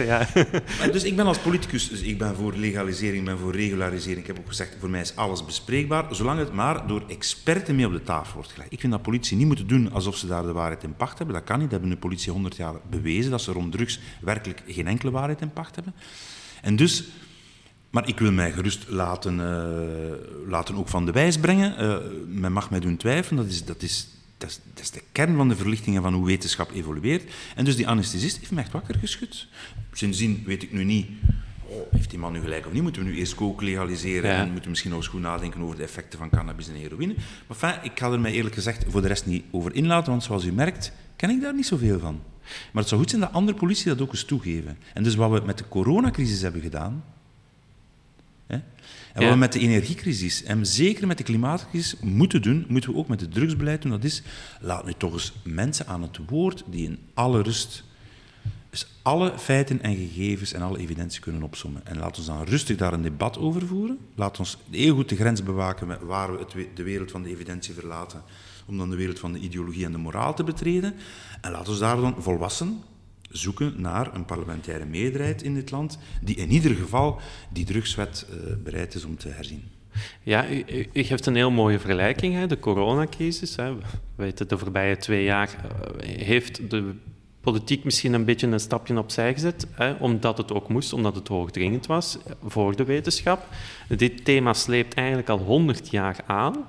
ja. 0.77 0.91
Dus 0.95 1.03
ik 1.03 1.15
ben 1.15 1.25
als 1.25 1.37
politicus, 1.37 1.89
dus 1.89 2.01
ik 2.01 2.17
ben 2.17 2.35
voor 2.35 2.53
legalisering, 2.55 3.19
ik 3.19 3.25
ben 3.25 3.37
voor 3.37 3.55
regularisering. 3.55 4.19
Ik 4.19 4.27
heb 4.27 4.39
ook 4.39 4.47
gezegd, 4.47 4.75
voor 4.79 4.89
mij 4.89 5.01
is 5.01 5.15
alles 5.15 5.45
bespreekbaar, 5.45 6.15
zolang 6.15 6.39
het 6.39 6.53
maar 6.53 6.87
door 6.87 7.03
experten 7.07 7.75
mee 7.75 7.85
op 7.85 7.93
de 7.93 8.03
tafel 8.03 8.33
wordt 8.33 8.51
gelegd. 8.51 8.71
Ik 8.71 8.79
vind 8.79 8.91
dat 8.91 9.01
politie 9.01 9.37
niet 9.37 9.47
moeten 9.47 9.67
doen 9.67 9.91
alsof 9.91 10.17
ze 10.17 10.27
daar 10.27 10.43
de 10.43 10.51
waarheid 10.51 10.83
in 10.83 10.95
pacht 10.95 11.17
hebben. 11.17 11.35
Dat 11.35 11.45
kan 11.45 11.59
niet. 11.59 11.69
Dat 11.69 11.79
hebben 11.79 11.99
de 11.99 12.01
politie 12.01 12.31
100 12.31 12.55
jaar 12.55 12.73
bewezen, 12.89 13.31
dat 13.31 13.41
ze 13.41 13.51
rond 13.51 13.71
drugs 13.71 13.99
werkelijk 14.21 14.63
geen 14.67 14.87
enkele 14.87 15.11
waarheid 15.11 15.41
in 15.41 15.53
pacht 15.53 15.75
hebben. 15.75 15.93
En 16.61 16.75
dus... 16.75 17.03
Maar 17.97 18.07
ik 18.07 18.19
wil 18.19 18.31
mij 18.31 18.51
gerust 18.51 18.89
laten, 18.89 19.39
eh, 19.39 20.49
laten 20.49 20.75
ook 20.75 20.87
van 20.87 21.05
de 21.05 21.11
wijs 21.11 21.37
brengen. 21.37 21.77
Eh, 21.77 21.97
men 22.27 22.51
mag 22.51 22.69
mij 22.69 22.79
doen 22.79 22.97
twijfelen, 22.97 23.43
dat 23.43 23.51
is, 23.51 23.65
dat, 23.65 23.81
is, 23.81 24.07
dat, 24.37 24.49
is, 24.49 24.59
dat 24.73 24.83
is 24.83 24.91
de 24.91 25.01
kern 25.11 25.35
van 25.35 25.49
de 25.49 25.55
verlichtingen 25.55 26.01
van 26.01 26.13
hoe 26.13 26.25
wetenschap 26.25 26.71
evolueert. 26.71 27.31
En 27.55 27.65
dus 27.65 27.75
die 27.75 27.87
anesthesist 27.87 28.37
heeft 28.37 28.51
me 28.51 28.59
echt 28.61 28.71
wakker 28.71 28.95
geschud. 28.99 29.47
Sindsdien 29.91 30.43
weet 30.45 30.63
ik 30.63 30.71
nu 30.71 30.83
niet, 30.83 31.07
oh, 31.67 31.91
heeft 31.91 32.09
die 32.09 32.19
man 32.19 32.31
nu 32.31 32.39
gelijk 32.39 32.65
of 32.65 32.71
niet? 32.71 32.81
Moeten 32.81 33.03
we 33.03 33.09
nu 33.09 33.17
eerst 33.17 33.35
kook 33.35 33.61
legaliseren 33.61 34.31
Ja. 34.31 34.37
en 34.37 34.45
moeten 34.45 34.63
we 34.63 34.69
misschien 34.69 34.91
nog 34.91 34.99
eens 34.99 35.09
goed 35.09 35.21
nadenken 35.21 35.61
over 35.61 35.75
de 35.75 35.83
effecten 35.83 36.19
van 36.19 36.29
cannabis 36.29 36.67
en 36.67 36.75
heroïne? 36.75 37.15
Maar 37.47 37.57
enfin, 37.61 37.91
ik 37.91 37.99
ga 37.99 38.11
er 38.11 38.19
mij 38.19 38.31
eerlijk 38.31 38.55
gezegd 38.55 38.85
voor 38.89 39.01
de 39.01 39.07
rest 39.07 39.25
niet 39.25 39.43
over 39.51 39.75
inlaten, 39.75 40.11
want 40.11 40.23
zoals 40.23 40.45
u 40.45 40.51
merkt, 40.51 40.91
ken 41.15 41.29
ik 41.29 41.41
daar 41.41 41.55
niet 41.55 41.67
zoveel 41.67 41.99
van. 41.99 42.21
Maar 42.71 42.81
het 42.81 42.87
zou 42.87 43.01
goed 43.01 43.09
zijn 43.09 43.21
dat 43.21 43.33
andere 43.33 43.57
politie 43.57 43.85
dat 43.87 44.01
ook 44.01 44.11
eens 44.11 44.25
toegeven. 44.25 44.77
En 44.93 45.03
dus 45.03 45.15
wat 45.15 45.31
we 45.31 45.41
met 45.45 45.57
de 45.57 45.67
coronacrisis 45.67 46.41
hebben 46.41 46.61
gedaan? 46.61 47.03
En 49.17 49.23
wat 49.23 49.33
we 49.33 49.39
met 49.39 49.53
de 49.53 49.59
energiecrisis 49.59 50.43
en 50.43 50.65
zeker 50.65 51.07
met 51.07 51.17
de 51.17 51.23
klimaatcrisis 51.23 51.95
moeten 52.01 52.41
doen, 52.41 52.65
moeten 52.67 52.91
we 52.91 52.97
ook 52.97 53.07
met 53.07 53.21
het 53.21 53.33
drugsbeleid 53.33 53.81
doen. 53.81 53.91
Dat 53.91 54.03
is, 54.03 54.21
laat 54.61 54.85
nu 54.85 54.93
toch 54.97 55.13
eens 55.13 55.33
mensen 55.43 55.87
aan 55.87 56.01
het 56.01 56.19
woord 56.27 56.63
die 56.69 56.85
in 56.85 56.99
alle 57.13 57.41
rust 57.41 57.83
Dus 58.69 58.87
alle 59.01 59.33
feiten 59.37 59.81
en 59.81 59.95
gegevens 59.95 60.53
en 60.53 60.61
alle 60.61 60.77
evidentie 60.77 61.21
kunnen 61.21 61.43
opzommen. 61.43 61.85
En 61.85 61.97
laten 61.97 62.21
we 62.21 62.27
dan 62.27 62.43
rustig 62.43 62.77
daar 62.77 62.93
een 62.93 63.01
debat 63.01 63.37
over 63.37 63.67
voeren. 63.67 63.97
Laat 64.15 64.39
ons 64.39 64.57
heel 64.69 64.95
goed 64.95 65.09
de 65.09 65.15
grens 65.15 65.43
bewaken 65.43 65.87
met 65.87 66.01
waar 66.01 66.31
we 66.31 66.39
het, 66.39 66.67
de 66.75 66.83
wereld 66.83 67.11
van 67.11 67.23
de 67.23 67.29
evidentie 67.29 67.73
verlaten, 67.73 68.21
om 68.65 68.77
dan 68.77 68.89
de 68.89 68.95
wereld 68.95 69.19
van 69.19 69.33
de 69.33 69.39
ideologie 69.39 69.85
en 69.85 69.91
de 69.91 69.97
moraal 69.97 70.33
te 70.33 70.43
betreden. 70.43 70.93
En 71.41 71.51
laten 71.51 71.73
we 71.73 71.79
daar 71.79 72.01
dan 72.01 72.15
volwassen 72.19 72.81
zoeken 73.29 73.73
naar 73.77 74.15
een 74.15 74.25
parlementaire 74.25 74.85
meerderheid 74.85 75.41
in 75.41 75.53
dit 75.53 75.71
land, 75.71 75.97
die 76.21 76.35
in 76.35 76.51
ieder 76.51 76.75
geval 76.75 77.19
die 77.49 77.65
drugswet 77.65 78.27
uh, 78.29 78.35
bereid 78.63 78.95
is 78.95 79.05
om 79.05 79.17
te 79.17 79.29
herzien. 79.29 79.63
Ja, 80.23 80.49
u, 80.49 80.65
u, 80.93 81.03
geeft 81.03 81.25
een 81.25 81.35
heel 81.35 81.51
mooie 81.51 81.79
vergelijking, 81.79 82.33
hè? 82.33 82.47
de 82.47 82.59
coronacrisis. 82.59 83.55
Hè? 83.55 83.75
We 83.75 83.81
weten, 84.15 84.47
de 84.47 84.57
voorbije 84.57 84.97
twee 84.97 85.23
jaar 85.23 85.55
uh, 85.55 86.17
heeft 86.25 86.69
de 86.69 86.93
politiek 87.41 87.83
misschien 87.83 88.13
een 88.13 88.25
beetje 88.25 88.47
een 88.47 88.59
stapje 88.59 88.97
opzij 88.97 89.33
gezet, 89.33 89.67
hè, 89.71 89.91
omdat 89.91 90.37
het 90.37 90.51
ook 90.51 90.69
moest, 90.69 90.93
omdat 90.93 91.15
het 91.15 91.27
hoogdringend 91.27 91.85
was 91.85 92.17
voor 92.45 92.75
de 92.75 92.83
wetenschap. 92.83 93.47
Dit 93.87 94.25
thema 94.25 94.53
sleept 94.53 94.93
eigenlijk 94.93 95.29
al 95.29 95.37
honderd 95.37 95.89
jaar 95.89 96.17
aan. 96.25 96.65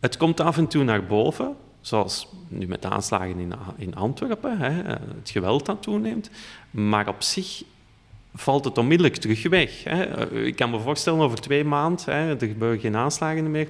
Het 0.00 0.16
komt 0.16 0.40
af 0.40 0.56
en 0.56 0.66
toe 0.66 0.84
naar 0.84 1.06
boven, 1.06 1.56
zoals 1.86 2.28
nu 2.48 2.66
met 2.66 2.82
de 2.82 2.88
aanslagen 2.88 3.38
in, 3.38 3.52
in 3.76 3.94
Antwerpen, 3.94 4.58
hè, 4.58 4.70
het 4.92 5.30
geweld 5.30 5.66
dat 5.66 5.82
toeneemt. 5.82 6.30
Maar 6.70 7.08
op 7.08 7.22
zich 7.22 7.62
valt 8.34 8.64
het 8.64 8.78
onmiddellijk 8.78 9.16
terug 9.16 9.48
weg. 9.48 9.84
Hè. 9.84 10.30
Ik 10.44 10.56
kan 10.56 10.70
me 10.70 10.80
voorstellen, 10.80 11.20
over 11.20 11.40
twee 11.40 11.64
maanden, 11.64 12.04
hè, 12.04 12.40
er 12.40 12.48
gebeuren 12.48 12.80
geen 12.80 12.96
aanslagen 12.96 13.50
meer, 13.50 13.68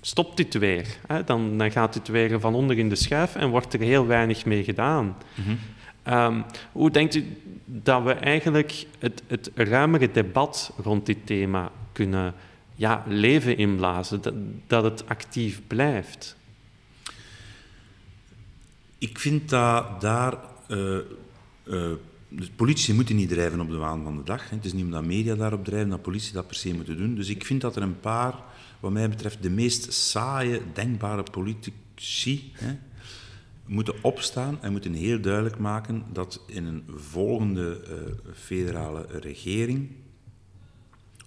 stopt 0.00 0.36
dit 0.36 0.54
weer. 0.54 0.86
Hè? 1.06 1.24
Dan, 1.24 1.58
dan 1.58 1.70
gaat 1.70 1.92
dit 1.92 2.08
weer 2.08 2.40
van 2.40 2.54
onder 2.54 2.78
in 2.78 2.88
de 2.88 2.94
schuif 2.94 3.36
en 3.36 3.50
wordt 3.50 3.74
er 3.74 3.80
heel 3.80 4.06
weinig 4.06 4.44
mee 4.44 4.64
gedaan. 4.64 5.16
Mhm. 5.34 5.56
Ehm, 6.02 6.40
hoe 6.72 6.90
denkt 6.90 7.14
u 7.14 7.36
dat 7.64 8.02
we 8.02 8.12
eigenlijk 8.12 8.86
het, 8.98 9.22
het 9.26 9.50
ruimere 9.54 10.10
debat 10.10 10.72
rond 10.82 11.06
dit 11.06 11.26
thema 11.26 11.70
kunnen 11.92 12.34
ja, 12.74 13.04
leven 13.06 13.56
inblazen, 13.56 14.22
dat, 14.22 14.34
dat 14.66 14.84
het 14.84 15.08
actief 15.08 15.60
blijft? 15.66 16.36
Ik 19.04 19.18
vind 19.18 19.48
dat 19.48 20.00
daar. 20.00 20.38
Uh, 20.68 20.98
uh, 21.64 21.92
politici 22.56 22.94
moeten 22.94 23.16
niet 23.16 23.28
drijven 23.28 23.60
op 23.60 23.70
de 23.70 23.76
waan 23.76 24.02
van 24.02 24.16
de 24.16 24.22
dag. 24.22 24.50
Het 24.50 24.64
is 24.64 24.72
niet 24.72 24.84
omdat 24.84 25.04
media 25.04 25.34
daarop 25.34 25.64
drijven 25.64 25.90
dat 25.90 26.02
politie 26.02 26.32
dat 26.32 26.46
per 26.46 26.56
se 26.56 26.74
moeten 26.74 26.96
doen. 26.96 27.14
Dus 27.14 27.28
ik 27.28 27.44
vind 27.44 27.60
dat 27.60 27.76
er 27.76 27.82
een 27.82 28.00
paar 28.00 28.34
wat 28.80 28.92
mij 28.92 29.08
betreft, 29.08 29.42
de 29.42 29.50
meest 29.50 29.92
saaie, 29.92 30.60
denkbare 30.72 31.22
politici 31.22 32.52
hè, 32.52 32.76
moeten 33.66 33.94
opstaan 34.02 34.62
en 34.62 34.72
moeten 34.72 34.92
heel 34.92 35.20
duidelijk 35.20 35.58
maken 35.58 36.04
dat 36.12 36.40
in 36.46 36.64
een 36.64 36.84
volgende 36.96 37.84
uh, 37.88 38.32
federale 38.34 39.06
regering, 39.20 39.90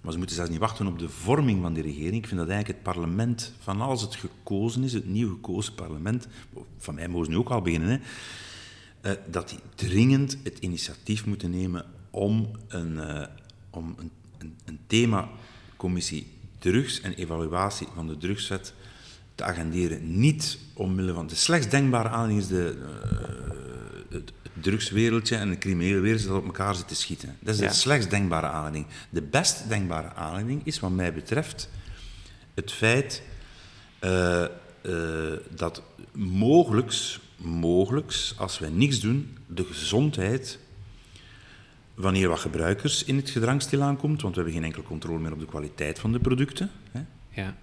maar 0.02 0.12
ze 0.12 0.18
moeten 0.18 0.36
zelfs 0.36 0.50
niet 0.50 0.60
wachten 0.60 0.86
op 0.86 0.98
de 0.98 1.08
vorming 1.08 1.62
van 1.62 1.72
die 1.72 1.82
regering. 1.82 2.14
Ik 2.14 2.26
vind 2.26 2.40
dat 2.40 2.48
eigenlijk 2.48 2.78
het 2.78 2.94
parlement, 2.94 3.52
van 3.58 3.80
als 3.80 4.02
het 4.02 4.14
gekozen 4.14 4.82
is, 4.82 4.92
het 4.92 5.08
nieuw 5.08 5.28
gekozen 5.28 5.74
parlement, 5.74 6.28
van 6.78 6.94
mij 6.94 7.08
mogen 7.08 7.24
ze 7.24 7.30
nu 7.30 7.36
ook 7.36 7.50
al 7.50 7.62
beginnen, 7.62 7.88
hè, 7.88 7.98
uh, 9.10 9.16
dat 9.30 9.48
die 9.48 9.58
dringend 9.74 10.38
het 10.42 10.58
initiatief 10.58 11.26
moeten 11.26 11.50
nemen 11.50 11.84
om 12.10 12.50
een, 12.68 12.92
uh, 12.92 13.26
om 13.70 13.94
een, 13.98 14.10
een, 14.64 14.78
themacommissie 14.86 16.26
drugs 16.58 17.00
en 17.00 17.14
evaluatie 17.14 17.86
van 17.94 18.06
de 18.06 18.16
drugswet 18.16 18.74
te 19.34 19.44
agenderen. 19.44 20.20
Niet 20.20 20.58
omwille 20.74 21.12
van 21.12 21.26
de 21.26 21.34
slechts 21.34 21.68
denkbare 21.68 22.08
aanleiding 22.08 22.40
is 22.40 22.48
de, 22.48 22.76
uh, 22.78 23.97
het 24.10 24.32
drugswereldje 24.60 25.36
en 25.36 25.48
het 25.48 25.58
criminele 25.58 26.00
wereld 26.00 26.26
dat 26.26 26.36
op 26.36 26.44
elkaar 26.44 26.74
zit 26.74 26.88
te 26.88 26.94
schieten. 26.94 27.36
Dat 27.40 27.54
is 27.54 27.60
de 27.60 27.72
slechts 27.72 28.08
denkbare 28.08 28.46
aanleiding. 28.46 28.86
De 29.10 29.22
best 29.22 29.68
denkbare 29.68 30.14
aanleiding 30.14 30.60
is, 30.64 30.80
wat 30.80 30.90
mij 30.90 31.14
betreft, 31.14 31.70
het 32.54 32.72
feit 32.72 33.22
uh, 34.00 34.44
uh, 34.82 35.32
dat 35.54 35.82
mogelijks, 36.12 37.20
mogelijks, 37.36 38.34
als 38.38 38.58
wij 38.58 38.70
niks 38.70 39.00
doen, 39.00 39.36
de 39.46 39.64
gezondheid 39.64 40.58
wanneer 41.94 42.28
wat 42.28 42.38
gebruikers 42.38 43.04
in 43.04 43.16
het 43.16 43.30
gedrang 43.30 43.62
stilaan 43.62 43.96
komt, 43.96 44.22
want 44.22 44.34
we 44.34 44.40
hebben 44.40 44.60
geen 44.60 44.68
enkele 44.68 44.84
controle 44.84 45.18
meer 45.18 45.32
op 45.32 45.40
de 45.40 45.46
kwaliteit 45.46 45.98
van 45.98 46.12
de 46.12 46.18
producten. 46.18 46.70
Hè. 46.90 47.00
Ja. 47.30 47.56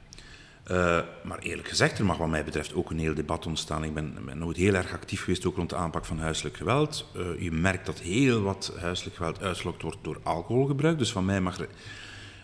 Uh, 0.72 1.00
maar 1.24 1.40
eerlijk 1.40 1.68
gezegd, 1.68 2.00
er 2.00 2.06
mag 2.06 2.18
wat 2.18 2.28
mij 2.28 2.44
betreft 2.44 2.74
ook 2.74 2.92
een 2.92 3.00
heel 3.00 3.14
debat 3.14 3.46
ontstaan. 3.46 3.84
Ik 3.84 3.94
ben, 3.94 4.18
nooit 4.34 4.58
heel 4.58 4.74
erg 4.74 4.94
actief 4.94 5.24
geweest 5.24 5.46
ook 5.46 5.56
rond 5.56 5.70
de 5.70 5.76
aanpak 5.76 6.06
van 6.06 6.20
huiselijk 6.20 6.58
geweld. 6.58 7.12
Uh, 7.16 7.42
je 7.42 7.52
merkt 7.52 7.86
dat 7.86 8.00
heel 8.00 8.42
wat 8.42 8.74
huiselijk 8.80 9.16
geweld 9.16 9.42
uitgelokt 9.42 9.82
wordt 9.82 9.98
door 10.02 10.20
alcoholgebruik. 10.24 10.98
Dus 10.98 11.12
van 11.12 11.26
mij 11.26 11.42
mag, 11.42 11.58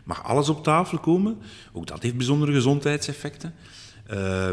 mag 0.04 0.24
alles 0.24 0.50
op 0.50 0.64
tafel 0.64 1.00
komen. 1.00 1.38
Ook 1.72 1.88
dat 1.88 2.04
heeft 2.04 2.18
bijzondere 2.18 2.54
gezondheidseffecten. 2.54 3.54
Uh, 4.12 4.50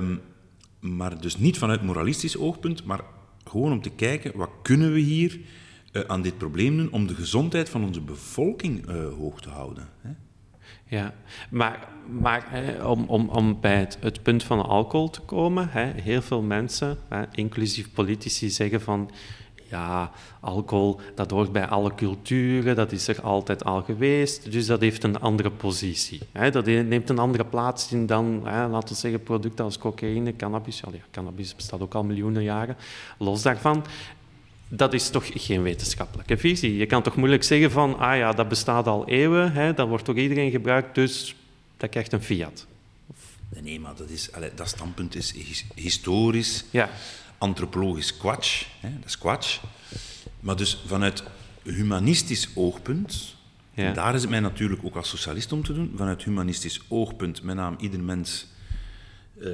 maar 0.81 1.21
dus 1.21 1.37
niet 1.37 1.59
vanuit 1.59 1.83
moralistisch 1.83 2.39
oogpunt, 2.39 2.85
maar 2.85 3.01
gewoon 3.45 3.73
om 3.73 3.83
te 3.83 3.91
kijken, 3.91 4.37
wat 4.37 4.51
kunnen 4.63 4.93
we 4.93 5.01
hier 5.01 5.41
uh, 5.93 6.03
aan 6.07 6.23
dit 6.23 6.39
probleem 6.39 6.77
doen 6.77 6.93
om 6.93 7.07
de 7.07 7.15
gezondheid 7.15 7.69
van 7.69 7.85
onze 7.85 8.01
bevolking 8.01 8.87
hoog 9.19 9.41
te 9.41 9.49
houden. 9.49 9.89
Hè? 10.01 10.11
Ja, 10.89 11.15
maar, 11.51 11.89
maar 12.07 12.47
hè, 12.49 12.85
om, 12.85 13.05
om, 13.07 13.29
om 13.29 13.61
bij 13.61 13.89
het, 14.01 14.23
punt 14.23 14.43
van 14.43 14.67
alcohol 14.67 15.11
te 15.11 15.21
komen, 15.21 15.69
hè, 15.71 15.93
heel 16.01 16.23
veel 16.23 16.43
mensen, 16.43 16.99
hè, 17.09 17.23
inclusief 17.33 17.93
politici, 17.93 18.51
zeggen 18.51 18.81
van 18.81 19.11
ja, 19.71 20.11
alcohol, 20.41 21.01
dat 21.15 21.31
hoort 21.31 21.53
bij 21.53 21.67
alle 21.67 21.95
culturen, 21.95 22.77
dat 22.77 22.93
is 22.93 23.09
er 23.09 23.21
altijd 23.23 23.65
al 23.65 23.83
geweest, 23.83 24.53
dus 24.53 24.67
dat 24.67 24.81
heeft 24.81 25.05
een 25.05 25.21
andere 25.21 25.51
positie. 25.51 26.21
Hè. 26.33 26.51
Dat 26.51 26.67
neemt 26.67 27.11
een 27.11 27.19
andere 27.19 27.45
plaats 27.45 27.93
in 27.93 28.07
dan, 28.07 28.41
hè, 28.45 28.69
laten 28.69 28.89
we 28.89 28.95
zeggen, 28.95 29.23
producten 29.23 29.65
als 29.65 29.79
cocaïne, 29.79 30.37
cannabis. 30.37 30.81
Ja, 30.81 30.99
cannabis 31.11 31.55
bestaat 31.55 31.81
ook 31.81 31.95
al 31.95 32.05
miljoenen 32.05 32.43
jaren. 32.43 32.77
Los 33.19 33.43
daarvan, 33.43 33.85
dat 34.69 34.93
is 34.93 35.11
toch 35.11 35.31
geen 35.35 35.63
wetenschappelijke 35.63 36.37
visie. 36.37 36.77
Je 36.77 36.87
kan 36.87 37.03
toch 37.03 37.17
moeilijk 37.17 37.43
zeggen 37.43 37.71
van, 37.71 37.99
ah 37.99 38.17
ja, 38.17 38.33
dat 38.33 38.49
bestaat 38.49 38.87
al 38.87 39.09
eeuwen, 39.09 39.53
hè, 39.53 39.75
dat 39.75 39.89
wordt 39.89 40.07
door 40.07 40.19
iedereen 40.19 40.51
gebruikt, 40.51 40.95
dus 40.95 41.35
dat 41.77 41.91
krijgt 41.91 42.13
een 42.13 42.23
fiat. 42.23 42.67
Nee, 43.63 43.81
maar 43.81 43.95
dat, 43.95 44.09
is, 44.09 44.31
dat 44.55 44.69
standpunt 44.69 45.15
is 45.15 45.35
historisch, 45.75 46.65
ja. 46.71 46.91
antropologisch 47.39 48.17
kwatsch. 48.17 48.65
Hè, 48.81 48.89
dat 48.99 49.09
is 49.09 49.19
kwatsch. 49.19 49.61
Maar 50.41 50.57
dus 50.57 50.83
vanuit 50.87 51.23
humanistisch 51.63 52.49
oogpunt, 52.55 53.37
ja. 53.75 53.87
en 53.87 53.95
daar 53.95 54.15
is 54.15 54.21
het 54.21 54.31
mij 54.31 54.41
natuurlijk 54.41 54.85
ook 54.85 54.97
als 54.97 55.09
socialist 55.09 55.53
om 55.53 55.63
te 55.63 55.75
doen, 55.75 55.93
vanuit 55.97 56.25
humanistisch 56.25 56.81
oogpunt, 56.89 57.43
met 57.43 57.57
name 57.57 57.77
ieder 57.81 58.01
mens... 58.01 58.47
Uh, 59.41 59.49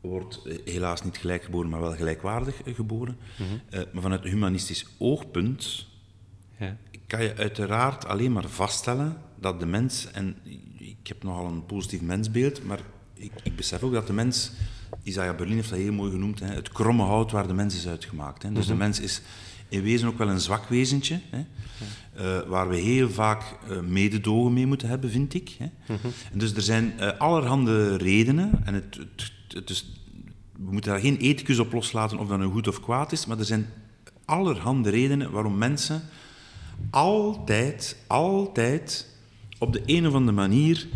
wordt 0.00 0.42
eh, 0.44 0.58
helaas 0.64 1.04
niet 1.04 1.16
gelijk 1.16 1.44
geboren, 1.44 1.70
maar 1.70 1.80
wel 1.80 1.96
gelijkwaardig 1.96 2.62
eh, 2.62 2.74
geboren. 2.74 3.16
Mm 3.36 3.60
maar 3.92 4.02
vanuit 4.02 4.24
humanistisch 4.24 4.86
oogpunt 4.98 5.86
ja. 6.58 6.76
kan 7.06 7.22
je 7.22 7.36
uiteraard 7.36 8.06
alleen 8.06 8.32
maar 8.32 8.48
vaststellen 8.48 9.16
dat 9.40 9.60
de 9.60 9.66
mens, 9.66 10.10
en 10.10 10.36
ik 10.78 11.06
heb 11.06 11.22
nogal 11.22 11.46
een 11.46 11.66
positief 11.66 12.00
mensbeeld, 12.00 12.64
maar 12.64 12.80
ik, 13.14 13.32
ik 13.42 13.56
besef 13.56 13.82
ook 13.82 13.92
dat 13.92 14.06
de 14.06 14.12
mens, 14.12 14.52
Isaiah 15.02 15.36
Berlin 15.36 15.56
heeft 15.56 15.70
dat 15.70 15.78
heel 15.78 15.92
mooi 15.92 16.10
genoemd, 16.10 16.40
hè, 16.40 16.46
het 16.46 16.68
kromme 16.68 17.02
hout 17.02 17.30
waar 17.30 17.46
de 17.46 17.54
mens 17.54 17.74
is 17.74 17.88
uitgemaakt. 17.88 18.42
Hè. 18.42 18.52
Dus 18.52 18.66
de 18.66 18.72
mhm. 18.72 18.82
mens 18.82 19.00
is 19.00 19.22
in 19.68 19.82
wezen 19.82 20.08
ook 20.08 20.18
wel 20.18 20.28
een 20.28 20.40
zwak 20.40 20.68
wezentje, 20.68 21.20
hè, 21.30 21.44
uh, 22.18 22.48
waar 22.48 22.68
we 22.68 22.76
heel 22.76 23.10
vaak 23.10 23.42
uh, 23.70 23.80
mededogen 23.80 24.52
mee 24.52 24.66
moeten 24.66 24.88
hebben, 24.88 25.10
vind 25.10 25.34
ik. 25.34 25.56
Hè. 25.58 25.94
Mhm. 25.94 26.06
en 26.32 26.38
dus 26.38 26.54
er 26.54 26.62
zijn 26.62 27.18
allerhande 27.18 27.96
redenen, 27.96 28.60
en 28.64 28.74
het, 28.74 28.94
het 28.94 29.32
dus 29.64 29.92
we 30.52 30.72
moeten 30.72 30.90
daar 30.90 31.00
geen 31.00 31.16
ethicus 31.16 31.58
op 31.58 31.72
loslaten 31.72 32.18
of 32.18 32.28
dat 32.28 32.40
een 32.40 32.50
goed 32.50 32.68
of 32.68 32.80
kwaad 32.80 33.12
is, 33.12 33.26
maar 33.26 33.38
er 33.38 33.44
zijn 33.44 33.68
allerhande 34.24 34.90
redenen 34.90 35.30
waarom 35.30 35.58
mensen 35.58 36.02
altijd, 36.90 37.96
altijd 38.06 39.06
op 39.58 39.72
de 39.72 39.82
een 39.86 40.06
of 40.06 40.14
andere 40.14 40.36
manier 40.36 40.86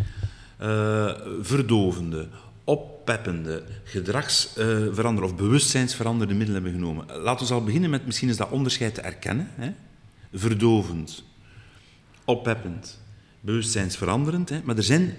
uh, 0.62 1.12
verdovende, 1.40 2.28
oppeppende, 2.64 3.64
gedragsveranderde 3.84 5.20
uh, 5.20 5.32
of 5.32 5.36
bewustzijnsveranderde 5.36 6.34
middelen 6.34 6.62
hebben 6.62 6.80
genomen. 6.80 7.06
Laten 7.20 7.46
we 7.46 7.54
al 7.54 7.64
beginnen 7.64 7.90
met 7.90 8.06
misschien 8.06 8.28
eens 8.28 8.36
dat 8.36 8.50
onderscheid 8.50 8.94
te 8.94 9.00
erkennen. 9.00 9.48
Hè? 9.54 9.72
Verdovend, 10.32 11.24
oppeppend, 12.24 13.00
bewustzijnsveranderend. 13.40 14.48
Hè? 14.48 14.60
Maar 14.64 14.76
er 14.76 14.82
zijn 14.82 15.16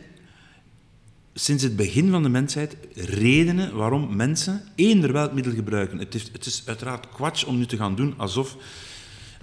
sinds 1.38 1.64
het 1.64 1.76
begin 1.76 2.10
van 2.10 2.24
de 2.24 2.30
mensheid 2.30 2.78
redenen 2.94 3.76
waarom 3.76 4.16
mensen 4.16 4.62
eender 4.76 5.12
welk 5.12 5.34
middel 5.34 5.54
gebruiken. 5.54 6.00
Het 6.00 6.16
is, 6.16 6.30
het 6.32 6.46
is 6.46 6.64
uiteraard 6.66 7.10
kwats 7.10 7.44
om 7.44 7.58
nu 7.58 7.66
te 7.66 7.78
gaan 7.78 7.96
doen 7.96 8.14
alsof 8.18 8.58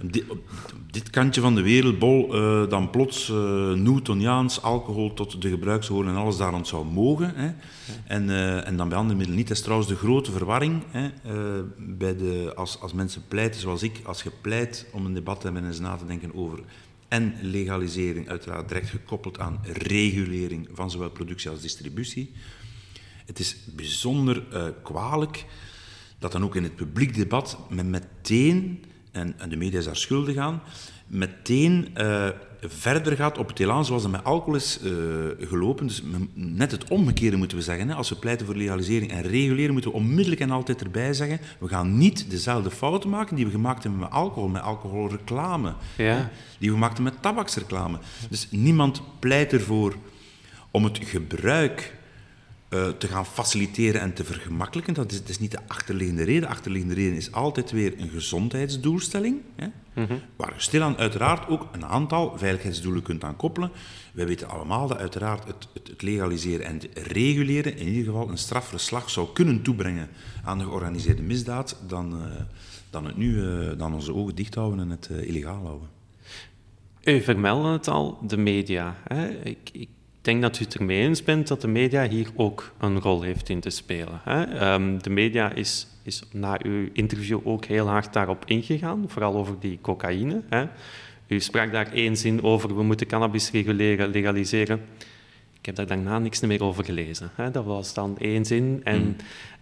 dit, 0.01 0.29
op 0.29 0.39
dit 0.91 1.09
kantje 1.09 1.41
van 1.41 1.55
de 1.55 1.61
wereldbol 1.61 2.35
uh, 2.35 2.69
dan 2.69 2.89
plots 2.89 3.29
uh, 3.29 3.35
Newtoniaans 3.73 4.61
alcohol 4.61 5.13
tot 5.13 5.41
de 5.41 5.49
gebruikswoorden 5.49 6.13
en 6.13 6.19
alles 6.19 6.37
daar 6.37 6.65
zou 6.65 6.85
mogen. 6.85 7.35
Hè. 7.35 7.51
En, 8.07 8.23
uh, 8.23 8.67
en 8.67 8.77
dan 8.77 8.89
bij 8.89 8.97
andere 8.97 9.17
middelen 9.17 9.37
niet. 9.39 9.47
Dat 9.47 9.57
is 9.57 9.63
trouwens 9.63 9.89
de 9.89 9.95
grote 9.95 10.31
verwarring 10.31 10.83
hè, 10.89 11.09
bij 11.77 12.15
de, 12.15 12.51
als, 12.55 12.79
als 12.79 12.93
mensen 12.93 13.23
pleiten 13.27 13.61
zoals 13.61 13.83
ik. 13.83 14.01
Als 14.03 14.23
je 14.23 14.31
pleit 14.41 14.85
om 14.91 15.05
een 15.05 15.13
debat 15.13 15.39
te 15.39 15.45
hebben 15.45 15.63
en 15.63 15.69
eens 15.69 15.79
na 15.79 15.95
te 15.95 16.05
denken 16.05 16.35
over 16.35 16.59
en 17.13 17.35
legalisering, 17.41 18.29
uiteraard 18.29 18.67
direct 18.67 18.89
gekoppeld 18.89 19.39
aan 19.39 19.59
regulering 19.63 20.69
van 20.71 20.91
zowel 20.91 21.09
productie 21.09 21.49
als 21.49 21.61
distributie. 21.61 22.31
Het 23.25 23.39
is 23.39 23.57
bijzonder 23.75 24.43
kwalijk 24.83 25.45
dat 26.19 26.31
dan 26.31 26.43
ook 26.43 26.55
in 26.55 26.63
het 26.63 26.75
publiek 26.75 27.15
debat 27.15 27.57
men 27.69 27.89
meteen 27.89 28.83
en, 29.11 29.39
en 29.39 29.49
de 29.49 29.55
media 29.55 29.79
is 29.79 29.85
daar 29.85 29.95
schuldig 29.95 30.35
aan, 30.37 30.61
meteen 31.07 31.87
uh, 31.97 32.29
verder 32.67 33.15
gaat 33.15 33.37
op 33.37 33.47
het 33.47 33.59
elan 33.59 33.85
zoals 33.85 34.03
het 34.03 34.11
met 34.11 34.23
alcohol 34.23 34.55
is 34.55 34.79
uh, 34.83 34.91
gelopen. 35.39 35.87
Dus 35.87 36.03
net 36.33 36.71
het 36.71 36.89
omgekeerde 36.89 37.37
moeten 37.37 37.57
we 37.57 37.63
zeggen. 37.63 37.89
Hè. 37.89 37.95
Als 37.95 38.09
we 38.09 38.15
pleiten 38.15 38.45
voor 38.45 38.55
legalisering 38.55 39.11
en 39.11 39.21
reguleren, 39.21 39.73
moeten 39.73 39.91
we 39.91 39.97
onmiddellijk 39.97 40.41
en 40.41 40.51
altijd 40.51 40.81
erbij 40.81 41.13
zeggen, 41.13 41.39
we 41.59 41.67
gaan 41.67 41.97
niet 41.97 42.29
dezelfde 42.29 42.71
fouten 42.71 43.09
maken 43.09 43.35
die 43.35 43.45
we 43.45 43.51
gemaakt 43.51 43.83
hebben 43.83 44.01
met 44.01 44.11
alcohol, 44.11 44.49
met 44.49 44.61
alcoholreclame, 44.61 45.73
ja. 45.97 46.03
hè, 46.03 46.27
die 46.59 46.69
we 46.69 46.75
gemaakt 46.75 46.93
hebben 46.93 47.13
met 47.13 47.21
tabaksreclame. 47.21 47.97
Dus 48.29 48.47
niemand 48.51 49.01
pleit 49.19 49.53
ervoor 49.53 49.95
om 50.71 50.83
het 50.83 50.99
gebruik 51.03 51.93
uh, 52.73 52.87
te 52.87 53.07
gaan 53.07 53.25
faciliteren 53.25 54.01
en 54.01 54.13
te 54.13 54.23
vergemakkelijken. 54.23 54.93
Dat 54.93 55.11
is, 55.11 55.19
dat 55.19 55.29
is 55.29 55.39
niet 55.39 55.51
de 55.51 55.59
achterliggende 55.67 56.23
reden. 56.23 56.41
De 56.41 56.47
achterliggende 56.47 56.95
reden 56.95 57.15
is 57.15 57.31
altijd 57.31 57.71
weer 57.71 57.93
een 57.99 58.09
gezondheidsdoelstelling, 58.09 59.41
hè, 59.55 59.65
mm 59.93 60.05
-hmm. 60.05 60.21
waar 60.35 60.53
je 60.53 60.61
stilaan 60.61 60.97
uiteraard 60.97 61.47
ook 61.47 61.67
een 61.71 61.85
aantal 61.85 62.37
veiligheidsdoelen 62.37 63.01
kunt 63.01 63.23
aan 63.23 63.35
koppelen. 63.35 63.71
Wij 64.13 64.27
weten 64.27 64.49
allemaal 64.49 64.87
dat 64.87 64.97
uiteraard 64.97 65.45
het, 65.45 65.67
het, 65.73 65.87
het, 65.87 66.01
legaliseren 66.01 66.65
en 66.65 66.73
het 66.73 66.89
reguleren 67.07 67.77
in 67.77 67.87
ieder 67.87 68.05
geval 68.05 68.29
een 68.29 68.37
strafverslag 68.37 69.09
zou 69.09 69.27
kunnen 69.33 69.61
toebrengen 69.61 70.09
aan 70.43 70.57
de 70.57 70.63
georganiseerde 70.63 71.21
misdaad 71.21 71.77
dan, 71.87 72.15
uh, 72.15 72.25
dan, 72.89 73.05
het 73.05 73.17
nu, 73.17 73.35
uh, 73.35 73.77
dan 73.77 73.93
onze 73.93 74.13
ogen 74.13 74.35
dicht 74.35 74.55
houden 74.55 74.79
en 74.79 74.89
het 74.89 75.09
illegaal 75.09 75.65
houden. 75.65 75.89
U 77.03 77.21
vermeldde 77.21 77.69
het 77.69 77.87
al, 77.87 78.17
de 78.27 78.37
media. 78.37 78.95
Hè? 79.03 79.27
Ik, 79.29 79.69
ik 79.71 79.89
ik 80.02 80.02
denk 80.23 80.41
dat 80.41 80.59
u 80.59 80.63
het 80.63 80.75
ermee 80.75 81.01
eens 81.01 81.23
bent 81.23 81.47
dat 81.47 81.61
de 81.61 81.67
media 81.67 82.07
hier 82.07 82.27
ook 82.35 82.73
een 82.79 82.99
rol 82.99 83.21
heeft 83.21 83.49
in 83.49 83.59
te 83.59 83.69
spelen. 83.69 84.21
Hè? 84.23 84.73
Um, 84.73 85.03
de 85.03 85.09
media 85.09 85.51
is, 85.51 85.87
is 86.03 86.23
na 86.31 86.59
uw 86.61 86.89
interview 86.93 87.39
ook 87.43 87.65
heel 87.65 87.87
hard 87.87 88.13
daarop 88.13 88.43
ingegaan, 88.45 89.05
vooral 89.07 89.35
over 89.35 89.55
die 89.59 89.79
cocaïne. 89.81 90.41
Hè? 90.49 90.65
U 91.27 91.39
sprak 91.39 91.71
daar 91.71 91.91
één 91.91 92.17
zin 92.17 92.43
over, 92.43 92.75
we 92.75 92.83
moeten 92.83 93.07
cannabis 93.07 93.51
reguleren, 93.51 94.09
legaliseren. 94.09 94.81
Ik 95.59 95.65
heb 95.65 95.75
daar 95.75 95.87
daarna 95.87 96.19
niks 96.19 96.39
meer 96.39 96.63
over 96.63 96.85
gelezen. 96.85 97.31
Hè? 97.35 97.51
Dat 97.51 97.65
was 97.65 97.93
dan 97.93 98.17
één 98.17 98.45
zin. 98.45 98.81
En 98.83 99.01
hmm. 99.01 99.15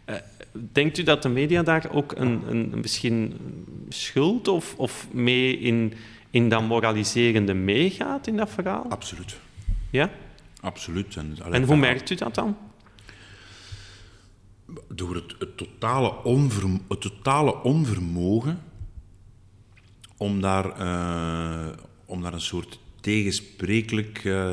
uh, 0.10 0.16
denkt 0.72 0.98
u 0.98 1.04
dat 1.04 1.24
de 1.24 1.30
media 1.30 1.64
daar 1.64 1.90
ook 1.92 2.12
een, 2.18 2.42
een 2.48 2.72
misschien 2.82 3.34
schuld 3.90 4.48
of, 4.48 4.74
of 4.78 5.08
mee 5.12 5.58
in, 5.58 5.94
in 6.30 6.50
dat 6.50 6.68
moraliserende 6.68 7.54
meegaat 7.54 8.28
in 8.28 8.38
dat 8.38 8.50
verhaal? 8.50 8.86
Absoluut. 8.90 9.40
Ja? 9.90 10.10
Absoluut. 10.62 11.16
En, 11.16 11.38
en 11.52 11.64
hoe 11.64 11.76
merkt 11.76 12.10
u 12.10 12.16
dat 12.16 12.36
dan? 12.36 12.58
Door 14.88 15.16
het, 15.16 15.36
het, 15.40 15.58
totale, 15.58 16.24
onvermo 16.24 16.80
het 16.88 17.02
totale 17.02 17.64
onvermogen 17.64 18.62
om 20.18 20.42
daar, 20.42 20.82
uh, 20.82 21.68
om 22.06 22.22
daar 22.22 22.34
een 22.34 22.42
soort 22.42 22.80
tegensprekelijk 23.02 24.24
uh, 24.24 24.46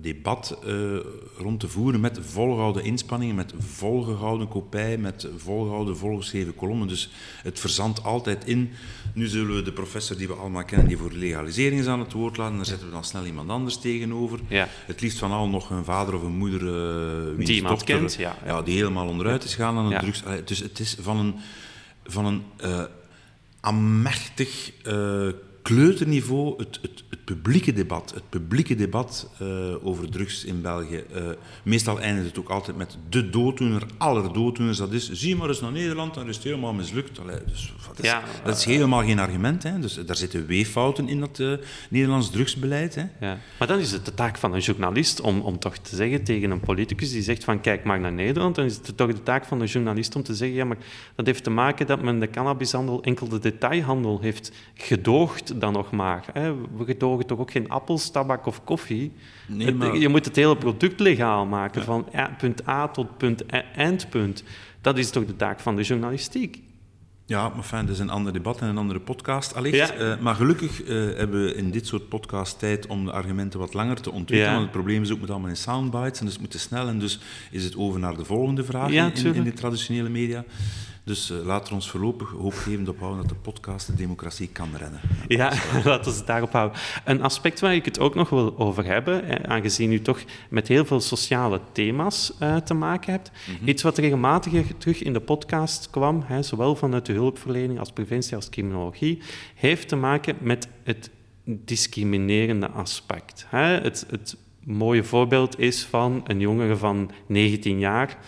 debat 0.00 0.58
uh, 0.66 0.96
rond 1.36 1.60
te 1.60 1.68
voeren 1.68 2.00
met 2.00 2.18
volgehouden 2.22 2.84
inspanningen, 2.84 3.34
met 3.34 3.54
volgehouden 3.58 4.48
kopij, 4.48 4.98
met 4.98 5.28
volgehouden 5.36 5.96
volgeschreven 5.96 6.54
kolommen. 6.54 6.88
Dus 6.88 7.10
het 7.42 7.60
verzandt 7.60 8.04
altijd 8.04 8.44
in. 8.44 8.70
Nu 9.14 9.26
zullen 9.26 9.56
we 9.56 9.62
de 9.62 9.72
professor 9.72 10.16
die 10.16 10.26
we 10.26 10.34
allemaal 10.34 10.64
kennen, 10.64 10.88
die 10.88 10.96
voor 10.96 11.12
legalisering 11.12 11.80
is 11.80 11.86
aan 11.86 12.00
het 12.00 12.12
woord 12.12 12.36
laten, 12.36 12.56
daar 12.56 12.66
zetten 12.66 12.86
we 12.86 12.92
dan 12.92 13.04
snel 13.04 13.26
iemand 13.26 13.50
anders 13.50 13.76
tegenover. 13.76 14.40
Ja. 14.48 14.68
Het 14.86 15.00
liefst 15.00 15.18
van 15.18 15.30
al 15.30 15.48
nog 15.48 15.70
een 15.70 15.84
vader 15.84 16.14
of 16.14 16.22
een 16.22 16.36
moeder 16.36 16.62
uh, 16.62 17.46
die 17.46 17.54
iemand 17.54 17.84
kent, 17.84 18.14
ja. 18.14 18.38
ja. 18.44 18.62
Die 18.62 18.76
helemaal 18.76 19.08
onderuit 19.08 19.44
is 19.44 19.54
gaan 19.54 19.76
aan 19.76 19.84
het 19.84 19.92
ja. 19.92 20.00
drugs. 20.00 20.22
Dus 20.44 20.58
het 20.58 20.78
is 20.78 20.96
van 21.00 21.16
een, 21.16 21.34
van 22.04 22.24
een 22.24 22.42
amechtig 23.60 24.72
kleuterniveau 25.62 26.54
het, 26.56 26.78
het, 26.82 27.04
het, 27.24 27.42
publieke 27.42 27.72
debat, 27.72 28.12
het 28.14 28.28
publieke 28.28 28.74
debat 28.74 29.30
uh, 29.42 29.86
over 29.86 30.10
drugs 30.10 30.44
in 30.44 30.62
België. 30.62 31.04
Uh, 31.14 31.22
meestal 31.62 32.00
eindigt 32.00 32.26
het 32.26 32.38
ook 32.38 32.48
altijd 32.48 32.76
met 32.76 32.96
de 33.08 33.30
dooddoener, 33.30 33.82
aller 33.98 34.32
dooddoeners. 34.32 34.78
Dat 34.78 34.92
is, 34.92 35.10
zie 35.12 35.36
maar 35.36 35.48
eens 35.48 35.60
naar 35.60 35.72
Nederland, 35.72 36.14
dan 36.14 36.28
is 36.28 36.34
het 36.34 36.44
helemaal 36.44 36.72
mislukt. 36.72 37.18
Allee, 37.18 37.38
dus, 37.46 37.72
dat, 37.86 37.98
is, 37.98 38.04
ja, 38.04 38.22
dat 38.44 38.56
is 38.56 38.64
helemaal 38.64 39.02
geen 39.02 39.18
argument. 39.18 39.62
Hè. 39.62 39.78
Dus, 39.78 39.94
daar 39.94 40.16
zitten 40.16 40.46
weeffouten 40.46 41.08
in 41.08 41.20
dat 41.20 41.38
uh, 41.38 41.52
Nederlands 41.90 42.30
drugsbeleid. 42.30 42.94
Hè. 42.94 43.04
Ja. 43.20 43.38
Maar 43.58 43.68
dan 43.68 43.78
is 43.78 43.92
het 43.92 44.04
de 44.04 44.14
taak 44.14 44.38
van 44.38 44.54
een 44.54 44.60
journalist 44.60 45.20
om, 45.20 45.40
om 45.40 45.58
toch 45.58 45.76
te 45.76 45.96
zeggen 45.96 46.24
tegen 46.24 46.50
een 46.50 46.60
politicus 46.60 47.10
die 47.10 47.22
zegt 47.22 47.44
van 47.44 47.60
kijk 47.60 47.84
maar 47.84 48.00
naar 48.00 48.12
Nederland, 48.12 48.54
dan 48.54 48.64
is 48.64 48.76
het 48.76 48.96
toch 48.96 49.12
de 49.12 49.22
taak 49.22 49.44
van 49.44 49.60
een 49.60 49.66
journalist 49.66 50.16
om 50.16 50.22
te 50.22 50.34
zeggen 50.34 50.56
ja, 50.56 50.64
maar 50.64 50.78
dat 51.14 51.26
heeft 51.26 51.44
te 51.44 51.50
maken 51.50 51.86
dat 51.86 52.02
men 52.02 52.18
de 52.18 52.30
cannabishandel 52.30 53.02
enkel 53.02 53.28
de 53.28 53.38
detailhandel 53.38 54.20
heeft 54.20 54.52
gedoogd 54.74 55.60
dan 55.60 55.72
nog 55.72 55.90
maar. 55.90 56.24
Hè. 56.32 56.54
We 56.76 56.84
gedogen 57.16 57.26
toch 57.26 57.38
ook 57.38 57.50
geen 57.50 57.68
appels, 57.68 58.10
tabak 58.10 58.46
of 58.46 58.64
koffie. 58.64 59.12
Nee, 59.46 59.74
maar... 59.74 59.96
Je 59.96 60.08
moet 60.08 60.24
het 60.24 60.36
hele 60.36 60.56
product 60.56 61.00
legaal 61.00 61.46
maken, 61.46 61.84
van 61.84 62.06
punt 62.38 62.68
A 62.68 62.88
tot 62.88 63.16
punt 63.16 63.42
e-, 63.46 63.62
eindpunt. 63.74 64.44
Dat 64.80 64.98
is 64.98 65.10
toch 65.10 65.26
de 65.26 65.36
taak 65.36 65.60
van 65.60 65.76
de 65.76 65.82
journalistiek? 65.82 66.62
Ja, 67.26 67.48
maar 67.48 67.64
fijn, 67.64 67.86
dat 67.86 67.94
is 67.94 68.00
een 68.00 68.10
ander 68.10 68.32
debat 68.32 68.60
en 68.60 68.68
een 68.68 68.78
andere 68.78 69.00
podcast 69.00 69.54
allicht. 69.54 69.76
Ja. 69.76 69.98
Uh, 69.98 70.18
maar 70.18 70.34
gelukkig 70.34 70.82
uh, 70.82 70.88
hebben 70.88 71.44
we 71.44 71.54
in 71.54 71.70
dit 71.70 71.86
soort 71.86 72.08
podcast 72.08 72.58
tijd 72.58 72.86
om 72.86 73.04
de 73.04 73.12
argumenten 73.12 73.58
wat 73.58 73.74
langer 73.74 74.00
te 74.00 74.10
ontwikkelen. 74.10 74.44
Ja. 74.44 74.52
Want 74.52 74.62
het 74.62 74.70
probleem 74.70 75.02
is 75.02 75.12
ook 75.12 75.20
met 75.20 75.30
allemaal 75.30 75.48
in 75.48 75.56
soundbites 75.56 76.18
en 76.18 76.24
dus 76.24 76.32
het 76.32 76.42
moet 76.42 76.50
te 76.50 76.58
snel. 76.58 76.88
En 76.88 76.98
dus 76.98 77.18
is 77.50 77.64
het 77.64 77.76
over 77.76 78.00
naar 78.00 78.16
de 78.16 78.24
volgende 78.24 78.64
vraag 78.64 78.90
ja, 78.90 79.12
in, 79.14 79.34
in, 79.34 79.42
de 79.42 79.52
traditionele 79.52 80.08
media. 80.08 80.44
Dus 81.04 81.30
uh, 81.30 81.44
laten 81.44 81.68
we 81.68 81.74
ons 81.74 81.90
voorlopig 81.90 82.30
hoopgevend 82.30 82.88
ophouden 82.88 83.20
dat 83.20 83.28
de 83.28 83.34
podcast 83.42 83.86
de 83.86 83.94
democratie 83.94 84.48
kan 84.48 84.68
rennen. 84.76 85.00
Ja, 85.28 85.52
laten 85.84 86.12
we 86.12 86.16
het 86.16 86.26
daarop 86.26 86.52
houden. 86.52 86.78
Een 87.04 87.22
aspect 87.22 87.60
waar 87.60 87.74
ik 87.74 87.84
het 87.84 87.98
ook 87.98 88.14
nog 88.14 88.28
wil 88.28 88.58
over 88.58 88.84
hebben, 88.84 89.48
aangezien 89.48 89.92
u 89.92 90.00
toch 90.00 90.20
met 90.50 90.68
heel 90.68 90.84
veel 90.84 91.00
sociale 91.00 91.60
thema's 91.72 92.32
uh, 92.42 92.56
te 92.56 92.74
maken 92.74 93.12
hebt. 93.12 93.30
Mm 93.30 93.56
-hmm. 93.56 93.68
Iets 93.68 93.82
wat 93.82 93.98
regelmatig 93.98 94.66
terug 94.78 95.02
in 95.02 95.12
de 95.12 95.20
podcast 95.20 95.90
kwam, 95.90 96.22
hè, 96.26 96.42
zowel 96.42 96.76
vanuit 96.76 97.06
de 97.06 97.12
hulpverlening 97.12 97.78
als 97.78 97.92
preventie 97.92 98.36
als 98.36 98.48
criminologie, 98.48 99.22
heeft 99.54 99.88
te 99.88 99.96
maken 99.96 100.36
met 100.40 100.68
het 100.84 101.10
discriminerende 101.44 102.68
aspect. 102.68 103.46
Hè. 103.48 103.80
Het, 103.80 104.06
het 104.10 104.36
mooie 104.64 105.04
voorbeeld 105.04 105.58
is 105.58 105.84
van 105.84 106.20
een 106.26 106.40
jongere 106.40 106.76
van 106.76 107.10
19 107.26 107.78
jaar 107.78 108.18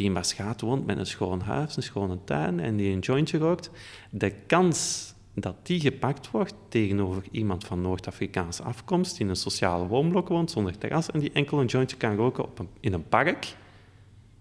die 0.00 0.08
in 0.08 0.14
Maasgaat 0.14 0.60
woont 0.60 0.86
met 0.86 0.98
een 0.98 1.06
schoon 1.06 1.40
huis, 1.40 1.76
een 1.76 1.82
schone 1.82 2.18
tuin 2.24 2.60
en 2.60 2.76
die 2.76 2.92
een 2.92 2.98
jointje 2.98 3.38
rookt, 3.38 3.70
de 4.10 4.30
kans 4.30 5.12
dat 5.34 5.56
die 5.62 5.80
gepakt 5.80 6.30
wordt 6.30 6.54
tegenover 6.68 7.22
iemand 7.30 7.64
van 7.64 7.80
Noord-Afrikaanse 7.80 8.62
afkomst 8.62 9.12
die 9.12 9.24
in 9.24 9.28
een 9.28 9.36
sociale 9.36 9.86
woonblok 9.86 10.28
woont 10.28 10.50
zonder 10.50 10.78
terras 10.78 11.10
en 11.10 11.20
die 11.20 11.32
enkel 11.32 11.60
een 11.60 11.66
jointje 11.66 11.96
kan 11.96 12.16
roken 12.16 12.44
op 12.44 12.66
in 12.80 12.92
een 12.92 13.08
park, 13.08 13.54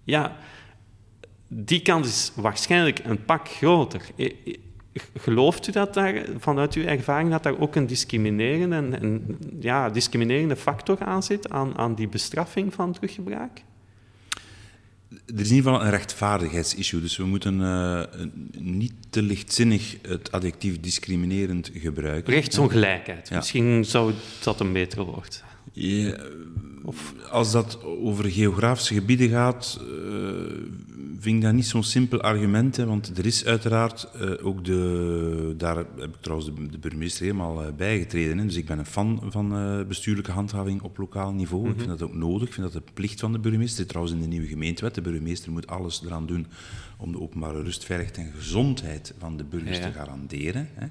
ja, 0.04 0.38
die 1.48 1.82
kans 1.82 2.08
is 2.08 2.32
waarschijnlijk 2.36 3.00
een 3.04 3.26
pak 3.26 3.48
groter. 3.48 4.02
Gelooft 5.16 5.68
u 5.68 5.72
dat 5.72 5.94
daar, 5.94 6.26
vanuit 6.38 6.74
uw 6.74 6.84
ervaring, 6.84 7.32
dat 7.32 7.44
daar 7.44 7.60
ook 7.60 7.76
een 7.76 7.88
discriminerende, 7.88 8.98
een, 9.02 9.38
ja, 9.60 9.90
discriminerende 9.90 10.56
factor 10.56 11.00
aan 11.00 11.24
zit, 11.24 11.50
aan, 11.50 11.78
aan 11.78 11.96
die 11.96 12.08
bestraffing 12.08 12.74
van 12.74 12.94
teruggebruik? 12.94 13.64
Er 15.34 15.40
is 15.40 15.50
in 15.50 15.56
ieder 15.56 15.72
geval 15.72 15.86
een 15.86 15.92
rechtvaardigheidsissue. 15.92 17.02
Dus 17.02 17.18
we 17.18 17.26
moeten 17.26 17.60
uh, 17.60 18.04
niet 18.58 18.94
te 19.10 19.22
lichtzinnig 19.22 19.98
het 20.02 20.32
adjectief 20.32 20.80
discriminerend 20.80 21.72
gebruiken. 21.74 22.34
Rechtsongelijkheid. 22.34 23.30
Ja. 23.30 23.36
Misschien 23.36 23.86
zou 23.86 24.14
dat 24.44 24.60
een 24.60 24.74
betere 24.74 25.04
woord 25.04 25.44
ja, 25.88 26.16
of... 26.84 27.14
Als 27.32 27.52
dat 27.52 27.84
over 27.84 28.32
geografische 28.32 28.94
gebieden 28.94 29.30
gaat, 29.30 29.80
uh, 29.82 29.88
vind 31.20 31.36
ik 31.36 31.42
dat 31.42 31.54
niet 31.54 31.66
zo'n 31.66 31.84
simpel 31.84 32.22
argument. 32.22 32.76
Hè, 32.76 32.86
want 32.86 33.18
er 33.18 33.26
is 33.26 33.46
uiteraard 33.46 34.08
uh, 34.22 34.46
ook 34.46 34.66
de. 34.66 35.54
Daar 35.58 35.76
heb 35.76 36.04
ik 36.04 36.22
trouwens 36.22 36.50
de, 36.56 36.70
de 36.70 36.78
burgemeester 36.78 37.26
helemaal 37.26 37.64
uh, 37.64 37.68
bijgetreden. 37.78 38.38
Hè, 38.38 38.46
dus 38.46 38.56
ik 38.56 38.66
ben 38.66 38.80
een 38.80 38.86
fan 38.86 39.22
van 39.30 39.86
bestuurlijke 39.88 40.32
handhaving 40.32 40.82
op 40.82 40.98
lokaal 40.98 41.32
niveau. 41.32 41.64
Ik 41.64 41.70
mhm. 41.70 41.78
vind 41.78 42.00
dat 42.00 42.10
ook 42.10 42.16
nodig. 42.16 42.48
Ik 42.48 42.54
vind 42.54 42.74
dat 42.74 42.84
de 42.86 42.92
plicht 42.94 43.20
van 43.20 43.32
de 43.32 43.40
burgemeester. 43.40 43.86
Trouwens, 43.86 44.16
in 44.16 44.22
de 44.22 44.28
nieuwe 44.28 44.48
gemeentewet. 44.48 44.96
De 44.96 45.02
burgemeester 45.02 45.52
moet 45.52 45.68
alles 45.68 46.02
eraan 46.06 46.26
doen 46.26 46.48
om 46.98 47.12
de 47.12 47.20
openbare 47.20 47.62
rust, 47.62 47.86
veiligheid 47.86 48.28
en 48.28 48.34
gezondheid 48.38 49.14
van 49.18 49.38
de 49.38 49.44
burgers 49.44 49.80
te 49.80 49.92
garanderen. 49.92 50.70
Hè. 50.74 50.88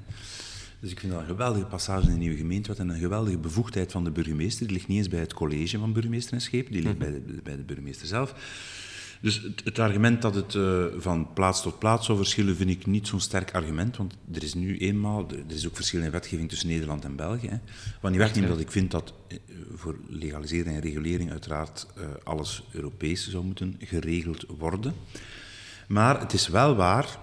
Dus 0.81 0.91
ik 0.91 1.01
vind 1.01 1.13
dat 1.13 1.21
een 1.21 1.27
geweldige 1.27 1.67
passage 1.67 2.07
in 2.07 2.13
de 2.13 2.19
nieuwe 2.19 2.37
gemeentewet 2.37 2.79
en 2.79 2.89
een 2.89 2.99
geweldige 2.99 3.39
bevoegdheid 3.39 3.93
van 3.93 4.05
de 4.05 4.11
burgemeester. 4.11 4.67
Die 4.67 4.77
ligt 4.77 4.89
niet 4.89 4.99
eens 4.99 5.09
bij 5.09 5.21
het 5.21 5.35
college 5.35 5.79
van 5.79 5.93
burgemeester 5.93 6.33
en 6.33 6.41
schepen, 6.41 6.73
die 6.73 6.83
ligt 6.83 6.99
bij 6.99 7.11
de, 7.11 7.41
bij 7.43 7.57
de 7.57 7.63
burgemeester 7.63 8.07
zelf. 8.07 8.35
Dus 9.21 9.43
het, 9.43 9.65
het, 9.65 9.79
argument 9.79 10.23
dat 10.23 10.35
het 10.35 10.55
uh, 10.55 10.85
van 10.97 11.33
plaats 11.33 11.63
tot 11.63 11.79
plaats 11.79 12.07
zou 12.07 12.19
verschillen, 12.19 12.57
vind 12.57 12.71
ik 12.71 12.87
niet 12.87 13.07
zo'n 13.07 13.21
sterk 13.21 13.55
argument. 13.55 13.97
Want 13.97 14.15
er 14.33 14.43
is 14.43 14.55
nu 14.55 14.79
eenmaal, 14.79 15.29
er 15.31 15.55
is 15.55 15.67
ook 15.67 15.77
verschil 15.77 16.03
in 16.03 16.11
wetgeving 16.11 16.49
tussen 16.49 16.69
Nederland 16.69 17.05
en 17.05 17.17
België. 17.17 17.49
Hè. 17.49 17.59
Wat 18.01 18.11
niet 18.11 18.21
wegneemt 18.21 18.49
dat 18.49 18.61
ik 18.61 18.71
vind 18.71 18.91
dat 18.91 19.13
uh, 19.29 19.39
voor 19.75 19.97
legalisering 20.09 20.75
en 20.75 20.81
regulering 20.81 21.31
uiteraard 21.31 21.87
uh, 21.99 22.05
alles 22.25 22.63
Europees 22.73 23.31
zou 23.31 23.45
moeten 23.45 23.77
geregeld 23.79 24.45
worden. 24.59 24.95
Maar 25.89 26.21
het 26.21 26.33
is 26.33 26.49
wel 26.49 26.75
waar, 26.75 27.19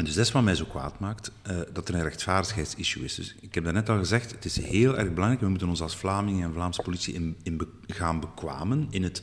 en 0.00 0.06
dus 0.06 0.14
dat 0.14 0.26
is 0.26 0.32
wat 0.32 0.42
mij 0.42 0.54
zo 0.54 0.64
kwaad 0.64 1.00
maakt, 1.00 1.32
dat 1.72 1.88
er 1.88 1.94
een 1.94 2.02
rechtvaardigheidsissue 2.02 3.04
is. 3.04 3.14
Dus 3.14 3.34
ik 3.40 3.54
heb 3.54 3.64
daarnet 3.64 3.88
al 3.88 3.98
gezegd, 3.98 4.30
het 4.30 4.44
is 4.44 4.60
heel 4.60 4.98
erg 4.98 5.12
belangrijk, 5.12 5.40
we 5.40 5.48
moeten 5.48 5.68
ons 5.68 5.80
als 5.80 5.96
Vlamingen 5.96 6.44
en 6.44 6.52
Vlaamse 6.52 6.82
politie 6.82 7.14
in, 7.14 7.36
in 7.42 7.56
be 7.56 7.68
gaan 7.86 8.20
bekwamen 8.20 8.86
in 8.90 9.02
het 9.02 9.22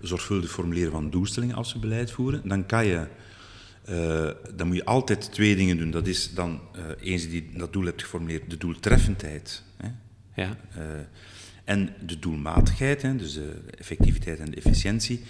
zorgvuldig 0.00 0.50
formuleren 0.50 0.92
van 0.92 1.10
doelstellingen 1.10 1.56
als 1.56 1.72
we 1.72 1.78
beleid 1.78 2.10
voeren, 2.10 2.48
dan 2.48 2.66
kan 2.66 2.86
je 2.86 3.06
uh, 3.88 4.30
dan 4.54 4.66
moet 4.66 4.76
je 4.76 4.84
altijd 4.84 5.32
twee 5.32 5.56
dingen 5.56 5.78
doen. 5.78 5.90
Dat 5.90 6.06
is 6.06 6.34
dan, 6.34 6.60
uh, 6.76 6.82
eens 7.00 7.22
je 7.22 7.28
die 7.28 7.50
dat 7.56 7.72
doel 7.72 7.84
hebt 7.84 8.02
geformuleerd, 8.02 8.50
de 8.50 8.56
doeltreffendheid. 8.56 9.62
Hè? 9.76 9.88
Ja. 10.42 10.56
Uh, 10.76 10.82
en 11.64 11.94
de 12.06 12.18
doelmatigheid, 12.18 13.02
hè? 13.02 13.16
dus 13.16 13.34
de 13.34 13.60
effectiviteit 13.78 14.38
en 14.38 14.50
de 14.50 14.56
efficiëntie. 14.56 15.22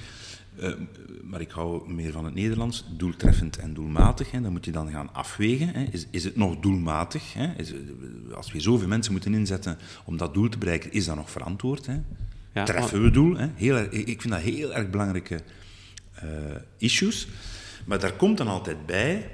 Maar 1.22 1.40
ik 1.40 1.50
hou 1.50 1.92
meer 1.92 2.12
van 2.12 2.24
het 2.24 2.34
Nederlands, 2.34 2.84
doeltreffend 2.96 3.56
en 3.56 3.74
doelmatig. 3.74 4.30
Hè? 4.30 4.40
Dan 4.40 4.52
moet 4.52 4.64
je 4.64 4.70
dan 4.70 4.90
gaan 4.90 5.14
afwegen. 5.14 5.68
Hè? 5.68 5.82
Is, 5.82 6.06
is 6.10 6.24
het 6.24 6.36
nog 6.36 6.60
doelmatig? 6.60 7.32
Hè? 7.32 7.52
Is, 7.56 7.72
als 8.34 8.52
we 8.52 8.60
zoveel 8.60 8.88
mensen 8.88 9.12
moeten 9.12 9.34
inzetten 9.34 9.78
om 10.04 10.16
dat 10.16 10.34
doel 10.34 10.48
te 10.48 10.58
bereiken, 10.58 10.92
is 10.92 11.04
dat 11.04 11.16
nog 11.16 11.30
verantwoord? 11.30 11.86
Hè? 11.86 12.00
Ja, 12.52 12.64
treffen 12.64 13.02
we 13.02 13.10
doel. 13.10 13.36
Hè? 13.36 13.48
Heel 13.54 13.76
ik 13.90 14.20
vind 14.20 14.32
dat 14.32 14.42
heel 14.42 14.74
erg 14.74 14.90
belangrijke 14.90 15.40
uh, 16.24 16.30
issues. 16.78 17.28
Maar 17.84 17.98
daar 17.98 18.12
komt 18.12 18.38
dan 18.38 18.48
altijd 18.48 18.86
bij, 18.86 19.30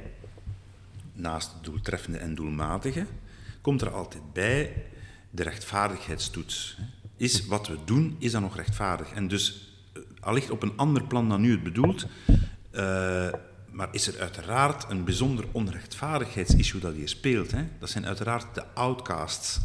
naast 1.13 1.55
doeltreffende 1.63 2.19
en 2.19 2.35
doelmatige, 2.35 3.07
komt 3.61 3.81
er 3.81 3.91
altijd 3.91 4.33
bij 4.33 4.73
de 5.31 5.43
rechtvaardigheidstoets. 5.43 6.79
Is 7.17 7.47
wat 7.47 7.69
we 7.69 7.77
doen, 7.85 8.17
is 8.19 8.33
dat 8.33 8.41
nog 8.41 8.57
rechtvaardig? 8.57 9.13
En 9.13 9.29
dus, 9.29 9.70
allicht 10.21 10.51
op 10.51 10.63
een 10.63 10.77
ander 10.77 11.05
plan 11.05 11.29
dan 11.29 11.45
u 11.45 11.51
het 11.51 11.63
bedoelt, 11.63 12.07
uh, 12.73 13.29
maar 13.71 13.89
is 13.91 14.07
er 14.07 14.21
uiteraard 14.21 14.87
een 14.89 15.05
bijzonder 15.05 15.45
onrechtvaardigheidsissue 15.53 16.81
dat 16.81 16.95
hier 16.95 17.09
speelt. 17.09 17.51
Hè? 17.51 17.63
Dat 17.79 17.91
zijn 17.91 18.07
uiteraard 18.07 18.55
de 18.55 18.65
outcasts 18.75 19.61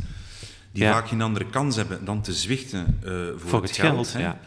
die 0.75 0.83
ja. 0.83 0.91
vaak 0.91 1.07
geen 1.07 1.21
andere 1.21 1.45
kans 1.45 1.75
hebben 1.75 2.05
dan 2.05 2.21
te 2.21 2.33
zwichten 2.33 2.99
uh, 3.03 3.11
voor, 3.11 3.39
voor, 3.39 3.61
het, 3.61 3.69
het 3.69 3.79
geld. 3.79 4.07
geld 4.07 4.21
ja. 4.21 4.39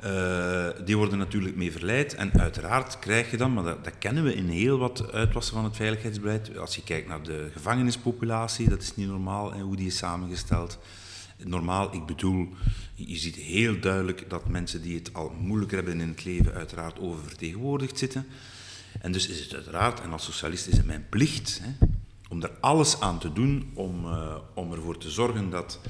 Ja. 0.00 0.76
Uh, 0.76 0.86
die 0.86 0.96
worden 0.96 1.18
natuurlijk 1.18 1.56
mee 1.56 1.72
verleid. 1.72 2.14
En 2.14 2.32
uiteraard 2.40 2.98
krijg 2.98 3.30
je 3.30 3.36
dan, 3.36 3.52
maar 3.52 3.64
dat, 3.64 3.84
dat, 3.84 3.98
kennen 3.98 4.24
we 4.24 4.34
in 4.34 4.48
heel 4.48 4.78
wat 4.78 5.12
uitwassen 5.12 5.54
van 5.54 5.64
het 5.64 5.76
veiligheidsbeleid. 5.76 6.58
Als 6.58 6.74
je 6.74 6.82
kijkt 6.82 7.08
naar 7.08 7.22
de 7.22 7.50
gevangenispopulatie, 7.52 8.68
dat 8.68 8.82
is 8.82 8.96
niet 8.96 9.08
normaal 9.08 9.52
en 9.52 9.60
hoe 9.60 9.76
die 9.76 9.86
is 9.86 9.96
samengesteld. 9.96 10.78
Normaal, 11.44 11.94
ik 11.94 12.06
bedoel, 12.06 12.48
je 13.06 13.16
ziet 13.16 13.36
heel 13.36 13.80
duidelijk 13.80 14.30
dat 14.30 14.48
mensen 14.48 14.82
die 14.82 14.94
het 14.94 15.14
al 15.14 15.34
moeilijker 15.40 15.76
hebben 15.76 16.00
in 16.00 16.08
het 16.08 16.24
leven 16.24 16.54
uiteraard 16.54 16.98
oververtegenwoordigd 16.98 17.98
zitten. 17.98 18.26
En 19.00 19.12
dus 19.12 19.28
is 19.28 19.40
het 19.40 19.54
uiteraard, 19.54 20.00
en 20.00 20.12
als 20.12 20.24
socialist 20.24 20.66
is 20.66 20.76
het 20.76 20.86
mijn 20.86 21.06
plicht, 21.08 21.60
hè, 21.62 21.86
om 22.28 22.42
er 22.42 22.50
alles 22.60 23.00
aan 23.00 23.18
te 23.18 23.32
doen 23.32 23.70
om, 23.74 24.04
uh, 24.04 24.36
om 24.54 24.72
ervoor 24.72 24.98
te 24.98 25.10
zorgen 25.10 25.50
dat 25.50 25.80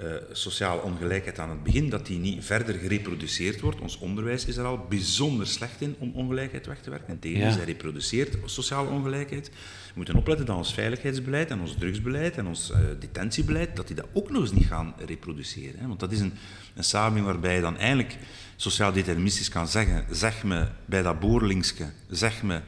uh, 0.00 0.14
sociale 0.32 0.82
ongelijkheid 0.82 1.38
aan 1.38 1.50
het 1.50 1.62
begin, 1.62 1.90
dat 1.90 2.06
die 2.06 2.18
niet 2.18 2.44
verder 2.44 2.74
gereproduceerd 2.74 3.60
wordt. 3.60 3.80
Ons 3.80 3.98
onderwijs 3.98 4.44
is 4.44 4.56
er 4.56 4.64
al 4.64 4.86
bijzonder 4.88 5.46
slecht 5.46 5.80
in 5.80 5.96
om 5.98 6.12
ongelijkheid 6.14 6.66
weg 6.66 6.80
te 6.80 6.90
werken. 6.90 7.08
En 7.08 7.18
tegen 7.18 7.38
ja. 7.38 7.50
hij 7.50 7.64
reproduceert 7.64 8.36
sociale 8.44 8.88
ongelijkheid. 8.88 9.48
We 9.48 9.92
moeten 9.94 10.14
opletten 10.14 10.46
dat 10.46 10.56
ons 10.56 10.74
veiligheidsbeleid 10.74 11.50
en 11.50 11.60
ons 11.60 11.74
drugsbeleid 11.78 12.36
en 12.36 12.46
ons 12.46 12.70
uh, 12.70 12.78
detentiebeleid, 12.98 13.76
dat 13.76 13.86
die 13.86 13.96
dat 13.96 14.06
ook 14.12 14.30
nog 14.30 14.42
eens 14.42 14.52
niet 14.52 14.66
gaan 14.66 14.94
reproduceren. 15.06 15.80
Hè? 15.80 15.86
Want 15.86 16.00
dat 16.00 16.12
is 16.12 16.20
een, 16.20 16.32
een 16.74 16.84
samenleving 16.84 17.26
waarbij 17.26 17.54
je 17.54 17.60
dan 17.60 17.76
eigenlijk 17.76 18.18
sociaal 18.56 18.92
deterministisch 18.92 19.48
kan 19.48 19.68
zeggen, 19.68 20.04
zeg 20.10 20.44
me 20.44 20.66
bij 20.84 21.02
dat 21.02 21.20
boorlingske, 21.20 21.84
zeg 22.10 22.42
me 22.42 22.60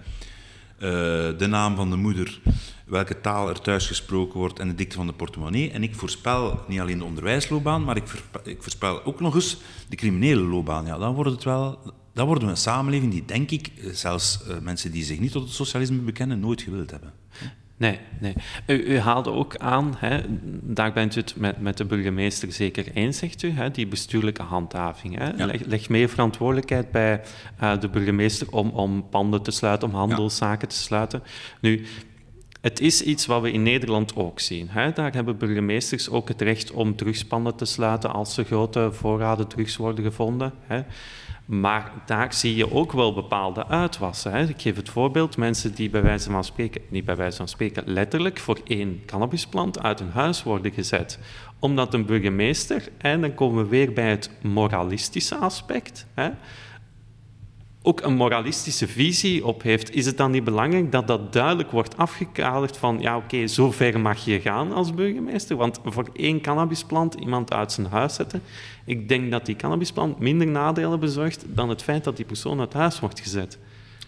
de 1.38 1.47
naam 1.49 1.77
van 1.77 1.91
de 1.91 1.97
moeder, 1.97 2.41
welke 2.88 3.20
taal 3.20 3.48
er 3.48 3.61
thuis 3.61 3.87
gesproken 3.87 4.38
wordt 4.38 4.59
en 4.59 4.68
de 4.68 4.74
dikte 4.74 4.96
van 4.96 5.07
de 5.07 5.12
portemonnee. 5.12 5.70
En 5.70 5.83
ik 5.83 5.94
voorspel 5.94 6.61
niet 6.68 6.81
alleen 6.81 6.98
de 6.98 7.05
onderwijsloopbaan, 7.05 7.85
maar 7.85 7.96
ik, 7.96 8.05
ik 8.44 8.62
voorspel 8.62 9.05
ook 9.05 9.20
nog 9.20 9.35
eens 9.35 9.57
de 9.88 9.96
criminele 9.96 10.42
loopbaan. 10.42 10.87
Ja, 10.87 10.98
dan 10.98 11.14
wordt 11.14 11.31
het 11.31 11.44
wel... 11.44 11.79
Dan 12.12 12.27
worden 12.27 12.44
we 12.44 12.51
een 12.51 12.57
samenleving 12.57 13.12
die, 13.12 13.24
denk 13.24 13.51
ik, 13.51 13.72
zelfs 13.92 14.38
uh, 14.48 14.59
mensen 14.59 14.90
die 14.90 15.05
zich 15.05 15.18
niet 15.18 15.33
tot 15.33 15.42
het 15.42 15.53
socialisme 15.53 15.98
bekennen, 15.98 16.40
nooit 16.40 16.62
gewild 16.62 16.90
hebben. 16.90 17.12
Nee, 17.79 17.98
nee. 18.20 18.35
U, 18.66 18.74
u, 18.74 18.98
haalde 18.98 19.31
ook 19.31 19.57
aan, 19.57 19.94
hè, 19.98 20.20
daar 20.62 20.92
bent 20.92 21.16
u 21.16 21.20
het 21.20 21.37
met, 21.37 21.61
met 21.61 21.77
de 21.77 21.85
burgemeester 21.85 22.53
zeker 22.53 22.92
eens, 22.92 23.18
zegt 23.18 23.42
u, 23.42 23.51
hè, 23.51 23.70
die 23.70 23.87
bestuurlijke 23.87 24.42
handhaving. 24.42 25.18
Hè. 25.18 25.29
Ja. 25.29 25.46
Leg, 25.46 25.64
leg, 25.64 25.88
meer 25.88 26.09
verantwoordelijkheid 26.09 26.90
bij 26.90 27.22
uh, 27.62 27.81
de 27.81 27.88
burgemeester 27.88 28.51
om, 28.51 28.70
om 28.70 29.09
panden 29.09 29.42
te 29.42 29.51
sluiten, 29.51 29.88
om 29.88 29.94
handelszaken 29.94 30.68
ja. 30.68 30.74
te 30.74 30.81
sluiten. 30.81 31.22
Nu, 31.61 31.87
het 32.68 32.81
is 32.81 33.02
iets 33.02 33.26
wat 33.26 33.42
we 33.42 33.52
in 33.52 33.62
Nederland 33.62 34.16
ook 34.16 34.40
zien. 34.40 34.70
Daar 34.94 35.12
hebben 35.12 35.38
burgemeesters 35.38 36.11
ook 36.11 36.28
het 36.28 36.42
recht 36.42 36.70
om 36.70 36.96
drugspannen 36.96 37.57
te 37.57 37.64
sluiten 37.64 38.12
als 38.12 38.37
er 38.37 38.44
grote 38.44 38.88
voorraden 38.92 39.48
drugs 39.48 39.76
worden 39.76 40.04
gevonden. 40.04 40.52
Hè? 40.66 40.83
Maar 41.44 41.92
daar 42.07 42.35
zie 42.35 42.57
je 42.57 42.72
ook 42.72 42.92
wel 42.92 43.14
bepaalde 43.14 43.66
uitwassen. 43.66 44.33
Hè? 44.33 44.48
Ik 44.48 44.61
geef 44.61 44.76
het 44.76 44.88
voorbeeld, 44.88 45.37
mensen 45.37 45.74
die 45.74 45.90
bij 45.90 46.02
wijze 46.02 46.31
van 46.31 46.44
spreken, 46.44 46.81
niet 46.88 47.04
bij 47.04 47.16
wijze 47.16 47.37
van 47.37 47.48
spreken, 47.48 47.83
letterlijk 47.87 48.38
voor 48.38 48.61
één 48.64 49.02
cannabisplant 49.07 49.83
uit 49.83 49.98
hun 49.98 50.11
huis 50.11 50.42
worden 50.42 50.72
gezet. 50.72 51.18
Omdat 51.59 51.94
een 51.94 52.07
burgemeester, 52.07 52.88
en 52.98 53.20
dan 53.20 53.35
komen 53.35 53.62
we 53.62 53.68
weer 53.68 53.92
bij 53.92 54.11
het 54.11 54.31
moralistische 54.42 55.37
aspect, 55.37 56.07
hè? 56.14 56.31
Ook 57.83 58.01
een 58.01 58.14
moralistische 58.14 58.88
visie 58.88 59.47
op 59.47 59.62
heeft, 59.62 59.95
is 59.95 60.07
het 60.07 60.17
dan 60.17 60.31
niet 60.31 60.45
belangrijk 60.45 60.93
dat 60.93 61.07
dat 61.07 61.33
duidelijk 61.33 61.71
wordt 61.71 61.97
afgekaderd 61.97 62.77
van 62.77 63.01
ja, 63.01 63.17
oké, 63.17 63.25
okay, 63.25 63.47
zo 63.47 63.71
ver 63.71 64.01
mag 64.01 64.25
je 64.25 64.41
gaan 64.41 64.73
als 64.73 64.95
burgemeester, 64.95 65.57
want 65.57 65.81
voor 65.85 66.09
één 66.12 66.41
cannabisplant 66.41 67.14
iemand 67.14 67.53
uit 67.53 67.73
zijn 67.73 67.87
huis 67.87 68.14
zetten, 68.14 68.43
ik 68.85 69.09
denk 69.09 69.31
dat 69.31 69.47
die 69.47 69.57
cannabisplant 69.57 70.19
minder 70.19 70.47
nadelen 70.47 71.01
bezorgt 71.01 71.45
dan 71.49 71.69
het 71.69 71.83
feit 71.83 72.05
dat 72.05 72.17
die 72.17 72.27
persoon 72.27 72.61
uit 72.61 72.73
huis 72.73 73.01
wordt 73.01 73.21
gezet. 73.21 73.59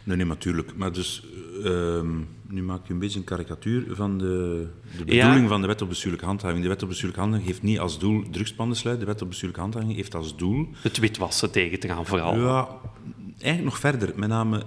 Nee, 0.05 0.17
nee, 0.17 0.27
natuurlijk. 0.27 0.77
Maar 0.77 0.93
dus, 0.93 1.25
uh, 1.65 2.01
nu 2.49 2.63
maak 2.63 2.87
je 2.87 2.93
een 2.93 2.99
beetje 2.99 3.19
een 3.19 3.25
karikatuur 3.25 3.87
van 3.91 4.19
de, 4.19 4.67
de 4.97 5.05
bedoeling 5.05 5.43
ja. 5.43 5.49
van 5.49 5.61
de 5.61 5.67
wet 5.67 5.83
op 5.83 5.89
bestuurlijke 5.89 6.27
handhaving. 6.27 6.63
De 6.63 6.69
wet 6.69 6.83
op 6.83 6.89
bestuurlijke 6.89 7.21
handhaving 7.21 7.51
heeft 7.51 7.63
niet 7.63 7.79
als 7.79 7.99
doel 7.99 8.25
drugspanden 8.31 8.77
sluiten. 8.77 9.07
De 9.07 9.13
wet 9.13 9.23
op 9.23 9.29
bestuurlijke 9.29 9.63
handhaving 9.63 9.95
heeft 9.95 10.15
als 10.15 10.37
doel... 10.37 10.69
Het 10.83 10.99
witwassen 10.99 11.51
tegen 11.51 11.81
te 11.81 11.89
gaan, 11.89 12.07
vooral. 12.07 12.37
Ja, 12.37 12.69
eigenlijk 13.43 13.73
nog 13.73 13.79
verder, 13.79 14.13
met 14.17 14.29
name 14.29 14.63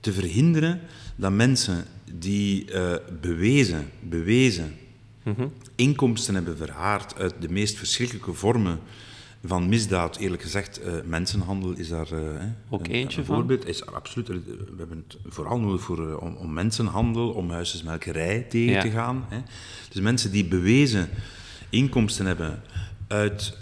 te 0.00 0.12
verhinderen 0.12 0.80
dat 1.16 1.32
mensen 1.32 1.84
die 2.12 2.72
uh, 2.72 2.94
bewezen, 3.20 3.90
bewezen 4.00 4.74
mm 5.22 5.34
-hmm. 5.36 5.52
inkomsten 5.74 6.34
hebben 6.34 6.56
verhaard 6.56 7.18
uit 7.18 7.34
de 7.40 7.48
meest 7.48 7.76
verschrikkelijke 7.76 8.32
vormen 8.32 8.78
van 9.44 9.68
misdaad, 9.68 10.16
eerlijk 10.16 10.42
gezegd, 10.42 10.80
uh, 10.80 10.92
mensenhandel 11.04 11.72
is 11.72 11.88
daar 11.88 12.12
uh, 12.12 12.20
ook 12.68 12.84
een, 12.84 12.90
eentje 12.90 13.20
een 13.20 13.26
voorbeeld. 13.26 13.60
Van? 13.60 13.70
Is 13.70 13.86
absoluut, 13.86 14.28
we 14.28 14.74
hebben 14.78 15.04
het 15.08 15.18
vooral 15.26 15.60
nodig 15.60 15.80
voor, 15.80 16.18
om, 16.18 16.36
om, 16.36 16.52
mensenhandel, 16.52 17.30
om 17.30 17.50
huisjesmelkerij 17.50 18.40
tegen 18.40 18.72
ja. 18.72 18.80
te 18.80 18.90
gaan. 18.90 19.26
Hè. 19.28 19.38
Dus 19.90 20.00
mensen 20.00 20.30
die 20.30 20.44
bewezen 20.44 21.08
inkomsten 21.68 22.26
hebben 22.26 22.62
uit 23.06 23.56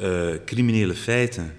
criminele 0.44 0.94
feiten 0.94 1.52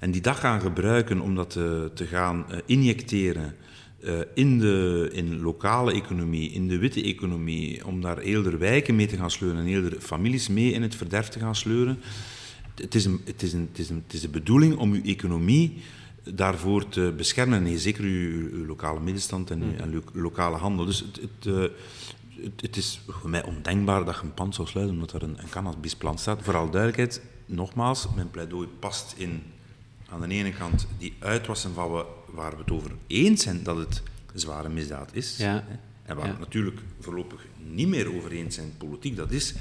en 0.00 0.10
die 0.10 0.20
dat 0.20 0.36
gaan 0.36 0.60
gebruiken 0.60 1.20
om 1.20 1.34
dat 1.34 1.50
te, 1.50 1.90
te 1.94 2.06
gaan 2.06 2.46
uh, 2.50 2.56
injecteren 2.66 3.54
uh, 4.00 4.18
in 4.34 4.58
de 4.58 5.08
in 5.12 5.40
lokale 5.40 5.92
economie, 5.92 6.50
in 6.50 6.68
de 6.68 6.78
witte 6.78 7.02
economie, 7.02 7.86
om 7.86 8.00
daar 8.00 8.18
eerder 8.18 8.58
wijken 8.58 8.96
mee 8.96 9.06
te 9.06 9.16
gaan 9.16 9.30
sleuren 9.30 9.60
en 9.60 9.66
eerder 9.66 10.00
families 10.00 10.48
mee 10.48 10.72
in 10.72 10.82
het 10.82 10.94
verderf 10.94 11.28
te 11.28 11.38
gaan 11.38 11.54
sleuren. 11.54 11.98
Het 12.74 12.94
is, 12.94 13.04
een, 13.04 13.20
het, 13.24 13.42
is 13.42 13.52
een, 13.52 13.68
het, 13.70 13.78
is 13.78 13.90
een, 13.90 14.02
het 14.06 14.12
is 14.12 14.20
de 14.20 14.28
bedoeling 14.28 14.76
om 14.76 14.92
uw 14.92 15.02
economie 15.02 15.76
daarvoor 16.34 16.88
te 16.88 17.14
beschermen. 17.16 17.62
Nee, 17.62 17.78
zeker 17.78 18.04
uw, 18.04 18.50
uw 18.50 18.66
lokale 18.66 19.00
middenstand 19.00 19.50
en, 19.50 19.62
en 19.78 19.92
uw 19.92 20.02
lokale 20.12 20.56
handel. 20.56 20.84
Dus 20.84 21.00
het, 21.00 21.20
het, 21.20 21.70
het, 22.42 22.60
het, 22.60 22.76
is 22.76 23.00
voor 23.08 23.30
mij 23.30 23.44
ondenkbaar 23.44 24.04
dat 24.04 24.14
je 24.14 24.22
een 24.22 24.34
pand 24.34 24.54
zou 24.54 24.68
sluiten 24.68 24.94
omdat 24.94 25.12
er 25.12 25.22
een, 25.22 25.38
een 25.38 25.50
cannabisplant 25.50 26.20
staat. 26.20 26.42
Vooral 26.42 26.70
duidelijkheid, 26.70 27.22
nogmaals, 27.46 28.08
mijn 28.14 28.30
pleidooi 28.30 28.68
past 28.78 29.14
in 29.16 29.42
aan 30.12 30.20
de 30.20 30.34
ene 30.34 30.52
kant 30.52 30.86
die 30.98 31.14
uitwassen 31.18 31.74
van 31.74 31.92
we, 31.92 32.04
waar 32.26 32.50
we 32.50 32.56
het 32.56 32.70
over 32.70 32.90
eens 33.06 33.42
zijn 33.42 33.62
dat 33.62 33.76
het 33.76 34.02
zware 34.34 34.68
misdaad 34.68 35.10
is. 35.12 35.36
Ja. 35.36 35.64
Hè, 35.66 35.76
En 36.02 36.16
waar 36.16 36.32
we 36.32 36.38
natuurlijk 36.38 36.80
voorlopig 37.00 37.46
niet 37.56 37.88
meer 37.88 38.16
over 38.16 38.30
eens 38.30 38.54
zijn 38.54 38.72
politiek, 38.78 39.16
dat 39.16 39.30
is 39.30 39.54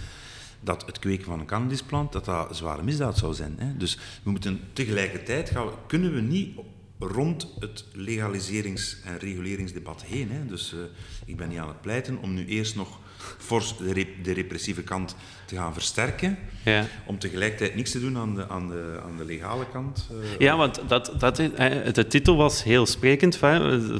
dat 0.61 0.85
het 0.85 0.99
kweken 0.99 1.25
van 1.25 1.39
een 1.39 1.45
cannabisplant 1.45 2.11
dat 2.11 2.25
dat 2.25 2.55
zware 2.55 2.83
misdaad 2.83 3.17
zou 3.17 3.33
zijn. 3.33 3.55
Hè. 3.57 3.77
Dus 3.77 3.97
we 4.23 4.31
moeten 4.31 4.59
tegelijkertijd 4.73 5.49
gaan, 5.49 5.69
kunnen 5.87 6.13
we 6.13 6.21
niet 6.21 6.59
rond 6.99 7.47
het 7.59 7.85
legaliserings- 7.93 8.97
en 9.03 9.17
reguleringsdebat 9.17 10.03
heen. 10.03 10.31
Hè. 10.31 10.45
Dus 10.45 10.73
uh, 10.73 10.79
ik 11.25 11.37
ben 11.37 11.49
niet 11.49 11.57
aan 11.57 11.67
het 11.67 11.81
pleiten 11.81 12.17
om 12.21 12.33
nu 12.33 12.45
eerst 12.45 12.75
nog 12.75 12.99
fors 13.37 13.77
de, 13.77 13.93
rep 13.93 14.23
de 14.23 14.33
repressieve 14.33 14.83
kant 14.83 15.15
te 15.45 15.55
gaan 15.55 15.73
versterken, 15.73 16.37
ja. 16.65 16.85
om 17.05 17.19
tegelijkertijd 17.19 17.75
niks 17.75 17.91
te 17.91 17.99
doen 17.99 18.17
aan 18.17 18.35
de, 18.35 18.49
aan 18.49 18.69
de, 18.69 18.99
aan 19.03 19.17
de 19.17 19.25
legale 19.25 19.65
kant. 19.71 20.09
Uh, 20.11 20.17
ja, 20.37 20.57
want 20.57 20.81
dat, 20.87 21.13
dat, 21.17 21.35
de 21.35 22.05
titel 22.07 22.35
was 22.35 22.63
heel 22.63 22.85
sprekend 22.85 23.37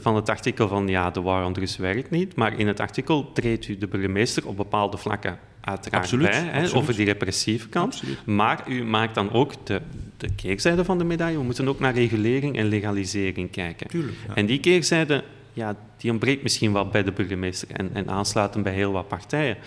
van 0.01 0.15
het 0.15 0.29
artikel 0.29 0.67
van 0.67 0.87
ja, 0.87 1.11
de 1.11 1.21
war 1.21 1.45
on 1.45 1.55
werkt 1.77 2.09
niet, 2.09 2.35
maar 2.35 2.59
in 2.59 2.67
het 2.67 2.79
artikel 2.79 3.31
treedt 3.31 3.67
u 3.67 3.77
de 3.77 3.87
burgemeester 3.87 4.47
op 4.47 4.57
bepaalde 4.57 4.97
vlakken 4.97 5.39
uiteraard 5.61 6.03
absoluut, 6.03 6.29
bij, 6.29 6.39
hè, 6.39 6.73
over 6.73 6.95
die 6.95 7.05
repressieve 7.05 7.69
kant. 7.69 7.93
Absoluut. 7.93 8.25
Maar 8.25 8.63
u 8.67 8.83
maakt 8.83 9.15
dan 9.15 9.31
ook 9.31 9.65
de, 9.67 9.81
de 10.17 10.29
keerzijde 10.35 10.85
van 10.85 10.97
de 10.97 11.03
medaille. 11.03 11.37
We 11.37 11.43
moeten 11.43 11.67
ook 11.67 11.79
naar 11.79 11.93
regulering 11.93 12.57
en 12.57 12.65
legalisering 12.65 13.51
kijken. 13.51 13.87
Tuurlijk, 13.87 14.17
ja. 14.27 14.35
En 14.35 14.45
die 14.45 14.59
keerzijde, 14.59 15.23
ja, 15.59 15.75
die 15.97 16.11
ontbreekt 16.11 16.43
misschien 16.43 16.73
wel 16.73 16.87
bij 16.87 17.03
de 17.03 17.11
burgemeester 17.11 17.67
en, 17.71 17.93
en 17.93 18.09
aansluiten 18.09 18.63
bij 18.63 18.73
heel 18.73 18.91
wat 18.91 19.07
partijen. 19.07 19.57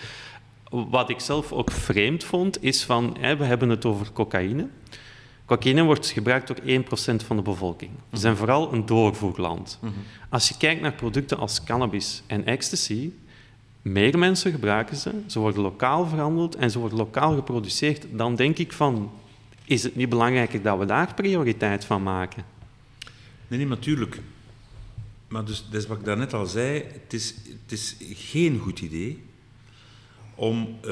Wat 0.69 1.09
ik 1.09 1.19
zelf 1.19 1.51
ook 1.51 1.71
vreemd 1.71 2.23
vond, 2.23 2.63
is 2.63 2.83
van, 2.83 3.17
hè, 3.19 3.37
we 3.37 3.43
hebben 3.43 3.69
het 3.69 3.85
over 3.85 4.11
cocaïne. 4.11 4.67
Cocaïne 5.45 5.83
wordt 5.83 6.07
gebruikt 6.07 6.47
door 6.47 6.59
1% 6.59 7.25
van 7.25 7.35
de 7.35 7.41
bevolking. 7.41 7.91
We 8.09 8.17
zijn 8.17 8.33
mhm. 8.33 8.41
vooral 8.41 8.73
een 8.73 8.85
doorvoerland. 8.85 9.79
Mhm. 9.81 9.93
Als 10.29 10.49
je 10.49 10.57
kijkt 10.57 10.81
naar 10.81 10.93
producten 10.93 11.37
als 11.37 11.63
cannabis 11.63 12.23
en 12.27 12.45
ecstasy, 12.45 13.11
meer 13.81 14.19
mensen 14.19 14.51
gebruiken 14.51 14.97
ze, 14.97 15.11
ze 15.27 15.39
worden 15.39 15.61
lokaal 15.61 16.07
verhandeld 16.07 16.55
en 16.55 16.71
ze 16.71 16.79
worden 16.79 16.97
lokaal 16.97 17.35
geproduceerd, 17.35 18.05
dan 18.11 18.35
denk 18.35 18.57
ik 18.57 18.73
van, 18.73 19.11
is 19.65 19.83
het 19.83 19.95
niet 19.95 20.09
belangrijker 20.09 20.61
dat 20.61 20.79
we 20.79 20.85
daar 20.85 21.13
prioriteit 21.13 21.85
van 21.85 22.03
maken? 22.03 22.43
Nee, 23.47 23.59
nee 23.59 23.67
natuurlijk. 23.67 24.19
Maar 25.33 25.45
dus, 25.45 25.65
dat 25.71 25.81
is 25.81 25.87
wat 25.87 25.97
ik 25.97 26.05
daarnet 26.05 26.33
al 26.33 26.45
zei, 26.45 26.83
het 26.91 27.13
is, 27.13 27.35
het 27.61 27.71
is 27.71 27.95
geen 28.13 28.59
goed 28.59 28.79
idee 28.79 29.23
om 30.35 30.77
uh, 30.81 30.91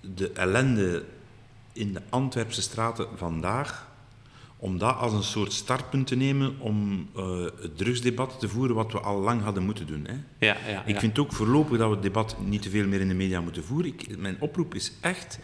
de 0.00 0.30
ellende 0.34 1.04
in 1.72 1.92
de 1.92 2.02
Antwerpse 2.08 2.62
straten 2.62 3.06
vandaag 3.16 3.88
om 4.56 4.78
dat 4.78 4.96
als 4.96 5.12
een 5.12 5.22
soort 5.22 5.52
startpunt 5.52 6.06
te 6.06 6.14
nemen 6.14 6.58
om 6.58 7.08
uh, 7.16 7.44
het 7.60 7.78
drugsdebat 7.78 8.40
te 8.40 8.48
voeren 8.48 8.76
wat 8.76 8.92
we 8.92 9.00
al 9.00 9.20
lang 9.20 9.42
hadden 9.42 9.62
moeten 9.62 9.86
doen. 9.86 10.06
Hè. 10.06 10.46
Ja, 10.46 10.56
ja, 10.68 10.84
ik 10.84 10.98
vind 10.98 11.18
ook 11.18 11.32
voorlopig 11.32 11.78
dat 11.78 11.88
we 11.88 11.94
het 11.94 12.02
debat 12.02 12.36
niet 12.44 12.62
te 12.62 12.70
veel 12.70 12.86
meer 12.86 13.00
in 13.00 13.08
de 13.08 13.14
media 13.14 13.40
moeten 13.40 13.64
voeren. 13.64 13.92
Ik, 13.92 14.18
mijn 14.18 14.36
oproep 14.40 14.74
is 14.74 14.92
echt 15.00 15.38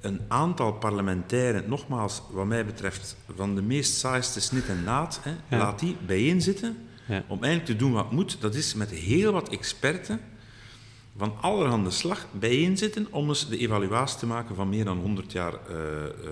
een 0.00 0.20
aantal 0.28 0.72
parlementairen, 0.72 1.68
nogmaals, 1.68 2.22
wat 2.30 2.46
mij 2.46 2.64
betreft, 2.64 3.16
van 3.34 3.54
de 3.54 3.62
meest 3.62 3.94
saaiste 3.94 4.40
snit 4.40 4.68
en 4.68 4.84
naad, 4.84 5.20
hè, 5.22 5.58
laat 5.58 5.78
die 5.78 5.96
bijeenzitten 6.06 6.76
om 7.08 7.42
eigenlijk 7.42 7.64
te 7.64 7.76
doen 7.76 7.92
wat 7.92 8.12
moet. 8.12 8.40
Dat 8.40 8.54
is 8.54 8.74
met 8.74 8.90
heel 8.90 9.32
wat 9.32 9.48
experten 9.48 10.20
van 11.16 11.34
allerhande 11.40 11.90
slag 11.90 12.26
bijeenzitten 12.32 13.06
om 13.10 13.28
eens 13.28 13.48
de 13.48 13.58
evaluatie 13.58 14.18
te 14.18 14.26
maken 14.26 14.54
van 14.54 14.68
meer 14.68 14.84
dan 14.84 14.98
100 14.98 15.32
jaar 15.32 15.52
uh, 15.52 15.76
uh, 15.76 16.30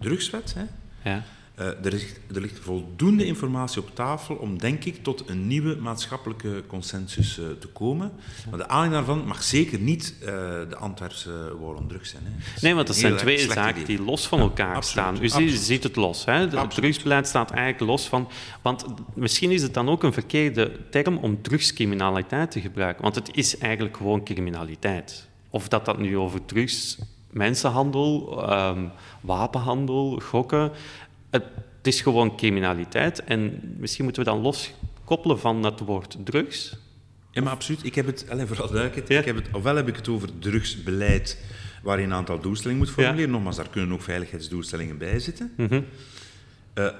drugswet. 0.00 0.54
Hè. 0.54 0.64
Ja. 1.10 1.24
Uh, 1.60 1.66
er, 1.66 1.90
ligt, 1.90 2.20
er, 2.34 2.40
ligt, 2.40 2.58
voldoende 2.58 3.24
informatie 3.24 3.82
op 3.82 3.94
tafel 3.94 4.34
om, 4.34 4.58
denk 4.58 4.84
ik, 4.84 5.02
tot 5.02 5.28
een 5.28 5.46
nieuwe 5.46 5.76
maatschappelijke 5.76 6.62
consensus 6.66 7.38
uh, 7.38 7.46
te 7.60 7.66
komen. 7.68 8.12
Maar 8.50 8.58
de 8.58 8.68
aanleiding 8.68 9.06
daarvan 9.06 9.26
mag 9.26 9.42
zeker 9.42 9.78
niet 9.78 10.14
uh, 10.20 10.26
de 10.68 10.76
Antwerpse 10.76 11.56
war 11.60 11.74
on 11.74 11.88
drugs 11.88 12.10
zijn. 12.10 12.22
Hè. 12.26 12.60
Nee, 12.60 12.74
want 12.74 12.86
dat 12.86 12.96
zijn 12.96 13.16
twee 13.16 13.38
zaken 13.38 13.82
idee. 13.82 13.96
die 13.96 14.06
los 14.06 14.28
van 14.28 14.40
elkaar 14.40 14.82
staan. 14.82 15.22
U 15.22 15.28
ziet, 15.28 15.58
ziet, 15.58 15.82
het 15.82 15.96
los. 15.96 16.24
Hè? 16.24 16.32
Het 16.32 16.70
drugsbeleid 16.70 17.26
staat 17.26 17.50
eigenlijk 17.50 17.90
los 17.90 18.08
van... 18.08 18.28
Want 18.62 18.84
misschien 19.14 19.50
is 19.50 19.62
het 19.62 19.74
dan 19.74 19.88
ook 19.88 20.02
een 20.02 20.12
verkeerde 20.12 20.80
term 20.90 21.16
om 21.16 21.42
drugscriminaliteit 21.42 22.50
te 22.50 22.60
gebruiken. 22.60 23.02
Want 23.02 23.14
het 23.14 23.28
is 23.32 23.58
eigenlijk 23.58 23.96
gewoon 23.96 24.24
criminaliteit. 24.24 25.28
Of 25.50 25.68
dat 25.68 25.84
dat 25.84 25.98
nu 25.98 26.16
over 26.16 26.44
drugs 26.44 26.98
mensenhandel, 27.34 28.42
um, 28.52 28.90
wapenhandel, 29.20 30.20
gokken. 30.24 30.72
Het, 31.42 31.92
is 31.92 32.00
gewoon 32.00 32.36
criminaliteit. 32.36 33.24
En 33.24 33.60
misschien 33.78 34.04
moeten 34.04 34.24
we 34.24 34.30
dan 34.30 34.40
loskoppelen 34.40 35.40
van 35.40 35.64
het 35.64 35.80
woord 35.80 36.16
drugs. 36.24 36.76
Ja, 37.30 37.42
maar 37.42 37.52
absoluut. 37.52 37.84
Ik 37.84 37.94
heb 37.94 38.06
het, 38.06 38.26
alleen 38.30 38.46
vooral 38.46 38.66
duidelijkheid, 38.66 39.08
ja. 39.08 39.18
ik 39.18 39.24
heb 39.24 39.36
het, 39.36 39.48
ofwel 39.52 39.76
heb 39.76 39.88
ik 39.88 39.96
het 39.96 40.08
over 40.08 40.38
drugsbeleid, 40.38 41.44
waar 41.82 41.98
je 41.98 42.04
een 42.04 42.12
aantal 42.12 42.40
doelstellingen 42.40 42.82
moet 42.82 42.90
formuleren. 42.90 43.26
Ja. 43.26 43.32
Nogmaals, 43.32 43.56
daar 43.56 43.68
kunnen 43.68 43.92
ook 43.92 44.02
veiligheidsdoelstellingen 44.02 44.98
bij 44.98 45.18
zitten. 45.18 45.52
Mm 45.56 45.66
-hmm. 45.66 45.84
uh, 46.74 46.90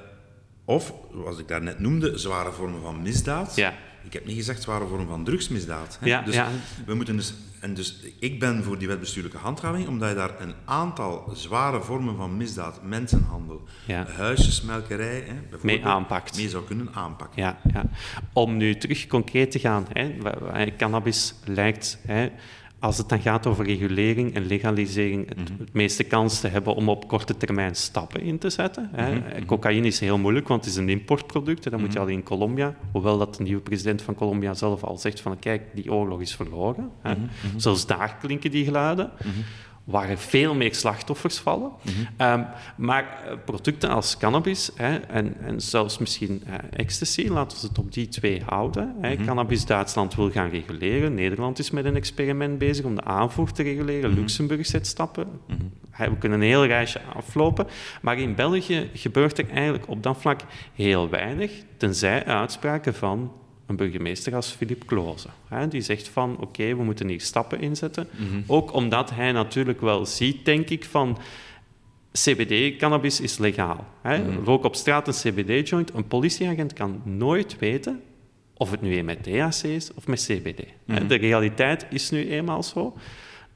of, 0.65 0.95
zoals 1.13 1.39
ik 1.39 1.49
daarnet 1.49 1.79
noemde, 1.79 2.19
zware 2.19 2.53
vormen 2.53 2.81
van 2.83 3.03
misdaad. 3.03 3.57
Ja. 3.57 3.75
Ik 4.05 4.13
heb 4.13 4.27
niet 4.27 4.37
gezegd 4.37 4.63
zware 4.63 4.87
vormen 4.87 5.07
van 5.07 5.25
drugsmisdaad. 5.25 5.99
Hè? 6.01 6.07
Ja, 6.07 6.23
dus 6.23 6.35
ja. 6.35 6.49
we 6.87 6.95
moeten 6.95 7.17
dus, 7.17 7.35
en 7.61 7.75
dus 7.75 8.01
ik 8.19 8.41
ben 8.41 8.63
voor 8.63 8.79
die 8.79 8.89
wetbestuurlijke 8.89 9.39
handhaving, 9.39 9.89
omdat 9.89 10.09
je 10.09 10.15
daar 10.15 10.41
een 10.41 10.55
aantal 10.65 11.31
zware 11.35 11.83
vormen 11.83 12.17
van 12.17 12.37
misdaad, 12.37 12.83
mensenhandel, 12.83 13.63
ja. 13.87 14.07
huisjesmelkerij, 14.07 15.25
hè, 15.27 15.59
mee 15.63 15.85
aanpakt. 15.85 16.37
Mee 16.37 16.49
zou 16.49 16.65
kunnen 16.65 16.89
aanpakken. 16.95 17.43
Ja, 17.43 17.59
ja. 17.73 17.85
Om 18.33 18.57
nu 18.57 18.77
terug 18.77 19.07
concreet 19.07 19.51
te 19.51 19.59
gaan, 19.59 19.87
hè, 19.93 20.77
cannabis 20.77 21.35
lijkt 21.45 21.99
hè, 22.07 22.29
als 22.85 22.99
het 22.99 23.09
dan 23.09 23.21
gaat 23.21 23.47
over 23.47 23.65
regulering 23.65 24.35
en 24.35 24.47
legalisering, 24.47 25.29
het, 25.29 25.39
mhm. 25.39 25.63
meeste 25.73 26.05
kans 26.05 26.41
te 26.41 26.49
hebben 26.49 26.75
om 26.75 26.89
op 26.89 27.09
korte 27.09 27.37
termijn 27.37 27.75
stappen 27.75 28.21
in 28.21 28.39
te 28.39 28.51
zetten. 28.51 28.89
Hè. 28.93 29.15
Mhm, 29.15 29.29
mhm. 29.29 29.45
Cocaïne 29.45 29.87
is 29.87 30.01
heel 30.01 30.19
moeilijk, 30.19 30.49
want 30.49 30.65
het 30.65 30.73
is 30.73 30.79
een 30.79 30.89
importproduct. 30.89 31.65
Hè. 31.65 31.71
Dan 31.71 31.81
moet 31.81 31.93
je 31.93 31.99
al 31.99 32.07
in 32.07 32.23
Colombia, 32.23 32.77
hoewel 32.93 33.19
dat 33.19 33.35
de 33.35 33.43
nieuwe 33.43 33.63
president 33.63 34.03
van 34.03 34.15
Colombia 34.15 34.55
zelf 34.55 34.83
al 34.83 34.99
zegt 34.99 35.21
van 35.21 35.39
kijk, 35.39 35.63
die 35.75 35.93
oorlog 35.93 36.21
is 36.21 36.35
verloren. 36.35 36.91
Hè. 37.03 37.15
Zelfs 37.57 37.87
daar 37.87 38.17
klinken 38.21 38.51
die 38.51 38.65
geluiden 38.65 39.11
waar 39.85 40.09
er 40.09 40.19
veel 40.19 40.55
meer 40.55 40.75
slachtoffers 40.75 41.39
vallen. 41.39 41.71
Mm 41.83 42.47
maar 42.77 43.23
eh, 43.27 43.37
producten 43.45 43.91
als 43.91 44.17
cannabis 44.17 44.71
hè, 44.75 44.97
en, 44.97 45.35
en, 45.41 45.61
zelfs 45.61 45.99
misschien 45.99 46.43
uh, 46.47 46.55
ecstasy, 46.71 47.29
laten 47.29 47.61
we 47.61 47.67
het 47.67 47.79
op 47.79 47.93
die 47.93 48.09
twee 48.09 48.43
houden. 48.47 48.95
Hè. 49.01 49.15
Mhm. 49.15 49.25
Cannabis 49.25 49.67
Duitsland 49.67 50.15
wil 50.15 50.31
gaan 50.31 50.49
reguleren. 50.49 51.15
Nederland 51.15 51.59
is 51.59 51.71
met 51.71 51.85
een 51.85 51.97
experiment 51.97 52.59
bezig 52.59 52.85
om 52.85 52.95
de 52.95 53.05
aanvoer 53.05 53.53
te 53.53 53.63
reguleren. 53.63 54.11
Mhm. 54.11 54.19
Luxemburg 54.19 54.67
zet 54.67 54.87
stappen. 54.87 55.27
Mhm. 55.47 56.11
We 56.11 56.19
kunnen 56.19 56.41
een 56.41 56.47
heel 56.47 56.67
reisje 56.67 57.01
aflopen. 57.15 57.67
Maar 58.03 58.19
in 58.19 58.35
België 58.35 58.91
gebeurt 58.95 59.39
er 59.39 59.49
eigenlijk 59.49 59.89
op 59.89 60.03
dat 60.03 60.21
vlak 60.21 60.41
heel 60.75 61.09
weinig, 61.09 61.53
tenzij 61.77 62.25
uitspraken 62.25 62.95
van 62.95 63.33
een 63.67 63.77
burgemeester 63.77 64.35
als 64.35 64.51
Philippe 64.51 64.85
Kloze. 64.85 65.29
Hè, 65.49 65.69
die 65.69 65.81
zegt 65.81 66.09
van, 66.09 66.37
oké, 66.41 66.77
we 66.77 66.85
moeten 66.85 67.09
hier 67.09 67.21
stappen 67.21 67.61
inzetten. 67.61 68.09
Mhm. 68.11 68.43
Ook 68.47 68.73
omdat 68.73 69.11
hij 69.11 69.33
natuurlijk 69.33 69.81
wel 69.81 70.07
ziet, 70.07 70.45
denk 70.45 70.71
ik, 70.71 70.85
van... 70.85 71.19
CBD-cannabis 72.23 73.21
is 73.21 73.39
legaal. 73.39 73.87
Hè. 74.03 74.19
Mm 74.19 74.45
Rook 74.45 74.65
op 74.65 74.75
straat 74.75 75.09
een 75.09 75.15
CBD-joint. 75.15 75.95
Een 75.95 76.07
politieagent 76.07 76.73
kan 76.73 77.03
nooit 77.05 77.59
weten 77.59 78.03
of 78.55 78.71
het 78.71 78.81
nu 78.81 79.03
met 79.03 79.23
THC 79.23 79.63
is 79.63 79.95
of 79.95 80.07
met 80.07 80.25
CBD. 80.25 80.65
Mhm. 80.85 81.07
De 81.07 81.15
realiteit 81.15 81.87
is 81.91 82.11
nu 82.11 82.31
eenmaal 82.31 82.63
zo 82.63 82.97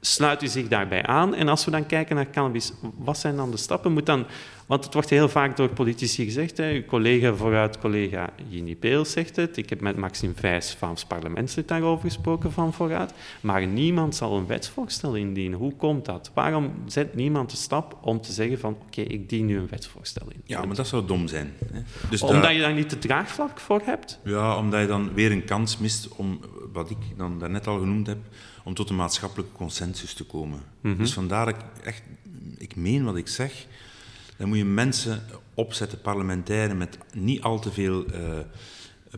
sluit 0.01 0.43
u 0.43 0.47
zich 0.47 0.67
daarbij 0.67 1.03
aan? 1.03 1.35
En 1.35 1.47
als 1.47 1.65
we 1.65 1.71
dan 1.71 1.85
kijken 1.85 2.15
naar 2.15 2.29
cannabis, 2.29 2.71
wat 2.97 3.17
zijn 3.17 3.35
dan 3.35 3.51
de 3.51 3.57
stappen? 3.57 3.91
Moet 3.91 4.05
dan, 4.05 4.25
want 4.65 4.83
het 4.83 4.93
wordt 4.93 5.09
heel 5.09 5.29
vaak 5.29 5.57
door 5.57 5.69
politici 5.69 6.23
gezegd, 6.23 6.57
hè, 6.57 6.71
uw 6.71 6.85
collega 6.85 7.33
vooruit, 7.33 7.77
collega 7.77 8.29
Jini 8.47 8.75
Peels 8.75 9.11
zegt 9.11 9.35
het, 9.35 9.57
ik 9.57 9.69
heb 9.69 9.81
met 9.81 9.97
Maxime 9.97 10.33
Vijs, 10.35 10.75
Vlaams 10.75 11.05
parlementslid, 11.05 11.67
daarover 11.67 12.05
gesproken 12.05 12.51
van 12.51 12.73
vooruit, 12.73 13.13
maar 13.41 13.67
niemand 13.67 14.15
zal 14.15 14.37
een 14.37 14.47
wetsvoorstel 14.47 15.15
indienen. 15.15 15.59
Hoe 15.59 15.75
komt 15.75 16.05
dat? 16.05 16.31
Waarom 16.33 16.71
zet 16.85 17.15
niemand 17.15 17.49
de 17.49 17.57
stap 17.57 17.97
om 18.01 18.21
te 18.21 18.31
zeggen 18.31 18.59
van, 18.59 18.77
oké, 18.85 19.01
ik 19.01 19.29
dien 19.29 19.45
nu 19.45 19.57
een 19.57 19.67
wetsvoorstel 19.69 20.27
in? 20.29 20.41
Ja, 20.45 20.65
maar 20.65 20.75
dat 20.75 20.87
zou 20.87 21.05
dom 21.05 21.27
zijn. 21.27 21.53
Hè? 21.71 21.81
Dus 22.09 22.21
omdat 22.21 22.51
je 22.51 22.59
daar 22.59 22.73
niet 22.73 22.89
de 22.89 22.99
draagvlak 22.99 23.59
voor 23.59 23.81
hebt? 23.83 24.19
Ja, 24.23 24.57
omdat 24.57 24.81
je 24.81 24.87
dan 24.87 25.13
weer 25.13 25.31
een 25.31 25.45
kans 25.45 25.77
mist 25.77 26.07
om, 26.15 26.39
wat 26.73 26.89
ik 26.89 26.97
dan 27.17 27.39
daarnet 27.39 27.67
al 27.67 27.79
genoemd 27.79 28.07
heb, 28.07 28.17
om 28.63 28.73
tot 28.73 28.89
een 28.89 28.95
maatschappelijke 28.95 29.51
consensus 29.51 30.13
te 30.13 30.23
komen. 30.23 30.61
Mhm. 30.81 30.97
Dus 30.97 31.13
vandaar 31.13 31.45
dat 31.45 31.55
ik 31.55 31.85
echt, 31.85 32.01
ik 32.57 32.75
meen 32.75 33.03
wat 33.03 33.15
ik 33.15 33.27
zeg, 33.27 33.65
dan 34.37 34.47
moet 34.47 34.57
je 34.57 34.65
mensen 34.65 35.23
opzetten, 35.53 36.01
parlementairen, 36.01 36.77
met 36.77 36.97
niet 37.13 37.41
al 37.41 37.59
te 37.59 37.71
veel 37.71 38.05
uh, 38.13 38.39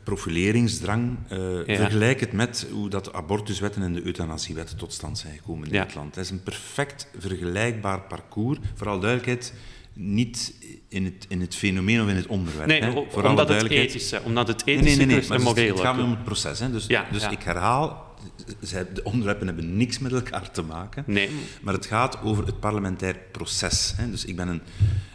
profileringsdrang. 0.03 1.17
Uh, 1.31 1.37
Vergelijk 1.65 2.19
het 2.19 2.31
met 2.31 2.67
hoe 2.71 2.89
dat 2.89 3.05
de 3.05 3.13
abortuswetten 3.13 3.81
en 3.81 3.93
de 3.93 4.05
euthanasiewetten 4.05 4.77
tot 4.77 4.93
stand 4.93 5.17
zijn 5.17 5.35
gekomen 5.35 5.67
in 5.67 5.73
ja. 5.73 5.81
Nederland. 5.81 6.13
Dat 6.13 6.23
is 6.23 6.29
een 6.29 6.43
perfect 6.43 7.07
vergelijkbaar 7.17 8.01
parcours. 8.01 8.59
Vooral 8.75 8.99
duidelijkheid, 8.99 9.53
niet 9.93 10.53
in 10.87 11.05
het, 11.05 11.25
in 11.27 11.41
het 11.41 11.55
fenomeen 11.55 12.01
of 12.01 12.07
in 12.07 12.15
het 12.15 12.27
onderwerp. 12.27 12.67
Nee, 12.67 12.81
hè, 12.81 12.89
omdat, 12.89 13.49
het 13.49 13.69
ethische, 13.69 14.21
omdat 14.23 14.47
het 14.47 14.61
ethische 14.65 14.97
nee, 14.97 15.05
nee, 15.05 15.05
nee, 15.05 15.29
nee, 15.29 15.53
nee, 15.53 15.67
en. 15.67 15.71
Het 15.71 15.79
gaat 15.79 15.95
me 15.95 16.03
om 16.03 16.09
het 16.09 16.23
proces. 16.23 16.59
Hè. 16.59 16.71
Dus, 16.71 16.85
ja, 16.85 17.05
dus 17.11 17.27
ik 17.27 17.43
herhaal, 17.43 18.10
zij, 18.59 18.87
de 18.93 19.03
onderwerpen 19.03 19.47
hebben 19.47 19.77
niks 19.77 19.99
met 19.99 20.11
elkaar 20.11 20.51
te 20.51 20.61
maken. 20.61 21.03
Nee. 21.07 21.29
Maar 21.61 21.73
het 21.73 21.85
gaat 21.85 22.21
over 22.21 22.45
het 22.45 22.59
parlementair 22.59 23.17
proces. 23.31 23.93
Hè. 23.97 24.09
Dus 24.09 24.25
ik 24.25 24.35
ben 24.35 24.47
een, 24.47 24.61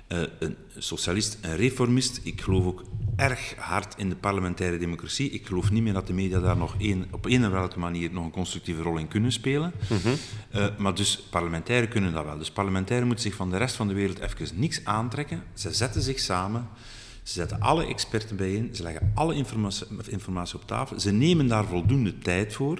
uh, 0.08 0.22
een 0.38 0.56
socialist, 0.78 1.38
een 1.40 1.56
reformist. 1.56 2.20
Ik 2.22 2.40
geloof 2.40 2.64
ook 2.64 2.84
erg 3.16 3.54
hard 3.56 3.94
in 3.96 4.08
de 4.08 4.16
parlementaire 4.16 4.78
democratie. 4.78 5.30
Ik 5.30 5.46
geloof 5.46 5.70
niet 5.70 5.82
meer 5.82 5.92
dat 5.92 6.06
de 6.06 6.12
media 6.12 6.40
daar 6.40 6.56
nog 6.56 6.74
een, 6.78 7.06
op 7.10 7.24
een 7.24 7.44
of 7.46 7.50
welke 7.52 7.78
manier 7.78 8.12
nog 8.12 8.24
een 8.24 8.30
constructieve 8.30 8.82
rol 8.82 8.96
in 8.96 9.08
kunnen 9.08 9.32
spelen. 9.32 9.72
Mm 9.88 9.98
-hmm. 10.02 10.14
uh, 10.54 10.66
maar 10.78 10.94
dus 10.94 11.22
parlementairen 11.30 11.88
kunnen 11.88 12.12
dat 12.12 12.24
wel. 12.24 12.38
Dus 12.38 12.50
parlementairen 12.50 13.06
moeten 13.06 13.24
zich 13.24 13.34
van 13.34 13.50
de 13.50 13.56
rest 13.56 13.74
van 13.74 13.88
de 13.88 13.94
wereld 13.94 14.18
even 14.18 14.48
niks 14.54 14.84
aantrekken. 14.84 15.42
Ze 15.54 15.72
zetten 15.72 16.02
zich 16.02 16.18
samen. 16.18 16.68
Ze 17.26 17.32
zetten 17.32 17.60
alle 17.60 17.86
experten 17.86 18.36
bijeen, 18.36 18.70
ze 18.72 18.82
leggen 18.82 19.12
alle 19.14 19.34
informatie, 19.34 19.86
informatie 20.08 20.54
op 20.54 20.66
tafel, 20.66 21.00
ze 21.00 21.12
nemen 21.12 21.48
daar 21.48 21.64
voldoende 21.64 22.18
tijd 22.18 22.54
voor, 22.54 22.78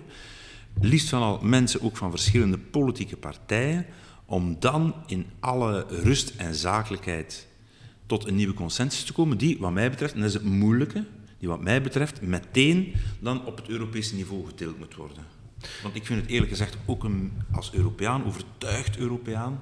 liefst 0.81 1.09
van 1.09 1.23
al 1.23 1.39
mensen 1.43 1.83
ook 1.83 1.97
van 1.97 2.11
verschillende 2.11 2.59
politieke 2.59 3.17
partijen, 3.17 3.87
om 4.25 4.57
dan 4.61 4.95
in 5.07 5.27
alle 5.41 5.87
rust 5.89 6.33
en 6.37 6.55
zakelijkheid 6.55 7.47
tot 8.07 8.27
een 8.27 8.35
nieuwe 8.35 8.55
consensus 8.55 9.05
te 9.05 9.13
komen, 9.13 9.39
die 9.39 9.59
wat 9.59 9.73
mij 9.73 9.91
betreft, 9.91 10.15
en 10.15 10.21
dat 10.21 10.29
is 10.29 10.35
het 10.35 10.45
moeilijke, 10.45 11.05
die 11.39 11.49
wat 11.49 11.63
mij 11.63 11.83
betreft 11.83 12.21
meteen 12.21 12.95
dan 13.21 13.47
op 13.47 13.57
het 13.57 13.69
Europese 13.69 14.15
niveau 14.15 14.47
gedeeld 14.47 14.79
moet 14.79 14.95
worden. 14.95 15.25
Want 15.83 15.95
ik 15.95 16.07
vind 16.07 16.21
het 16.21 16.31
eerlijk 16.31 16.51
gezegd 16.51 16.77
ook 16.87 17.05
een, 17.05 17.33
als 17.53 17.73
Europeaan, 17.73 18.25
overtuigd 18.25 18.97
Europeaan, 18.97 19.61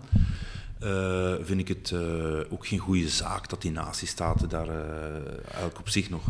uh, 0.85 1.33
vind 1.43 1.61
ik 1.61 1.69
het 1.69 1.91
uh, 1.95 2.01
ook 2.51 2.67
geen 2.67 2.79
goede 2.79 3.09
zaak 3.09 3.49
dat 3.49 3.63
die 3.63 3.71
natiestaten 3.71 4.49
daar 4.49 4.69
uh, 4.69 4.75
elk 5.63 5.79
op 5.79 5.89
zich 5.89 6.11
nog 6.11 6.23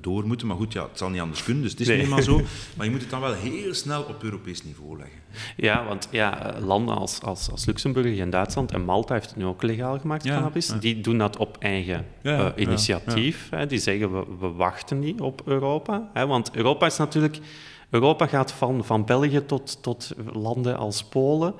door 0.00 0.26
moeten. 0.26 0.46
Maar 0.46 0.56
goed, 0.56 0.72
ja, 0.72 0.82
het 0.82 0.98
zal 0.98 1.10
niet 1.10 1.20
anders 1.20 1.42
kunnen, 1.42 1.62
dus 1.62 1.72
het 1.72 1.80
is 1.80 1.86
nee. 1.86 1.96
niet 1.96 2.06
eenmaal 2.06 2.22
zo. 2.22 2.40
Maar 2.76 2.86
je 2.86 2.92
moet 2.92 3.00
het 3.00 3.10
dan 3.10 3.20
wel 3.20 3.32
heel 3.32 3.74
snel 3.74 4.02
op 4.02 4.22
Europees 4.22 4.64
niveau 4.64 4.96
leggen. 4.96 5.18
Ja, 5.56 5.84
want 5.84 6.08
ja, 6.10 6.54
landen 6.60 6.96
als, 6.96 7.20
als, 7.22 7.50
als 7.50 7.64
Luxemburg 7.64 8.18
en 8.18 8.30
Duitsland 8.30 8.72
en 8.72 8.84
Malta 8.84 9.14
heeft 9.14 9.28
het 9.28 9.36
nu 9.36 9.44
ook 9.44 9.62
legaal 9.62 9.98
gemaakt, 9.98 10.24
Ja, 10.24 10.34
cannabis. 10.34 10.66
ja. 10.68 10.74
Die 10.74 11.00
doen 11.00 11.18
dat 11.18 11.36
op 11.36 11.56
eigen 11.58 12.06
eh, 12.22 12.46
initiatief. 12.56 13.48
Hè. 13.50 13.66
Die 13.66 13.78
zeggen, 13.78 14.12
we, 14.12 14.24
we 14.40 14.48
wachten 14.48 14.98
niet 14.98 15.20
op 15.20 15.42
Europa. 15.44 16.10
Hè. 16.12 16.26
Want 16.26 16.50
Europa 16.54 16.86
is 16.86 16.96
natuurlijk... 16.96 17.38
Europa 17.90 18.26
gaat 18.26 18.52
van, 18.52 18.84
van 18.84 19.04
België 19.04 19.46
tot, 19.46 19.82
tot 19.82 20.14
landen 20.32 20.76
als 20.76 21.04
Polen 21.04 21.54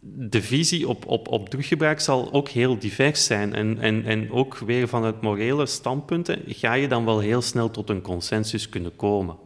de 0.00 0.42
visie 0.42 0.88
op, 0.88 1.06
op, 1.06 1.28
op 1.28 1.48
druggebruik 1.48 2.00
zal 2.00 2.32
ook 2.32 2.48
heel 2.48 2.78
divers 2.78 3.24
zijn. 3.24 3.54
En, 3.54 3.78
en, 3.78 4.04
en 4.04 4.30
ook 4.30 4.58
weer 4.58 4.88
vanuit 4.88 5.20
morele 5.20 5.66
standpunten 5.66 6.42
ga 6.46 6.72
je 6.72 6.88
dan 6.88 7.04
wel 7.04 7.18
heel 7.18 7.42
snel 7.42 7.70
tot 7.70 7.90
een 7.90 8.00
consensus 8.00 8.68
kunnen 8.68 8.96
komen. 8.96 9.36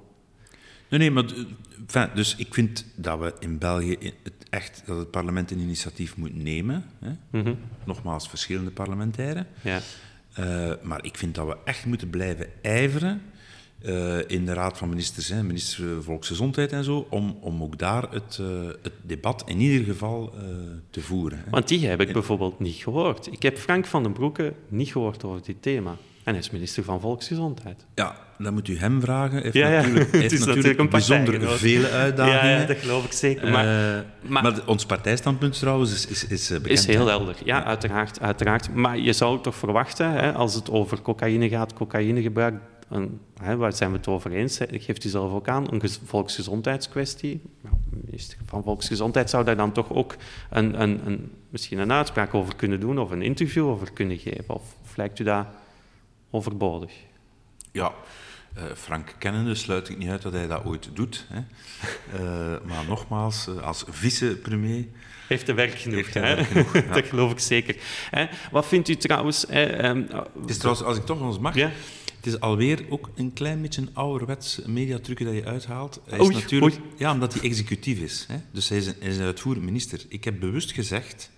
Nee, 0.88 1.00
nee, 1.00 1.10
maar 1.10 1.24
enfin, 1.80 2.10
dus 2.14 2.36
ik 2.36 2.54
vind 2.54 2.84
dat 2.94 3.18
we 3.18 3.34
in 3.38 3.58
België 3.58 3.96
het 4.22 4.32
echt 4.50 4.82
dat 4.86 4.98
het 4.98 5.10
parlement 5.10 5.50
een 5.50 5.58
initiatief 5.58 6.16
moet 6.16 6.34
nemen. 6.34 6.84
Hè? 6.98 7.10
Mhm. 7.30 7.54
Nogmaals, 7.84 8.28
verschillende 8.28 8.70
parlementairen. 8.70 9.46
Ja. 9.60 9.80
Uh, 10.38 10.72
maar 10.82 11.04
ik 11.04 11.16
vind 11.16 11.34
dat 11.34 11.46
we 11.46 11.56
echt 11.64 11.84
moeten 11.84 12.10
blijven 12.10 12.46
ijveren 12.62 13.22
uh, 13.84 14.18
in 14.26 14.46
de 14.46 14.52
Raad 14.52 14.78
van 14.78 14.88
Ministers, 14.88 15.28
hè, 15.28 15.42
minister 15.42 16.02
Volksgezondheid 16.02 16.72
en 16.72 16.84
zo, 16.84 17.06
om, 17.10 17.36
om 17.40 17.62
ook 17.62 17.78
daar 17.78 18.06
het, 18.10 18.38
uh, 18.40 18.46
het 18.82 18.92
debat 19.02 19.42
in 19.46 19.60
ieder 19.60 19.84
geval 19.86 20.32
uh, 20.34 20.40
te 20.90 21.00
voeren. 21.00 21.38
Hè. 21.38 21.50
Want 21.50 21.68
die 21.68 21.86
heb 21.86 22.00
ik 22.00 22.12
bijvoorbeeld 22.12 22.58
niet 22.60 22.74
gehoord. 22.74 23.26
Ik 23.32 23.42
heb 23.42 23.58
Frank 23.58 23.86
van 23.86 24.02
den 24.02 24.12
Broeke 24.12 24.52
niet 24.68 24.92
gehoord 24.92 25.24
over 25.24 25.42
dit 25.44 25.62
thema. 25.62 25.96
En 26.24 26.32
hij 26.32 26.42
is 26.42 26.50
minister 26.50 26.84
van 26.84 27.00
Volksgezondheid. 27.00 27.86
Ja, 27.94 28.16
dan 28.38 28.52
moet 28.54 28.68
u 28.68 28.78
hem 28.78 29.00
vragen. 29.00 29.42
Heeft 29.42 29.54
Ja, 29.54 29.68
ja. 29.68 29.80
natuurlijk, 29.80 30.12
heeft 30.12 30.32
is 30.32 30.38
natuurlijk 30.38 30.46
natuurlijk 30.46 30.78
een 30.78 30.88
bijzonder 30.88 31.58
vele 31.58 31.88
uitdagingen. 31.90 32.50
Ja, 32.50 32.60
ja, 32.60 32.66
dat 32.66 32.76
geloof 32.76 33.04
ik 33.04 33.12
zeker. 33.12 33.50
Maar, 33.50 33.64
maar, 33.64 34.04
maar- 34.20 34.42
maar, 34.42 34.66
ons 34.66 34.86
partijstandpunt 34.86 35.58
trouwens 35.58 35.92
is, 35.92 36.06
is, 36.06 36.26
is 36.26 36.50
eh, 36.50 36.58
bekend. 36.60 36.78
is 36.78 36.86
heel 36.86 37.06
helder. 37.06 37.36
Ja, 37.44 37.64
uiteraard, 37.64 38.20
uiteraard. 38.20 38.74
Maar 38.74 38.98
je 38.98 39.12
zou 39.12 39.42
toch 39.42 39.54
verwachten, 39.54 40.10
hè, 40.12 40.32
als 40.32 40.54
het 40.54 40.70
over 40.70 41.02
cocaïne 41.02 41.48
gaat, 41.48 41.72
cocaïnegebruik, 41.72 42.54
waar 43.56 43.72
zijn 43.72 43.90
we 43.90 43.96
het 43.96 44.08
over 44.08 44.32
eens? 44.32 44.58
Geeft 44.70 45.04
u 45.04 45.08
zelf 45.08 45.32
ook 45.32 45.48
aan, 45.48 45.72
een 45.72 45.80
gez- 45.80 45.98
volksgezondheidskwestie. 46.04 47.40
Nou, 47.60 47.74
de 47.90 47.96
minister 48.04 48.38
van 48.46 48.62
Volksgezondheid 48.62 49.30
zou 49.30 49.44
daar 49.44 49.56
dan 49.56 49.72
toch 49.72 49.92
ook 49.92 50.16
een, 50.50 50.82
een, 50.82 51.06
een, 51.06 51.32
misschien 51.48 51.78
een 51.78 51.92
uitspraak 51.92 52.34
over 52.34 52.56
kunnen 52.56 52.80
doen 52.80 52.98
of 52.98 53.10
een 53.10 53.22
interview 53.22 53.66
over 53.68 53.92
kunnen 53.92 54.18
geven. 54.18 54.54
Of, 54.54 54.76
of 54.82 54.96
lijkt 54.96 55.18
u 55.18 55.24
dat 55.24 55.46
overbodig? 56.30 56.92
Ja, 57.72 57.92
eh, 58.54 58.64
Frank 58.74 59.14
kennende 59.18 59.54
sluit 59.54 59.88
ik 59.88 59.98
niet 59.98 60.08
uit 60.08 60.22
dat 60.22 60.32
hij 60.32 60.46
dat 60.46 60.64
ooit 60.64 60.90
doet. 60.92 61.26
Hè. 61.28 61.40
Eh, 62.12 62.66
maar 62.66 62.84
nogmaals, 62.88 63.46
eh, 63.46 63.62
als 63.62 63.84
vice-premier... 63.88 64.86
Heeft 65.32 65.46
de 65.46 65.54
werk 65.54 65.74
genoeg, 65.78 65.96
Heeft 65.96 66.14
hij 66.14 66.28
hè? 66.28 66.34
werk 66.34 66.48
genoeg, 66.48 66.74
ja. 66.86 66.92
dat 66.94 67.04
geloof 67.06 67.32
ik 67.32 67.38
zeker. 67.38 67.76
Hè? 68.10 68.26
Wat 68.50 68.66
vindt 68.66 68.88
u 68.88 68.96
trouwens... 68.96 69.44
Hè, 69.48 69.62
ehm, 69.64 70.02
Het 70.40 70.50
is 70.50 70.56
trouwens, 70.58 70.84
als 70.86 70.96
ik 70.96 71.04
toch 71.04 71.18
nog 71.18 71.28
eens 71.28 71.38
mag, 71.38 71.54
ja? 71.54 71.70
het 72.16 72.26
is 72.26 72.40
alweer 72.40 72.84
ook 72.88 73.10
een 73.14 73.32
klein 73.32 73.62
beetje 73.62 73.80
een 73.80 73.90
ouderwets 73.92 74.60
mediatrucje 74.66 75.24
dat 75.24 75.34
je 75.34 75.44
uithaalt. 75.44 76.00
Hij 76.08 76.18
is 76.18 76.24
Oei, 76.24 76.34
natuurlijk, 76.34 76.72
oei. 76.74 76.84
Ja, 76.96 77.12
omdat 77.12 77.34
hij 77.34 77.42
executief 77.42 77.98
is. 77.98 78.24
Hè. 78.28 78.36
Dus 78.52 78.68
hij 78.68 78.78
is, 78.78 78.86
een, 78.86 78.94
hij 78.98 79.08
is 79.08 79.16
een 79.18 79.24
uitvoerend 79.24 79.64
minister. 79.64 80.00
Ik 80.08 80.24
heb 80.24 80.40
bewust 80.40 80.72
gezegd 80.72 81.30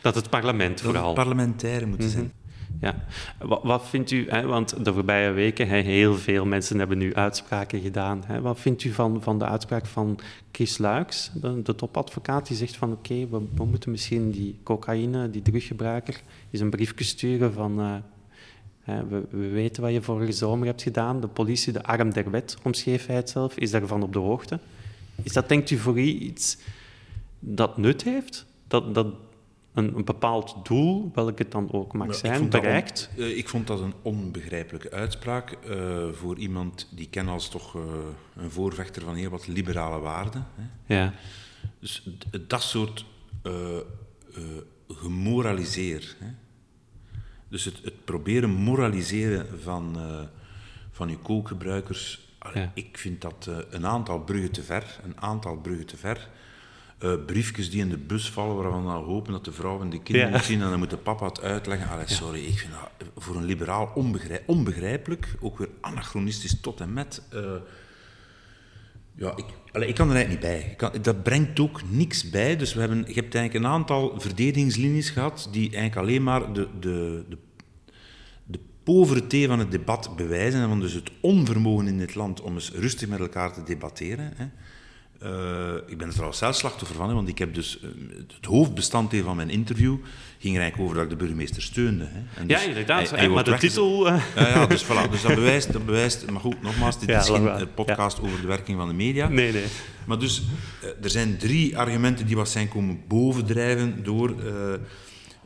Dat 0.00 0.14
het 0.14 0.30
parlement 0.30 0.76
dat 0.76 0.80
vooral... 0.86 1.06
het 1.06 1.14
parlementaire 1.14 1.86
moet 1.86 1.98
Mhm. 1.98 2.08
zijn. 2.08 2.32
Ja. 2.80 3.04
Wat, 3.38 3.86
vindt 3.86 4.10
u, 4.10 4.30
hè, 4.30 4.46
want 4.46 4.84
de 4.84 4.92
voorbije 4.92 5.30
weken, 5.30 5.68
hè, 5.68 5.76
heel 5.76 6.14
veel 6.16 6.44
mensen 6.44 6.78
hebben 6.78 6.98
nu 6.98 7.14
uitspraken 7.14 7.80
gedaan. 7.80 8.22
Hè. 8.26 8.40
Wat 8.40 8.60
vindt 8.60 8.84
u 8.84 8.92
van, 8.92 9.22
van 9.22 9.38
de 9.38 9.44
uitspraak 9.44 9.86
van 9.86 10.18
Chris 10.52 10.78
Luiks, 10.78 11.30
de, 11.62 11.74
topadvocaat, 11.74 12.46
die 12.46 12.56
zegt 12.56 12.76
van 12.76 12.92
oké, 12.92 13.14
we, 13.14 13.40
we 13.54 13.64
moeten 13.64 13.90
misschien 13.90 14.30
die 14.30 14.58
cocaïne, 14.62 15.30
die 15.30 15.42
druggebruiker, 15.42 16.20
eens 16.50 16.60
een 16.60 16.70
briefje 16.70 17.04
sturen 17.04 17.52
van 17.52 17.80
eh, 17.80 18.98
we, 19.08 19.26
we 19.30 19.48
weten 19.48 19.82
wat 19.82 19.92
je 19.92 20.02
vorige 20.02 20.32
zomer 20.32 20.66
hebt 20.66 20.82
gedaan. 20.82 21.20
De 21.20 21.28
politie, 21.28 21.72
de 21.72 21.82
arm 21.82 22.12
der 22.12 22.30
wet, 22.30 22.56
omschreef 22.62 23.06
hij 23.06 23.16
het 23.16 23.30
zelf, 23.30 23.56
is 23.56 23.70
daarvan 23.70 24.02
op 24.02 24.12
de 24.12 24.18
hoogte. 24.18 24.58
Is 25.22 25.32
dat, 25.32 25.48
denkt 25.48 25.70
u, 25.70 25.76
voor 25.76 25.98
u 25.98 26.02
iets 26.02 26.58
dat 27.38 27.76
nut 27.76 28.02
heeft? 28.02 28.46
Dat, 28.68 28.94
dat 28.94 29.06
een, 29.78 29.96
een 29.96 30.04
bepaald 30.04 30.56
doel, 30.66 31.10
welk 31.14 31.38
het 31.38 31.50
dan 31.50 31.72
ook 31.72 31.92
mag 31.92 32.14
zijn, 32.14 32.48
bereikt? 32.48 33.10
on- 33.16 33.22
eh, 33.24 33.36
ik 33.36 33.48
vond 33.48 33.66
dat 33.66 33.80
een 33.80 33.94
onbegrijpelijke 34.02 34.90
uitspraak 34.90 35.50
eh, 35.50 36.08
voor 36.12 36.38
iemand 36.38 36.88
die 36.90 37.08
ken 37.10 37.28
als 37.28 37.48
toch 37.48 37.74
eh, 37.76 37.82
een 38.36 38.50
voorvechter 38.50 39.02
van 39.02 39.14
heel 39.14 39.30
wat 39.30 39.46
liberale 39.46 39.98
waarden. 39.98 40.46
Hè. 40.54 40.94
Ja. 40.94 41.12
Dus 41.80 42.08
dat 42.46 42.62
soort 42.62 43.04
gemoraliseer. 44.88 46.16
Hè. 46.18 46.26
Dus 47.48 47.64
het, 47.64 47.80
het 47.84 48.04
proberen 48.04 48.50
moraliseren 48.50 49.60
van, 49.62 49.96
van 50.90 51.08
uw 51.08 51.18
kookgebruikers, 51.18 52.26
Ja. 52.54 52.70
ik 52.74 52.98
vind 52.98 53.20
dat 53.20 53.50
een 53.70 53.86
aantal 53.86 54.20
bruggen 54.20 54.50
te 54.52 54.62
ver. 54.62 55.00
Een 55.04 55.20
aantal 55.20 55.56
bruggen 55.56 55.86
te 55.86 55.96
ver. 55.96 56.28
Eh, 56.98 57.12
briefjes 57.26 57.70
die 57.70 57.80
in 57.80 57.88
de 57.88 57.96
bus 57.98 58.30
vallen, 58.30 58.56
waarvan 58.56 58.82
we 58.84 58.92
dan 58.92 59.04
hopen 59.04 59.32
dat 59.32 59.44
de 59.44 59.52
vrouw 59.52 59.80
en 59.80 59.90
de 59.90 60.02
kinderen 60.02 60.32
het 60.32 60.44
zien 60.44 60.62
en 60.62 60.70
dan 60.70 60.78
moet 60.78 60.90
de 60.90 60.96
papa 60.96 61.26
het 61.26 61.40
uitleggen. 61.40 61.88
Allee, 61.90 62.08
sorry, 62.08 62.44
ik 62.44 62.58
vind 62.58 62.72
dat 62.72 63.08
voor 63.16 63.36
een 63.36 63.44
liberaal 63.44 63.92
onbegrij- 63.94 64.42
onbegrijpelijk, 64.46 65.34
ook 65.40 65.58
weer 65.58 65.68
anachronistisch 65.80 66.60
tot 66.60 66.80
en 66.80 66.92
met. 66.92 67.22
eh, 67.30 67.40
ja, 69.14 69.36
ik, 69.36 69.44
allee, 69.72 69.88
ik 69.88 69.94
kan 69.94 70.10
er 70.10 70.14
eigenlijk 70.16 70.44
niet 70.44 70.60
bij. 70.62 70.74
Kan, 70.76 71.02
dat 71.02 71.22
brengt 71.22 71.60
ook 71.60 71.80
niks 71.90 72.30
bij. 72.30 72.56
Dus 72.56 72.74
we 72.74 72.80
hebben, 72.80 72.98
je 72.98 73.12
hebt 73.20 73.34
eigenlijk 73.34 73.54
een 73.64 73.70
aantal 73.70 74.20
verdedigingslinies 74.20 75.10
gehad 75.10 75.48
die 75.52 75.62
eigenlijk 75.62 75.96
alleen 75.96 76.22
maar 76.22 76.52
de, 76.52 76.68
de, 76.80 77.24
de, 77.28 77.38
de 78.46 78.58
poverté 78.82 79.46
van 79.46 79.58
het 79.58 79.70
debat 79.70 80.16
bewijzen. 80.16 80.60
En 80.60 80.68
van 80.68 80.80
dus 80.80 80.92
het 80.92 81.10
onvermogen 81.20 81.86
in 81.86 81.98
dit 81.98 82.14
land 82.14 82.40
om 82.40 82.54
eens 82.54 82.72
rustig 82.72 83.08
met 83.08 83.20
elkaar 83.20 83.52
te 83.52 83.62
debatteren. 83.62 84.32
Hè. 84.36 84.46
Eh, 85.18 85.30
ik 85.86 85.98
ben 85.98 86.06
er 86.06 86.12
trouwens 86.12 86.38
zelf 86.38 86.54
slachtoffer 86.56 86.96
van, 86.96 87.08
hè, 87.08 87.14
want 87.14 87.28
ik 87.28 87.38
heb 87.38 87.54
dus 87.54 87.78
eh, 87.80 87.88
het 88.36 88.46
hoofdbestanddeel 88.46 89.24
van 89.24 89.36
mijn 89.36 89.50
interview 89.50 89.96
ging 90.38 90.54
er 90.54 90.60
eigenlijk 90.60 90.80
over 90.90 90.94
dat 90.94 91.04
ik 91.04 91.10
de 91.18 91.24
burgemeester 91.24 91.62
steunde. 91.62 92.04
Hè. 92.04 92.40
En 92.40 92.48
Ja, 92.48 92.58
dus 92.58 92.66
inderdaad. 92.66 93.10
hij- 93.10 93.28
maar 93.28 93.44
de 93.44 93.56
titel... 93.56 94.08
eh, 94.08 94.22
ja, 94.36 94.48
ja, 94.48 94.66
dus 94.66 94.84
voilà. 94.84 95.10
Dus 95.10 95.22
dat 95.22 95.34
bewijst, 95.34 95.72
dat 95.72 95.86
bewijst... 95.86 96.30
Maar 96.30 96.40
goed, 96.40 96.62
nogmaals, 96.62 96.98
dit 96.98 97.08
Ja, 97.08 97.18
is 97.20 97.28
geen 97.28 97.74
podcast 97.74 98.20
over 98.20 98.40
de 98.40 98.46
werking 98.46 98.78
van 98.78 98.88
de 98.88 98.94
media. 98.94 99.28
nee, 99.28 99.52
nee. 99.52 99.64
Maar 100.06 100.18
dus, 100.18 100.42
er 101.02 101.10
zijn 101.10 101.36
drie 101.36 101.78
argumenten 101.78 102.26
die 102.26 102.36
wat 102.36 102.48
zijn 102.48 102.68
komen 102.68 103.00
bovendrijven 103.08 104.02
door 104.04 104.28
eh, 104.30 104.74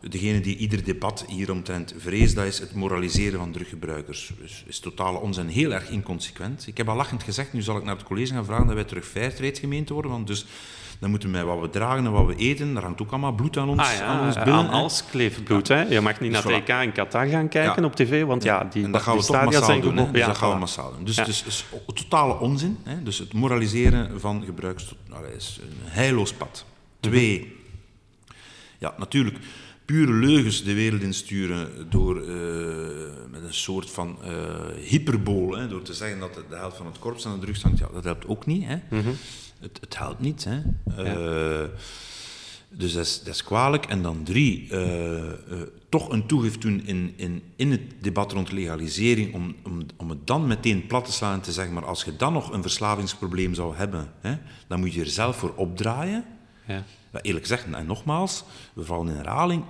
degene 0.09 0.41
die 0.41 0.57
ieder 0.57 0.85
debat 0.85 1.25
hieromtrent 1.29 1.95
vreest. 1.99 2.35
Dat 2.35 2.45
is 2.45 2.59
het 2.59 2.75
moraliseren 2.75 3.39
van 3.39 3.53
druggebruikers. 3.53 4.33
Dus 4.41 4.65
is 4.67 4.79
totale 4.79 5.19
onzin, 5.19 5.47
heel 5.49 5.73
erg 5.73 5.89
inconsequent. 5.89 6.67
Ik 6.67 6.77
heb 6.77 6.89
al 6.89 6.97
lachend 6.97 7.23
gezegd, 7.23 7.53
nu 7.53 7.63
zal 7.63 7.77
ik 7.77 7.85
naar 7.85 7.97
het 7.97 8.05
college 8.05 8.33
gaan 8.35 8.45
vragen 8.45 8.67
dat 8.67 8.75
wij 8.75 8.85
terug 8.85 9.07
fairtrade 9.07 9.55
gemeente 9.59 9.93
worden, 9.93 10.11
want 10.11 10.27
dus 10.27 10.47
dan 10.99 11.11
moeten 11.11 11.31
met 11.31 11.43
wat 11.45 11.61
we 11.61 11.71
dragen 11.71 12.05
en 12.05 12.13
wat 12.13 12.27
we 12.27 12.37
eten, 12.37 12.75
daar 12.75 12.83
hangt 12.83 13.03
ook 13.03 13.11
allemaal 13.11 13.33
bloed 13.33 13.57
aan 13.57 13.69
ons, 13.69 13.81
Ah 13.81 13.93
ja, 13.93 14.05
aan 14.05 14.27
ons 14.27 14.37
aan 14.37 14.45
billen. 14.45 14.65
hè. 14.67 14.71
alles 14.71 15.05
kleeft 15.11 15.45
bloed. 15.45 15.69
Hè? 15.69 15.81
Je 15.83 16.01
mag 16.01 16.21
niet 16.21 16.33
Dus 16.33 16.45
naar 16.45 16.53
voilà. 16.53 16.65
het 16.65 16.69
EK 16.69 16.83
in 16.83 16.93
Qatar 16.93 17.27
gaan 17.27 17.49
kijken 17.49 17.83
Ja. 17.83 17.89
op 17.89 17.95
tv, 17.95 18.25
want 18.25 18.43
ja, 18.43 18.65
die, 18.65 18.85
en 18.85 18.93
dat 18.93 19.03
gaan 19.03 19.17
we 19.17 19.25
toch 19.25 19.45
massaal 19.45 19.81
doen. 19.81 19.97
Hè? 19.97 20.11
Dus 20.11 20.21
Ja, 20.21 20.27
dat 20.27 20.37
gaan 20.37 20.51
we 20.51 20.57
voilà. 20.57 20.59
massaal 20.59 20.93
doen. 20.93 21.05
Dus 21.05 21.19
is 21.47 21.65
o- 21.87 21.93
totale 21.93 22.39
onzin. 22.39 22.79
Hè? 22.83 23.03
Dus 23.03 23.19
het 23.19 23.33
moraliseren 23.33 24.21
van 24.21 24.43
gebruiks 24.45 24.95
allee, 25.11 25.35
is 25.37 25.59
een 25.63 25.77
heilloos 25.85 26.33
pad. 26.33 26.65
Twee, 27.01 27.57
ja, 28.79 28.95
natuurlijk, 28.99 29.37
pure 29.85 30.13
leugens 30.13 30.65
de 30.65 30.75
wereld 30.75 31.03
insturen 31.03 31.91
door 31.91 32.21
eh, 32.21 32.27
met 33.31 33.43
een 33.43 33.55
soort 33.55 33.91
van 33.91 34.19
eh 34.23 34.31
hyperbool, 34.77 35.57
hè? 35.57 35.69
door 35.69 35.83
te 35.83 35.95
zeggen 35.95 36.19
dat 36.19 36.35
de, 36.35 36.45
de 36.49 36.57
helft 36.57 36.77
van 36.77 36.87
het 36.87 36.99
korps 36.99 37.27
aan 37.27 37.35
de 37.41 37.45
drugs 37.45 37.63
hangt. 37.63 37.79
Ja, 37.79 37.89
dat 37.93 38.05
helpt 38.05 38.27
ook 38.27 38.47
niet. 38.47 38.65
Hè? 38.67 38.77
het, 39.61 39.79
het 39.81 39.99
helpt 39.99 40.21
niet. 40.21 40.47
Hè? 40.49 40.61
Eh, 40.97 41.69
dus 42.69 42.93
dat 42.93 43.05
is, 43.05 43.23
dat 43.23 43.35
is 43.35 43.45
kwalijk. 43.45 43.87
En 43.87 44.03
dan 44.03 44.23
drie, 44.23 44.69
toch 45.89 46.11
een 46.11 46.27
toegift 46.27 46.61
doen 46.61 46.83
in, 46.87 47.13
in, 47.17 47.43
in 47.57 47.71
het 47.71 47.81
debat 48.01 48.33
rond 48.33 48.53
legalisering, 48.53 49.35
om, 49.35 49.57
om, 49.65 49.87
om 49.97 50.11
het 50.11 50.27
dan 50.27 50.47
meteen 50.47 50.87
plat 50.87 51.05
te 51.05 51.13
slaan 51.13 51.35
en 51.35 51.41
te 51.41 51.53
zeggen, 51.53 51.75
maar 51.75 51.85
als 51.85 52.05
je 52.05 52.17
dan 52.17 52.33
nog 52.33 52.53
een 52.53 52.63
verslavingsprobleem 52.63 53.55
zou 53.55 53.77
hebben, 53.77 54.13
hè, 54.21 54.37
dan 54.67 54.81
moet 54.81 54.95
je 54.95 55.01
er 55.01 55.07
zelf 55.07 55.37
voor 55.37 55.53
opdraaien. 55.57 56.25
Ja. 56.67 56.85
Eerlijk 57.21 57.47
gezegd, 57.47 57.65
en 57.73 57.87
nogmaals, 57.87 58.45
we 58.73 58.85
vallen 58.85 59.09
in 59.09 59.17
herhaling, 59.17 59.65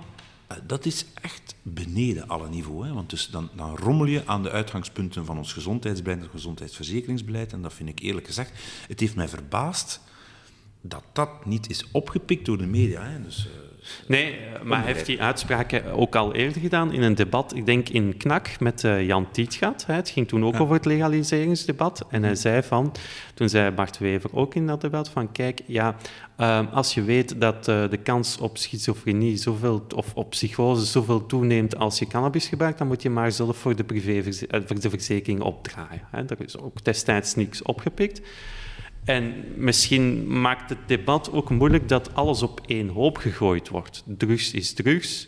eh, 0.47 0.57
dat 0.67 0.85
is 0.85 1.05
echt 1.21 1.55
beneden 1.61 2.27
alle 2.27 2.49
niveau. 2.49 2.87
Hè? 2.87 2.93
Want 2.93 3.09
dus 3.09 3.27
dan, 3.27 3.49
dan 3.55 3.77
rommel 3.77 4.05
je 4.05 4.21
aan 4.25 4.43
de 4.43 4.51
uitgangspunten 4.51 5.25
van 5.25 5.37
ons 5.37 5.53
gezondheidsbeleid 5.53 6.21
en 6.21 6.29
gezondheidsverzekeringsbeleid. 6.29 7.53
En 7.53 7.61
dat 7.61 7.73
vind 7.73 7.89
ik 7.89 7.99
eerlijk 7.99 8.25
gezegd, 8.25 8.51
het 8.87 8.99
heeft 8.99 9.15
mij 9.15 9.27
verbaasd 9.27 10.01
dat 10.81 11.03
dat 11.13 11.45
niet 11.45 11.69
is 11.69 11.91
opgepikt 11.91 12.45
door 12.45 12.57
de 12.57 12.65
media. 12.65 13.03
Hè? 13.03 13.21
Dus, 13.21 13.47
eh, 13.47 13.62
Nee, 14.07 14.31
eh, 14.31 14.61
maar 14.61 14.83
hij 14.83 14.93
heeft 14.93 15.05
die 15.05 15.21
uitspraken 15.21 15.85
ook 15.91 16.15
al 16.15 16.33
eerder 16.33 16.61
gedaan 16.61 16.93
in 16.93 17.01
een 17.01 17.15
debat, 17.15 17.55
ik 17.55 17.65
denk 17.65 17.89
in 17.89 18.17
KNAK 18.17 18.59
met 18.59 18.83
eh, 18.83 19.05
Jan 19.05 19.31
Tietgat. 19.31 19.85
Hè. 19.85 19.93
Het 19.93 20.09
ging 20.09 20.27
toen 20.27 20.45
ook 20.45 20.59
over 20.59 20.75
het 20.75 20.85
legaliseringsdebat. 20.85 22.05
En 22.09 22.23
hij 22.23 22.35
zei 22.35 22.63
van, 22.63 22.91
toen 23.33 23.49
zei 23.49 23.71
Bart 23.71 23.97
Wever 23.97 24.35
ook 24.35 24.55
in 24.55 24.67
dat 24.67 24.81
debat, 24.81 25.09
van 25.09 25.31
kijk, 25.31 25.61
ja, 25.65 25.95
ehm, 26.37 26.65
als 26.65 26.93
je 26.93 27.03
weet 27.03 27.41
dat 27.41 27.67
eh, 27.67 27.89
de 27.89 27.97
kans 27.97 28.37
op 28.37 28.57
schizofrenie 28.57 29.37
zoveel, 29.37 29.85
of 29.95 30.13
op 30.13 30.29
psychose 30.29 30.85
zoveel 30.85 31.25
toeneemt 31.25 31.77
als 31.77 31.99
je 31.99 32.07
cannabis 32.07 32.47
gebruikt, 32.47 32.77
dan 32.77 32.87
moet 32.87 33.01
je 33.01 33.09
maar 33.09 33.31
zelf 33.31 33.57
voor 33.57 33.75
de, 33.75 33.85
voor 34.65 34.79
de 34.79 34.89
verzekering 34.89 35.41
opdraaien. 35.41 36.07
Hè. 36.11 36.17
Er 36.17 36.41
is 36.41 36.57
ook 36.57 36.83
destijds 36.83 37.35
niks 37.35 37.61
opgepikt. 37.61 38.21
En 39.05 39.33
misschien 39.55 40.39
maakt 40.41 40.69
het 40.69 40.77
debat 40.87 41.31
ook 41.31 41.49
moeilijk 41.49 41.89
dat 41.89 42.13
alles 42.15 42.41
op 42.41 42.61
één 42.65 42.87
hoop 42.89 43.17
gegooid 43.17 43.69
wordt. 43.69 44.03
Drugs 44.05 44.51
is 44.51 44.73
drugs. 44.73 45.27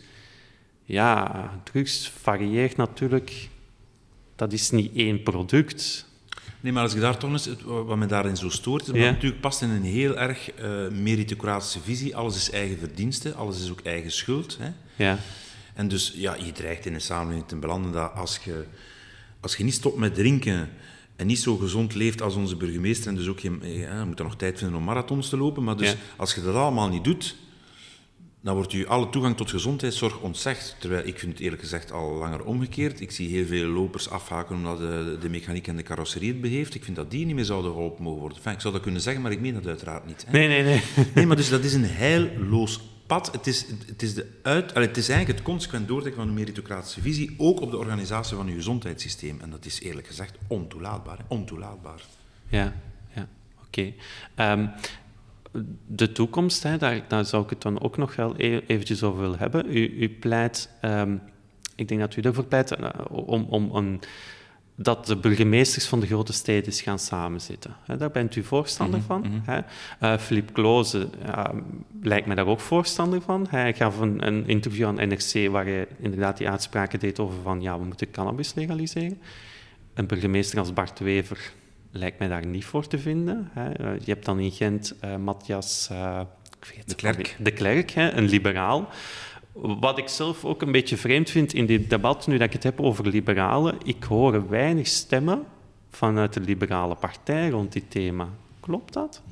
Ja, 0.84 1.50
drugs 1.64 2.08
varieert 2.20 2.76
natuurlijk. 2.76 3.48
Dat 4.36 4.52
is 4.52 4.70
niet 4.70 4.96
één 4.96 5.22
product. 5.22 6.06
Nee, 6.60 6.72
maar 6.72 6.82
als 6.82 6.94
ik 6.94 7.00
daar 7.00 7.16
toch 7.18 7.30
eens, 7.30 7.48
wat 7.64 7.96
me 7.96 8.06
daarin 8.06 8.36
zo 8.36 8.48
stoort, 8.48 8.80
is 8.80 8.86
dat 8.86 8.96
Ja. 8.96 9.10
natuurlijk 9.10 9.40
past 9.40 9.62
in 9.62 9.70
een 9.70 9.82
heel 9.84 10.18
erg 10.18 10.50
eh, 10.52 10.88
meritocratische 10.88 11.80
visie. 11.80 12.16
Alles 12.16 12.36
is 12.36 12.50
eigen 12.50 12.78
verdienste, 12.78 13.34
alles 13.34 13.62
is 13.62 13.70
ook 13.70 13.80
eigen 13.80 14.10
schuld. 14.12 14.58
Hè? 14.60 14.68
Ja, 15.04 15.18
En 15.74 15.88
dus 15.88 16.12
ja, 16.16 16.34
je 16.34 16.52
dreigt 16.52 16.86
in 16.86 16.94
een 16.94 17.00
samenleving 17.00 17.48
te 17.48 17.56
belanden 17.56 17.92
dat 17.92 18.12
als 18.14 18.38
je, 18.44 18.64
als 19.40 19.56
je 19.56 19.64
niet 19.64 19.74
stopt 19.74 19.96
met 19.98 20.14
drinken 20.14 20.68
en 21.16 21.26
niet 21.26 21.38
zo 21.38 21.56
gezond 21.56 21.94
leeft 21.94 22.22
als 22.22 22.34
onze 22.34 22.56
burgemeester, 22.56 23.08
en 23.08 23.14
dus 23.14 23.28
ook 23.28 23.38
je, 23.38 23.58
ja, 23.62 23.98
je 23.98 24.04
moet 24.06 24.16
dan 24.16 24.26
nog 24.26 24.36
tijd 24.36 24.58
vinden 24.58 24.76
om 24.78 24.84
marathons 24.84 25.28
te 25.28 25.36
lopen, 25.36 25.64
maar 25.64 25.76
dus 25.76 25.90
Ja. 25.90 25.96
als 26.16 26.34
je 26.34 26.42
dat 26.42 26.54
allemaal 26.54 26.88
niet 26.88 27.04
doet, 27.04 27.36
dan 28.42 28.54
wordt 28.54 28.72
je 28.72 28.86
alle 28.86 29.08
toegang 29.10 29.36
tot 29.36 29.50
gezondheidszorg 29.50 30.20
ontzegd. 30.20 30.76
Terwijl 30.80 31.06
ik 31.06 31.18
vind 31.18 31.32
het 31.32 31.40
eerlijk 31.40 31.62
gezegd 31.62 31.92
al 31.92 32.12
langer 32.14 32.44
omgekeerd. 32.44 33.00
Ik 33.00 33.10
zie 33.10 33.28
heel 33.28 33.46
veel 33.46 33.66
lopers 33.68 34.10
afhaken 34.10 34.56
omdat 34.56 34.78
de, 34.78 35.16
de 35.20 35.28
mechaniek 35.28 35.66
en 35.66 35.76
de 35.76 35.82
carrosserie 35.82 36.28
het 36.28 36.40
beheeft. 36.40 36.74
Ik 36.74 36.84
vind 36.84 36.96
dat 36.96 37.10
die 37.10 37.26
niet 37.26 37.34
meer 37.34 37.44
zouden 37.44 37.70
geholpen 37.72 38.02
mogen 38.02 38.20
worden. 38.20 38.36
Enfin, 38.38 38.52
ik 38.52 38.60
zou 38.60 38.72
dat 38.72 38.82
kunnen 38.82 39.00
zeggen, 39.00 39.22
maar 39.22 39.32
ik 39.32 39.40
meen 39.40 39.54
dat 39.54 39.66
uiteraard 39.66 40.06
niet. 40.06 40.24
Hè. 40.26 40.32
nee, 40.32 40.48
nee, 40.48 40.62
nee. 40.62 40.82
Nee, 41.14 41.26
maar 41.26 41.36
dus 41.36 41.48
dat 41.48 41.64
is 41.64 41.74
een 41.74 41.84
heilloos 41.84 42.80
pad. 43.06 43.32
Het 43.32 43.46
is, 43.46 43.66
het 43.86 44.02
is, 44.02 44.14
de 44.14 44.26
uit, 44.42 44.74
het 44.74 44.96
is 44.96 45.08
eigenlijk 45.08 45.38
het 45.38 45.48
consequent 45.48 45.88
doortrekken 45.88 46.20
van 46.20 46.30
een 46.30 46.38
meritocratische 46.38 47.00
visie, 47.00 47.34
ook 47.38 47.60
op 47.60 47.70
de 47.70 47.76
organisatie 47.76 48.36
van 48.36 48.46
je 48.46 48.54
gezondheidssysteem. 48.54 49.40
En 49.40 49.50
dat 49.50 49.64
is 49.64 49.80
eerlijk 49.80 50.06
gezegd 50.06 50.34
ontoelaatbaar. 50.46 51.18
Hè? 51.18 51.24
Ontoelaatbaar. 51.28 52.00
Ja, 52.48 52.72
ja 53.14 53.28
oké. 53.66 53.92
Ehm, 54.34 54.66
de 55.86 56.12
toekomst, 56.12 56.62
hè, 56.62 56.76
daar, 56.76 57.04
daar 57.08 57.24
zou 57.24 57.44
ik 57.44 57.50
het 57.50 57.62
dan 57.62 57.80
ook 57.80 57.96
nog 57.96 58.16
wel 58.16 58.34
e- 58.36 58.60
eventjes 58.66 59.02
over 59.02 59.20
willen 59.20 59.38
hebben. 59.38 59.76
U, 59.76 59.86
u 59.86 60.08
pleit, 60.08 60.70
ehm, 60.80 61.16
ik 61.74 61.88
denk 61.88 62.00
dat 62.00 62.16
u 62.16 62.22
ervoor 62.22 62.44
pleit, 62.44 62.72
eh, 62.72 62.90
om, 63.10 63.46
om 63.48 63.74
een, 63.74 64.00
dat 64.76 65.06
de 65.06 65.16
burgemeesters 65.16 65.86
van 65.86 66.00
de 66.00 66.06
grote 66.06 66.32
steden 66.32 66.72
gaan 66.72 66.98
samenzitten. 66.98 67.76
Daar 67.98 68.10
bent 68.10 68.36
u 68.36 68.44
voorstander 68.44 69.02
van. 69.02 69.42
Hè? 69.44 69.60
Eh, 70.00 70.18
Philippe 70.18 70.52
Kloze 70.52 71.08
lijkt 72.02 72.26
me 72.26 72.34
daar 72.34 72.46
ook 72.46 72.60
voorstander 72.60 73.20
van. 73.20 73.46
Hij 73.50 73.74
gaf 73.74 74.00
een, 74.00 74.26
een 74.26 74.46
interview 74.48 74.86
aan 74.86 75.08
NRC 75.08 75.50
waar 75.50 75.64
hij 75.64 75.86
inderdaad 75.98 76.36
die 76.36 76.48
uitspraken 76.48 76.98
deed 76.98 77.18
over 77.20 77.42
van 77.42 77.60
ja, 77.60 77.78
we 77.78 77.84
moeten 77.84 78.10
cannabis 78.10 78.54
legaliseren. 78.54 79.18
Een 79.94 80.06
burgemeester 80.06 80.58
als 80.58 80.72
Bart 80.72 80.98
Wever 80.98 81.52
lijkt 81.90 82.18
mij 82.18 82.28
daar 82.28 82.46
niet 82.46 82.64
voor 82.64 82.86
te 82.86 82.98
vinden. 82.98 83.50
Hè. 83.52 83.72
Eh, 83.72 84.00
Je 84.04 84.12
hebt 84.12 84.24
dan 84.24 84.38
in 84.38 84.50
Gent 84.50 84.94
eh, 85.00 85.16
Matthias 85.16 85.90
vergeet 86.60 86.88
De 86.88 86.94
Klerk. 86.94 87.36
De 87.38 87.50
Klerk, 87.52 87.90
hè, 87.90 88.10
een 88.10 88.28
liberaal. 88.28 88.88
Wat 89.60 89.98
ik 89.98 90.08
zelf 90.08 90.44
ook 90.44 90.62
een 90.62 90.72
beetje 90.72 90.96
vreemd 90.96 91.30
vind 91.30 91.52
in 91.52 91.66
dit 91.66 91.90
debat, 91.90 92.26
nu 92.26 92.36
dat 92.38 92.46
ik 92.46 92.52
het 92.52 92.62
heb 92.62 92.80
over 92.80 93.08
liberalen, 93.08 93.74
ik 93.84 94.04
hoor 94.04 94.48
weinig 94.48 94.86
stemmen 94.86 95.44
vanuit 95.90 96.32
de 96.32 96.40
liberale 96.40 96.94
partij 96.94 97.48
rond 97.50 97.72
dit 97.72 97.84
thema. 97.90 98.28
Klopt 98.60 98.92
dat? 98.92 99.22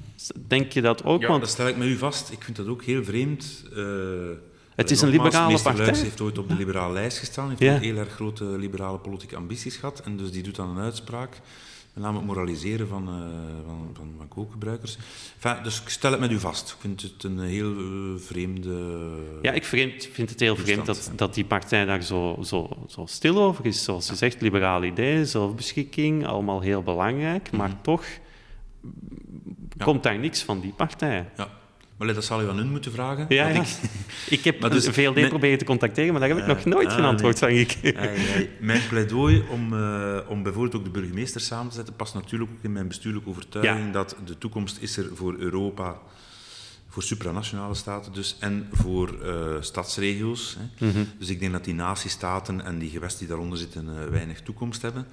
Denk 0.47 0.73
je 0.73 0.81
dat 0.83 1.05
ook? 1.05 1.21
Ja, 1.21 1.29
Want 1.29 1.41
dat 1.41 1.51
stel 1.51 1.69
ik 1.69 1.77
met 1.77 1.87
u 1.87 1.97
vast. 1.97 2.33
Ik 2.33 2.43
vind 2.43 2.57
dat 2.57 2.67
ook 2.67 2.83
heel 2.85 3.05
vreemd. 3.05 3.65
Eh, 3.77 3.83
Het 4.77 4.91
is 4.91 5.01
een 5.01 5.09
liberale 5.09 5.47
meester 5.51 5.63
partij. 5.73 5.85
Luijks 5.85 6.03
heeft 6.03 6.21
ooit 6.21 6.39
op 6.39 6.49
de 6.49 6.55
liberale 6.55 6.93
lijst 6.93 7.19
gestaan. 7.19 7.49
heeft 7.49 7.61
Ja. 7.61 7.79
heel 7.79 7.97
erg 7.97 8.13
grote 8.13 8.45
liberale 8.45 8.99
politieke 8.99 9.37
ambities 9.37 9.77
gehad. 9.77 10.01
En 10.05 10.17
dus 10.17 10.31
die 10.31 10.43
doet 10.43 10.57
dan 10.57 10.69
een 10.77 10.83
uitspraak. 10.85 11.41
Met 11.95 12.03
name 12.05 12.17
het 12.19 12.27
moraliseren 12.27 12.89
van, 12.89 13.09
eh, 13.09 13.15
van, 13.67 13.91
van, 13.93 14.15
van 14.19 14.29
kookgebruikers. 14.29 14.97
Enfin, 15.41 15.63
dus 15.63 15.81
ik 15.81 15.89
stel 15.89 16.11
het 16.11 16.21
met 16.21 16.31
u 16.31 16.39
vast. 16.39 16.71
Ik 16.71 16.77
vind 16.81 17.03
het 17.03 17.23
een 17.23 17.41
heel 17.41 17.73
eh, 17.77 18.21
vreemde... 18.21 19.01
Ja, 19.43 19.53
ik 19.53 19.65
vreemd, 19.65 20.09
vind 20.13 20.31
het 20.31 20.41
heel 20.41 20.57
vreemd 20.57 20.87
dat, 20.87 21.11
dat 21.17 21.35
die 21.35 21.45
partij 21.45 21.85
daar 21.85 22.03
zo, 22.03 22.39
zo, 22.45 22.69
zo 22.89 23.07
stil 23.07 23.43
over 23.43 23.67
is. 23.67 23.85
Zoals 23.85 24.09
je 24.09 24.15
zegt, 24.15 24.41
liberale 24.41 24.87
ideeën, 24.87 25.27
zelfbeschikking, 25.27 26.27
allemaal 26.27 26.61
heel 26.61 26.83
belangrijk. 26.83 27.51
Maar 27.53 27.69
Mhm. 27.69 27.83
toch 27.83 28.05
komt 29.79 30.03
daar 30.03 30.19
niks 30.19 30.43
van 30.43 30.61
die 30.61 30.73
partij. 30.73 31.29
Ja. 31.37 31.49
Maar 31.99 32.15
dat 32.15 32.25
zal 32.25 32.43
u 32.43 32.49
aan 32.49 32.57
hun 32.57 32.71
moeten 32.71 32.93
vragen. 32.93 33.27
Ja, 33.29 33.49
ja. 33.49 33.61
ik- 33.61 33.77
Ik 34.39 34.45
heb 34.45 34.71
dus- 34.71 34.87
een 34.87 34.95
VLD 34.95 35.29
proberen 35.29 35.59
te 35.59 35.65
contacteren, 35.65 36.11
maar 36.13 36.21
daar 36.21 36.29
heb 36.31 36.39
ik 36.39 36.47
nog 36.47 36.65
nooit 36.65 36.89
Ah, 36.89 36.95
geen 36.95 37.05
antwoord 37.05 37.39
van 37.39 37.53
gekregen. 37.57 38.49
Mijn 38.61 38.81
pleidooi 38.89 39.43
om, 39.51 39.73
eh, 39.75 40.19
om 40.29 40.43
bijvoorbeeld 40.43 40.75
ook 40.77 40.85
de 40.85 40.91
burgemeester 41.01 41.41
samen 41.41 41.69
te 41.69 41.75
zetten 41.75 41.97
past 41.97 42.15
natuurlijk 42.15 42.51
ook 42.51 42.63
in 42.65 42.73
mijn 42.73 42.89
bestuurlijke 42.89 43.29
overtuiging 43.29 43.93
dat 43.93 44.17
de 44.25 44.39
toekomst 44.39 44.79
is 44.81 44.97
er 44.97 45.07
voor 45.15 45.35
Europa, 45.39 45.97
voor 46.89 47.03
supranationale 47.03 47.75
staten 47.75 48.13
dus, 48.13 48.37
en 48.41 48.69
voor 48.73 49.23
eh, 49.23 49.35
stadsregio's. 49.61 50.57
Hè. 50.79 50.87
Mhm. 50.87 51.05
Dus 51.19 51.29
ik 51.29 51.41
denk 51.41 51.53
dat 51.53 51.65
die 51.65 51.75
natiestaten 51.75 52.65
en 52.65 52.79
die 52.79 52.91
gewesten 52.91 53.19
die 53.19 53.29
daaronder 53.29 53.59
zitten 53.59 53.89
eh, 53.89 54.09
weinig 54.11 54.41
toekomst 54.41 54.83
hebben. 54.83 55.07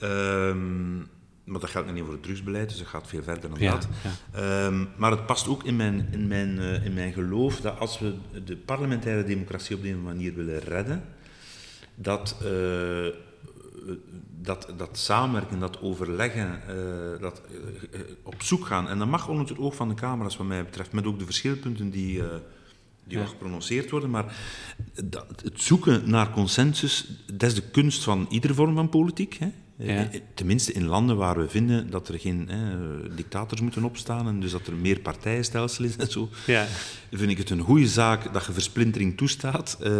Ehm, 0.00 0.98
maar 1.46 1.60
dat 1.60 1.70
geldt 1.70 1.92
niet 1.92 2.04
voor 2.04 2.12
het 2.12 2.22
drugsbeleid, 2.22 2.68
dus 2.68 2.78
dat 2.78 2.86
gaat 2.86 3.06
veel 3.06 3.22
verder 3.22 3.50
dan 3.50 3.58
Ja, 3.60 3.72
dat. 3.72 3.88
ja. 4.02 4.66
Ehm, 4.66 4.84
maar 4.96 5.10
het 5.10 5.26
past 5.26 5.48
ook 5.48 5.64
in 5.64 5.76
mijn, 5.76 6.08
in, 6.10 6.26
mijn, 6.26 6.58
eh, 6.58 6.84
in 6.84 6.94
mijn 6.94 7.12
geloof 7.12 7.60
dat 7.60 7.78
als 7.78 7.98
we 7.98 8.14
de 8.44 8.56
parlementaire 8.56 9.24
democratie 9.24 9.76
op 9.76 9.82
deze 9.82 9.96
manier 9.96 10.34
willen 10.34 10.58
redden, 10.58 11.04
dat, 11.94 12.36
eh, 12.42 13.06
dat, 14.40 14.72
dat 14.76 14.98
samenwerken, 14.98 15.58
dat 15.58 15.80
overleggen, 15.80 16.62
eh, 16.68 17.20
dat 17.20 17.42
op 18.22 18.42
zoek 18.42 18.66
gaan, 18.66 18.88
en 18.88 18.98
dat 18.98 19.08
mag 19.08 19.28
onder 19.28 19.48
het 19.48 19.58
oog 19.58 19.74
van 19.74 19.88
de 19.88 19.94
camera's 19.94 20.36
wat 20.36 20.46
mij 20.46 20.64
betreft, 20.64 20.92
met 20.92 21.06
ook 21.06 21.18
de 21.18 21.24
verschilpunten 21.24 21.90
die, 21.90 22.22
die 23.04 23.18
wel 23.18 23.26
geprononceerd 23.26 23.90
worden, 23.90 24.10
maar 24.10 24.36
dat, 25.04 25.26
het 25.42 25.62
zoeken 25.62 26.10
naar 26.10 26.30
consensus, 26.30 27.08
dat 27.32 27.50
is 27.50 27.54
de 27.54 27.70
kunst 27.70 28.04
van 28.04 28.26
iedere 28.30 28.54
vorm 28.54 28.74
van 28.74 28.88
politiek. 28.88 29.34
Hè? 29.34 29.52
Ja. 29.78 30.10
Eh, 30.12 30.20
Tenminste 30.34 30.72
in 30.72 30.84
landen 30.86 31.16
waar 31.16 31.36
we 31.38 31.48
vinden 31.48 31.90
dat 31.90 32.08
er 32.08 32.18
geen 32.18 32.48
eh, 32.48 32.56
dictators 33.16 33.60
moeten 33.60 33.84
opstaan 33.84 34.26
en 34.28 34.40
dus 34.40 34.50
dat 34.50 34.66
er 34.66 34.74
meer 34.74 35.00
partijenstelsel 35.00 35.84
is 35.84 35.96
en 35.96 36.10
zo, 36.10 36.28
Ja. 36.46 36.66
vind 37.10 37.30
ik 37.30 37.38
het 37.38 37.50
een 37.50 37.60
goede 37.60 37.86
zaak 37.88 38.32
dat 38.32 38.46
je 38.46 38.52
versplintering 38.52 39.16
toestaat, 39.16 39.76
eh, 39.80 39.92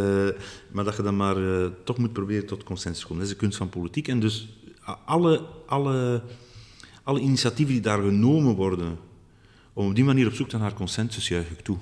maar 0.70 0.84
dat 0.84 0.96
je 0.96 1.02
dan 1.02 1.16
maar 1.16 1.36
eh, 1.62 1.66
toch 1.84 1.98
moet 1.98 2.12
proberen 2.12 2.46
tot 2.46 2.62
consensus 2.64 3.00
te 3.00 3.06
komen. 3.06 3.22
Dat 3.22 3.32
is 3.32 3.38
de 3.38 3.40
kunst 3.44 3.58
van 3.58 3.68
politiek. 3.68 4.08
En 4.08 4.20
dus 4.20 4.48
alle, 5.04 5.42
alle, 5.66 6.22
alle 7.02 7.20
initiatieven 7.20 7.74
die 7.74 7.82
daar 7.82 8.00
genomen 8.02 8.54
worden 8.54 8.98
om 9.72 9.88
op 9.88 9.94
die 9.94 10.04
manier 10.04 10.26
op 10.26 10.32
zoek 10.34 10.52
naar 10.52 10.74
consensus 10.74 11.28
juich 11.28 11.50
ik 11.50 11.60
toe. 11.60 11.76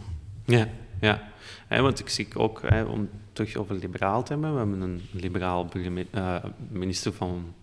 Ja, 0.47 0.69
ja. 1.01 1.33
want 1.69 1.99
ik 1.99 2.09
zie 2.09 2.29
ook, 2.35 2.63
om 2.89 3.09
terug 3.33 3.57
over 3.57 3.75
liberaal 3.75 4.23
te 4.23 4.33
hebben, 4.33 4.53
we 4.53 4.59
hebben 4.59 4.81
een 4.81 5.01
liberaal 5.13 5.69
minister 6.71 7.13
van 7.13 7.55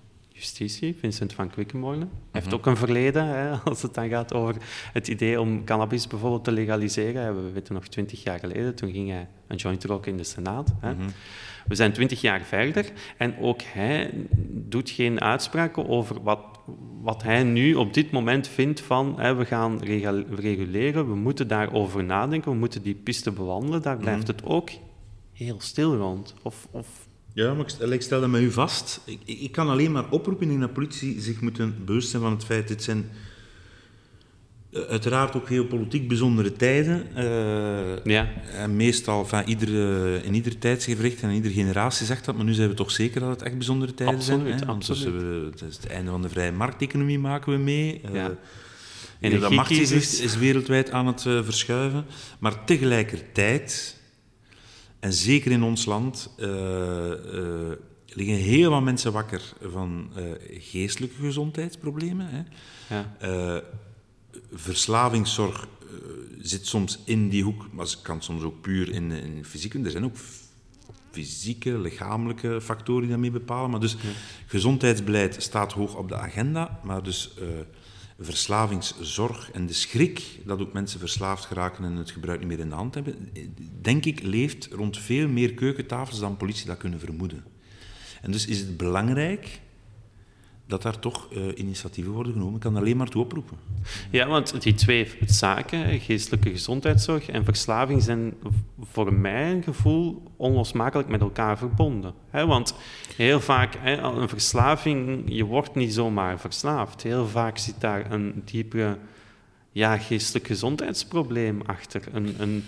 Justitie, 0.41 0.95
Vincent 0.99 1.33
van 1.33 1.49
Quickenborne. 1.49 1.99
Hij 1.99 2.09
heeft 2.31 2.45
mhm. 2.45 2.55
ook 2.55 2.65
een 2.65 2.77
verleden, 2.77 3.25
hè, 3.25 3.51
als 3.69 3.81
het 3.81 3.93
dan 3.93 4.09
gaat 4.09 4.33
over 4.33 4.55
het 4.93 5.07
idee 5.07 5.41
om 5.41 5.63
cannabis 5.63 6.07
bijvoorbeeld 6.07 6.43
te 6.43 6.51
legaliseren. 6.51 7.45
We 7.45 7.51
weten 7.51 7.73
nog 7.73 7.87
twintig 7.87 8.23
jaar 8.23 8.39
geleden, 8.39 8.75
toen 8.75 8.91
ging 8.91 9.09
hij 9.09 9.27
een 9.47 9.55
joint 9.55 9.83
roken 9.83 10.11
in 10.11 10.17
de 10.17 10.23
Senaat. 10.23 10.73
Hè. 10.79 10.93
Mhm. 10.93 11.09
We 11.67 11.75
zijn 11.75 11.93
twintig 11.93 12.21
jaar 12.21 12.41
verder 12.41 12.91
en 13.17 13.37
ook 13.39 13.61
hij 13.61 14.13
doet 14.49 14.89
geen 14.89 15.21
uitspraken 15.21 15.87
over 15.87 16.23
wat, 16.23 16.39
wat 17.01 17.23
hij 17.23 17.43
nu 17.43 17.73
op 17.75 17.93
dit 17.93 18.11
moment 18.11 18.47
vindt 18.47 18.81
van 18.81 19.19
hè, 19.19 19.35
we 19.35 19.45
gaan 19.45 19.79
reguleren, 20.29 21.07
we 21.07 21.15
moeten 21.15 21.47
daarover 21.47 22.03
nadenken, 22.03 22.51
we 22.51 22.57
moeten 22.57 22.81
die 22.81 22.95
piste 22.95 23.31
bewandelen. 23.31 23.81
Daar 23.81 23.97
blijft 23.97 24.27
mhm. 24.27 24.31
het 24.31 24.45
ook 24.45 24.69
heel 25.31 25.59
stil 25.59 25.95
rond. 25.95 26.33
Of, 26.41 26.67
of 26.71 27.09
ja, 27.33 27.53
maar 27.53 27.91
ik 27.91 28.01
stel 28.01 28.21
dat 28.21 28.29
met 28.29 28.41
u 28.41 28.51
vast. 28.51 29.01
Ik, 29.05 29.19
ik 29.25 29.51
kan 29.51 29.69
alleen 29.69 29.91
maar 29.91 30.09
oproepen 30.09 30.49
in 30.49 30.59
de 30.59 30.67
politie 30.67 31.21
zich 31.21 31.41
moeten 31.41 31.75
bewust 31.85 32.09
zijn 32.09 32.21
van 32.21 32.31
het 32.31 32.45
feit, 32.45 32.67
dit 32.67 32.83
zijn 32.83 33.09
uh, 34.71 34.81
uiteraard 34.81 35.35
ook 35.35 35.47
geopolitiek 35.47 36.07
bijzondere 36.07 36.53
tijden. 36.53 37.07
Uh, 37.17 38.05
ja. 38.05 38.29
En 38.53 38.75
meestal 38.75 39.25
van 39.25 39.43
iedere, 39.45 40.21
in 40.23 40.33
ieder 40.33 40.57
tijdsgevricht 40.57 41.21
en 41.21 41.29
in 41.29 41.35
iedere 41.35 41.53
generatie 41.53 42.05
zegt 42.05 42.25
dat, 42.25 42.35
maar 42.35 42.45
nu 42.45 42.53
zijn 42.53 42.69
we 42.69 42.75
toch 42.75 42.91
zeker 42.91 43.21
dat 43.21 43.29
het 43.29 43.41
echt 43.41 43.57
bijzondere 43.57 43.93
tijden 43.93 44.15
absoluut, 44.15 44.47
zijn. 44.47 44.59
Hè? 44.59 44.65
Absoluut. 44.65 45.51
Dus, 45.51 45.61
het 45.61 45.69
is 45.69 45.75
het 45.75 45.87
einde 45.87 46.11
van 46.11 46.21
de 46.21 46.29
vrije 46.29 46.51
markteconomie 46.51 47.19
maken 47.19 47.51
we 47.51 47.57
mee. 47.57 48.01
Ja. 48.13 48.37
En 49.19 49.39
de 49.39 49.49
macht 49.49 49.71
is, 49.71 50.21
is 50.21 50.37
wereldwijd 50.37 50.91
aan 50.91 51.07
het 51.07 51.21
verschuiven. 51.21 52.05
Maar 52.39 52.65
tegelijkertijd 52.65 53.99
en 55.01 55.13
zeker 55.13 55.51
in 55.51 55.63
ons 55.63 55.85
land 55.85 56.29
uh, 56.37 56.47
uh, 56.47 57.71
liggen 58.05 58.35
heel 58.35 58.69
wat 58.69 58.83
mensen 58.83 59.11
wakker 59.11 59.53
van 59.61 60.09
uh, 60.17 60.31
geestelijke 60.49 61.15
gezondheidsproblemen. 61.21 62.27
Hè. 62.29 62.43
Ja. 62.95 63.63
verslavingszorg 64.53 65.67
zit 66.41 66.67
soms 66.67 66.99
in 67.05 67.29
die 67.29 67.43
hoek, 67.43 67.67
maar 67.71 67.85
het 67.85 68.01
kan 68.01 68.21
soms 68.21 68.43
ook 68.43 68.61
puur 68.61 68.89
in, 68.89 69.11
in 69.11 69.45
fysiek. 69.45 69.73
Er 69.73 69.91
zijn 69.91 70.03
ook 70.03 70.15
fysieke, 71.11 71.79
lichamelijke 71.79 72.61
factoren 72.61 73.01
die 73.01 73.09
daarmee 73.09 73.31
bepalen. 73.31 73.69
Maar 73.69 73.79
dus 73.79 73.97
gezondheidsbeleid 74.45 75.43
staat 75.43 75.73
hoog 75.73 75.95
op 75.95 76.07
de 76.09 76.17
agenda, 76.17 76.79
maar 76.83 77.03
dus 77.03 77.33
verslavingszorg 78.21 79.51
en 79.51 79.65
de 79.65 79.73
schrik 79.73 80.39
dat 80.45 80.59
ook 80.59 80.73
mensen 80.73 80.99
verslaafd 80.99 81.45
geraken 81.45 81.83
en 81.83 81.95
het 81.95 82.11
gebruik 82.11 82.39
niet 82.39 82.47
meer 82.47 82.59
in 82.59 82.69
de 82.69 82.75
hand 82.75 82.93
hebben, 82.93 83.29
denk 83.81 84.05
ik, 84.05 84.21
leeft 84.23 84.67
rond 84.71 84.97
veel 84.97 85.27
meer 85.27 85.53
keukentafels 85.53 86.19
dan 86.19 86.37
politie 86.37 86.65
dat 86.65 86.77
kunnen 86.77 86.99
vermoeden. 86.99 87.43
En 88.21 88.31
dus 88.31 88.45
is 88.45 88.59
het 88.59 88.77
belangrijk 88.77 89.59
dat 90.71 90.81
daar 90.81 90.99
toch 90.99 91.27
uh, 91.31 91.43
initiatieven 91.55 92.11
worden 92.11 92.33
genomen. 92.33 92.55
Ik 92.55 92.61
kan 92.61 92.75
alleen 92.75 92.97
maar 92.97 93.07
toe 93.07 93.23
oproepen. 93.23 93.57
Ja, 94.11 94.27
want 94.27 94.61
die 94.61 94.73
twee 94.73 95.07
zaken, 95.25 95.99
geestelijke 95.99 96.49
gezondheidszorg 96.49 97.29
en 97.29 97.45
verslaving, 97.45 98.03
zijn 98.03 98.33
voor 98.91 99.13
mijn 99.13 99.63
gevoel 99.63 100.23
onlosmakelijk 100.35 101.09
met 101.09 101.21
elkaar 101.21 101.57
verbonden. 101.57 102.13
want 102.31 102.75
heel 103.15 103.39
vaak, 103.39 103.77
een 103.83 104.29
verslaving, 104.29 105.23
je 105.25 105.43
wordt 105.43 105.75
niet 105.75 105.93
zomaar 105.93 106.39
verslaafd. 106.39 107.03
Heel 107.03 107.27
vaak 107.27 107.57
zit 107.57 107.75
daar 107.79 108.11
een 108.11 108.41
diepere 108.45 108.97
ja, 109.71 109.97
geestelijk 109.97 110.47
gezondheidsprobleem 110.47 111.61
achter. 111.65 112.01
Een, 112.13 112.35
een 112.37 112.63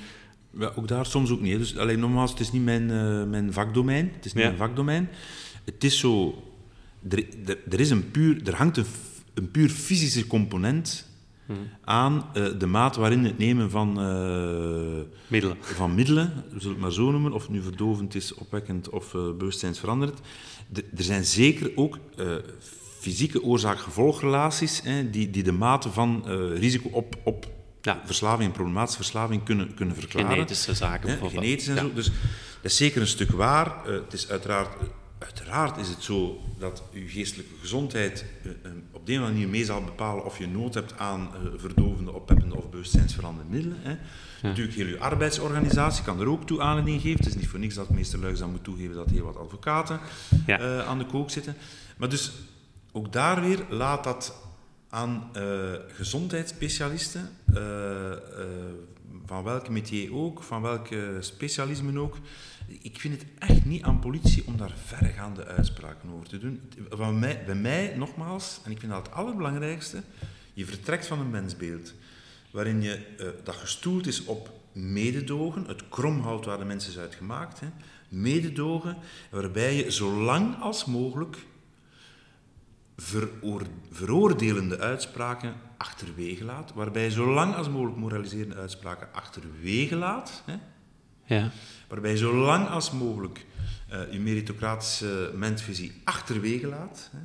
ja, 0.60 0.72
ook 0.76 0.88
daar 0.88 1.06
soms 1.06 1.32
ook 1.32 1.41
niet. 1.41 1.58
Dus, 1.58 1.78
alleen 1.78 1.99
nogmaals, 1.99 2.32
het 2.32 2.39
is 2.39 2.51
niet 2.51 2.64
mijn, 2.64 2.89
uh, 2.89 3.24
mijn 3.24 3.54
vakdomein. 3.54 4.12
Het 4.16 4.26
is 4.26 4.34
niet 4.34 4.43
mijn 4.43 4.58
vakdomein. 4.58 5.10
Het 5.64 5.84
is 5.84 5.99
zo 5.99 6.43
er, 7.10 7.26
er, 7.70 7.80
is 7.80 7.89
een 7.89 8.12
puur, 8.12 8.47
er 8.47 8.56
hangt 8.56 8.78
een, 8.78 8.86
een 9.34 9.51
puur 9.51 9.70
fysische 9.70 10.28
component 10.28 11.08
hmm. 11.45 11.58
aan 11.84 12.26
uh, 12.38 12.60
de 12.60 12.66
maat 12.66 12.95
waarin 12.95 13.24
het 13.24 13.38
nemen 13.38 13.70
van, 13.70 13.89
uh, 13.89 15.01
middelen. 15.28 15.58
van 15.62 15.95
middelen, 15.95 16.43
we 16.51 16.60
zullen 16.60 16.74
het 16.74 16.82
maar 16.84 16.91
zo 16.91 17.12
noemen, 17.12 17.32
of 17.32 17.41
het 17.41 17.51
nu 17.51 17.62
verdovend 17.62 18.16
is, 18.16 18.34
opwekkend 18.34 18.89
of 18.89 19.14
uh, 19.14 19.22
bewustzijnsveranderend. 19.38 20.20
er 20.74 21.04
zijn 21.04 21.26
zeker 21.26 21.72
ook 21.76 21.99
fysieke 22.99 23.43
oorzaak-gevolgrelaties 23.43 24.82
die, 25.12 25.30
die 25.30 25.43
de 25.43 25.51
mate 25.51 25.89
van 25.89 26.24
risico 26.56 26.89
op, 26.89 27.16
op 27.24 27.47
ja. 27.82 28.01
verslaving 28.06 28.49
en 28.49 28.56
problematische 28.56 28.97
verslaving 28.97 29.43
kunnen, 29.43 29.74
kunnen 29.74 29.95
verklaren. 29.95 30.30
Genetische 30.30 30.74
zaken 30.74 31.08
bijvoorbeeld. 31.08 31.43
Genetisch 31.43 31.68
en 31.68 31.78
zo. 31.78 31.93
Dus 31.93 32.06
dat 32.06 32.72
is 32.72 32.78
zeker 32.78 33.01
een 33.01 33.08
stuk 33.08 33.32
waar. 33.32 33.86
het 33.86 34.14
is 34.14 34.30
uiteraard 34.30 34.70
Uiteraard 35.24 35.78
is 35.78 35.90
het 35.90 36.04
zo 36.04 36.42
dat 36.58 36.84
je 36.92 37.08
geestelijke 37.08 37.54
gezondheid 37.60 38.26
uh, 38.44 38.52
op 38.92 39.06
die 39.06 39.20
manier 39.20 39.48
mee 39.48 39.66
zal 39.66 39.84
bepalen 39.84 40.26
of 40.26 40.38
je 40.38 40.48
nood 40.48 40.74
hebt 40.74 40.98
aan 40.98 41.22
uh, 41.22 41.50
verdovende, 41.56 42.12
oppeppende 42.14 42.56
of 42.56 42.70
bewustzijnsveranderende 42.70 43.56
middelen. 43.56 43.80
Hè. 43.82 43.96
Natuurlijk, 44.42 44.76
heel 44.76 44.88
je 44.88 45.00
arbeidsorganisatie 45.00 46.04
kan 46.04 46.20
er 46.20 46.28
ook 46.28 46.46
toe 46.46 46.62
aanleiding 46.62 47.02
geven. 47.02 47.18
Het 47.18 47.28
is 47.28 47.36
niet 47.36 47.48
voor 47.48 47.60
niks 47.60 47.76
dat 47.76 47.90
meester 47.90 48.20
Luijs 48.20 48.40
dan 48.40 48.52
moet 48.52 48.64
toegeven 48.64 48.96
dat 48.96 49.10
heel 49.10 49.26
wat 49.26 49.38
advocaten 49.38 50.00
ja. 50.46 50.84
aan 50.84 50.98
de 50.98 51.06
kook 51.06 51.30
zitten. 51.30 51.56
Maar 51.98 52.10
dus 52.10 52.32
ook 52.92 53.14
daar 53.14 53.42
weer 53.42 53.66
laat 53.70 54.04
dat 54.04 54.36
aan 54.90 55.30
gezondheidsspecialisten, 55.88 57.30
van 59.34 59.44
welke 59.44 59.72
métier 59.72 60.16
ook, 60.16 60.44
van 60.44 60.62
welke 60.62 61.18
specialismen 61.20 61.98
ook, 61.98 62.18
ik 62.68 63.00
vind 63.00 63.22
het 63.22 63.26
echt 63.40 63.66
niet 63.66 63.84
aan 63.84 64.00
politie 64.00 64.44
om 64.46 64.58
daar 64.58 64.74
verregaande 64.86 65.46
uitspraken 65.46 66.10
over 66.14 66.28
te 66.28 66.38
doen. 66.38 66.62
Van 66.90 67.20
mij, 67.20 67.44
bij 67.46 67.56
mij, 67.56 67.94
nogmaals, 67.98 68.60
en 68.64 68.72
ik 68.72 68.80
vind 68.80 68.92
dat 68.92 69.06
het 69.06 69.16
allerbelangrijkste, 69.16 70.04
je 70.54 70.66
vertrekt 70.66 71.08
van 71.08 71.20
een 71.20 71.30
mensbeeld 71.30 71.94
waarin 72.52 72.82
je, 72.82 73.00
uh, 73.20 73.28
dat 73.44 73.56
gestoeld 73.56 74.08
is 74.08 74.26
op 74.26 74.52
mededogen, 74.72 75.68
het 75.68 75.90
kromhout 75.90 76.46
waar 76.46 76.58
de 76.58 76.66
mensen 76.66 76.92
is 76.92 76.98
uitgemaakt, 76.98 77.60
hè, 77.60 77.68
mededogen, 78.10 78.98
waarbij 79.30 79.76
je 79.76 79.92
zo 79.92 80.12
lang 80.12 80.62
als 80.62 80.86
mogelijk 80.86 81.38
veroordelende 83.91 84.80
uitspraken 84.80 85.54
achterwege 85.78 86.43
laat, 86.43 86.74
waarbij 86.74 87.04
je 87.04 87.12
zo 87.12 87.34
lang 87.34 87.56
als 87.56 87.70
mogelijk 87.70 87.97
moraliserende 87.97 88.56
uitspraken 88.56 89.08
achterwege 89.14 89.95
laat. 89.95 90.43
Hè, 90.45 90.56
ja 91.36 91.51
waarbij 91.88 92.12
je 92.12 92.18
zo 92.18 92.36
lang 92.36 92.68
als 92.68 92.91
mogelijk 92.91 93.45
uh, 93.91 94.12
je 94.12 94.20
meritocratische 94.20 95.32
mensvisie 95.36 96.01
achterwege 96.04 96.68
laat. 96.68 97.10
Hè. 97.12 97.20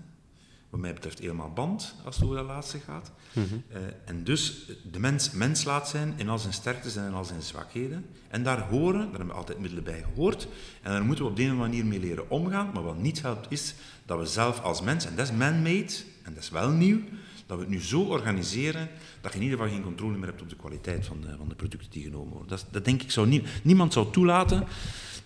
Wat 0.71 0.81
mij 0.81 0.93
betreft 0.95 1.19
helemaal 1.19 1.53
band 1.53 1.95
als 2.05 2.14
het 2.14 2.25
over 2.25 2.37
dat 2.37 2.47
laatste 2.47 2.79
gaat. 2.79 3.12
Mm 3.33 3.62
en 4.05 4.25
dus 4.25 4.71
de 4.91 4.99
mens 4.99 5.31
mens 5.31 5.64
laat 5.64 5.89
zijn 5.89 6.14
in 6.16 6.29
al 6.29 6.39
zijn 6.39 6.53
sterktes 6.53 6.97
en 6.97 7.07
in 7.07 7.12
al 7.12 7.25
zijn 7.25 7.43
zwakheden. 7.43 8.07
En 8.29 8.43
daar 8.43 8.61
horen, 8.61 9.01
daar 9.01 9.09
hebben 9.09 9.27
we 9.27 9.33
altijd 9.33 9.59
middelen 9.59 9.85
bij 9.85 10.03
gehoord. 10.03 10.49
En 10.83 10.93
daar 10.93 11.05
moeten 11.05 11.25
we 11.25 11.31
op 11.31 11.37
deze 11.37 11.53
manier 11.53 11.87
mee 11.87 12.01
leren 12.01 12.31
omgaan. 12.31 12.71
Maar 12.75 12.83
wat 12.83 12.99
niet 12.99 13.23
helpt 13.23 13.47
is 13.51 13.75
dat 14.07 14.19
we 14.19 14.27
zelf 14.27 14.61
als 14.61 14.81
mens, 14.81 15.07
en 15.07 15.16
dat 15.16 15.29
is 15.29 15.37
man-made, 15.37 15.93
en 16.23 16.35
dat 16.35 16.43
is 16.43 16.51
wel 16.51 16.71
nieuw, 16.71 17.01
dat 17.47 17.57
we 17.57 17.62
het 17.62 17.73
nu 17.73 17.81
zo 17.81 18.03
organiseren 18.03 18.89
dat 19.21 19.33
je 19.33 19.39
in 19.39 19.45
ieder 19.45 19.59
geval 19.59 19.75
geen 19.75 19.85
controle 19.85 20.16
meer 20.16 20.29
hebt 20.29 20.43
op 20.43 20.49
de 20.49 20.57
kwaliteit 20.57 21.07
van 21.07 21.21
de, 21.21 21.37
van 21.37 21.49
de 21.49 21.55
producten 21.55 21.91
die 21.91 22.03
genomen 22.03 22.33
worden. 22.33 22.49
Dat, 22.49 22.66
dat 22.71 22.85
denk 22.85 23.03
ik 23.03 23.11
zou 23.11 23.27
niet, 23.27 23.47
niemand 23.62 23.93
zou 23.93 24.12
toelaten 24.12 24.66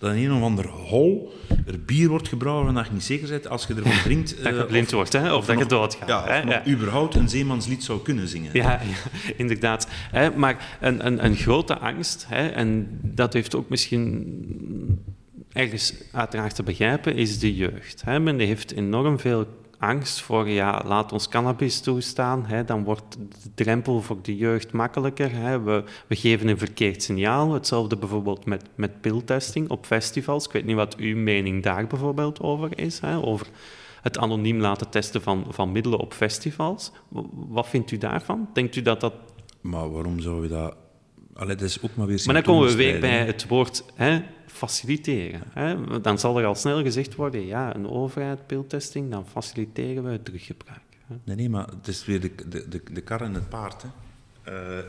dat 0.02 0.14
in 0.14 0.24
een 0.24 0.36
of 0.36 0.42
ander 0.42 0.68
hol 0.68 1.32
er 1.66 1.80
bier 1.80 2.08
wordt 2.08 2.28
gebrouwen 2.28 2.64
waarvan 2.64 2.84
je 2.84 2.90
niet 2.92 3.02
zeker 3.02 3.28
bent 3.28 3.48
als 3.48 3.66
je 3.66 3.74
ervan 3.74 4.02
drinkt. 4.04 4.42
dat 4.42 4.54
je 4.54 4.60
eh, 4.60 4.66
blind 4.66 4.86
of, 4.86 4.92
wordt, 4.92 5.12
hè? 5.12 5.34
of, 5.34 5.46
dat 5.46 5.58
je 5.58 5.66
doodgaat. 5.66 6.08
Ja, 6.08 6.24
hè? 6.26 6.40
ja. 6.40 6.66
überhaupt 6.66 7.14
een 7.14 7.28
zeemanslied 7.28 7.84
zou 7.84 8.02
kunnen 8.02 8.28
zingen. 8.28 8.50
Ja, 8.52 8.70
ja 8.92 9.10
inderdaad. 9.36 9.88
Hè? 9.90 10.30
Maar 10.30 10.78
een, 10.80 11.06
een, 11.06 11.24
een 11.24 11.36
grote 11.36 11.78
angst, 11.78 12.26
hè? 12.28 12.48
en 12.48 12.98
dat 13.02 13.32
heeft 13.32 13.54
ook 13.54 13.68
misschien 13.68 15.02
ergens 15.52 15.94
uiteraard 16.12 16.54
te 16.54 16.62
begrijpen, 16.62 17.16
is 17.16 17.38
de 17.38 17.54
jeugd. 17.54 18.02
Hè? 18.04 18.20
Men 18.20 18.38
heeft 18.38 18.72
enorm 18.72 19.18
veel 19.18 19.46
angst 19.82 20.20
voor, 20.20 20.48
ja, 20.48 20.82
laat 20.86 21.12
ons 21.12 21.28
cannabis 21.28 21.80
toestaan, 21.80 22.46
hè, 22.46 22.64
dan 22.64 22.84
wordt 22.84 23.16
de 23.42 23.50
drempel 23.54 24.00
voor 24.00 24.18
de 24.22 24.36
jeugd 24.36 24.72
makkelijker. 24.72 25.32
Hè. 25.32 25.60
We, 25.60 25.84
we 26.06 26.16
geven 26.16 26.48
een 26.48 26.58
verkeerd 26.58 27.02
signaal. 27.02 27.52
Hetzelfde 27.52 27.96
bijvoorbeeld 27.96 28.44
met, 28.44 28.64
met 28.74 29.00
piltesting 29.00 29.68
op 29.70 29.86
festivals. 29.86 30.46
Ik 30.46 30.52
weet 30.52 30.64
niet 30.64 30.76
wat 30.76 30.96
uw 30.96 31.16
mening 31.16 31.62
daar 31.62 31.86
bijvoorbeeld 31.86 32.40
over 32.40 32.78
is, 32.78 33.00
hè, 33.00 33.22
over 33.22 33.46
het 34.02 34.18
anoniem 34.18 34.60
laten 34.60 34.88
testen 34.88 35.22
van, 35.22 35.46
van 35.48 35.72
middelen 35.72 35.98
op 35.98 36.12
festivals. 36.12 36.92
Wat 37.32 37.68
vindt 37.68 37.90
u 37.90 37.98
daarvan? 37.98 38.48
Denkt 38.52 38.76
u 38.76 38.82
dat 38.82 39.00
dat... 39.00 39.14
Maar 39.60 39.92
waarom 39.92 40.20
zou 40.20 40.42
je 40.42 40.48
dat... 40.48 40.76
Allee, 41.34 41.56
dat 41.56 41.68
is 41.68 41.82
ook 41.82 41.94
maar 41.94 42.06
weer... 42.06 42.22
Maar 42.24 42.34
dan 42.34 42.42
komen 42.42 42.68
we 42.68 42.74
weer 42.74 43.00
bij 43.00 43.24
het 43.26 43.46
woord 43.48 43.84
hè, 43.94 44.22
faciliteren. 44.52 45.42
Hè? 45.50 46.00
Dan 46.00 46.18
zal 46.18 46.38
er 46.38 46.46
al 46.46 46.54
snel 46.54 46.82
gezegd 46.82 47.14
worden, 47.14 47.46
ja, 47.46 47.74
een 47.74 47.88
overheid, 47.88 48.46
piltesting, 48.46 49.10
dan 49.10 49.26
faciliteren 49.26 50.04
we 50.04 50.10
het 50.10 50.24
teruggebruik. 50.24 50.98
Hè? 51.06 51.14
Nee, 51.24 51.36
nee, 51.36 51.48
maar 51.48 51.66
het 51.66 51.88
is 51.88 52.04
weer 52.04 52.20
de, 52.20 52.30
de, 52.48 52.68
de, 52.68 52.82
de 52.92 53.00
kar 53.00 53.20
en 53.20 53.34
het 53.34 53.48
paard. 53.48 53.82
Hè? 53.82 53.88
Uh, 54.78 54.84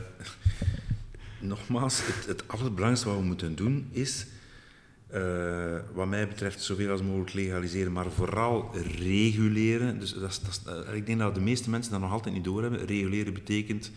nogmaals, 1.50 2.06
het, 2.06 2.26
het 2.26 2.48
allerbelangrijkste 2.48 3.08
wat 3.08 3.18
we 3.18 3.24
moeten 3.24 3.54
doen 3.54 3.88
is, 3.90 4.26
uh, 5.14 5.76
wat 5.92 6.06
mij 6.06 6.28
betreft, 6.28 6.62
zoveel 6.62 6.90
als 6.90 7.02
mogelijk 7.02 7.32
legaliseren, 7.32 7.92
maar 7.92 8.10
vooral 8.10 8.70
reguleren. 8.96 10.00
Dus 10.00 10.12
dat, 10.12 10.40
dat, 10.64 10.94
ik 10.94 11.06
denk 11.06 11.18
dat 11.18 11.34
de 11.34 11.40
meeste 11.40 11.70
mensen 11.70 11.92
dat 11.92 12.00
nog 12.00 12.12
altijd 12.12 12.34
niet 12.34 12.44
doorhebben. 12.44 12.86
Reguleren 12.86 13.32
betekent 13.32 13.90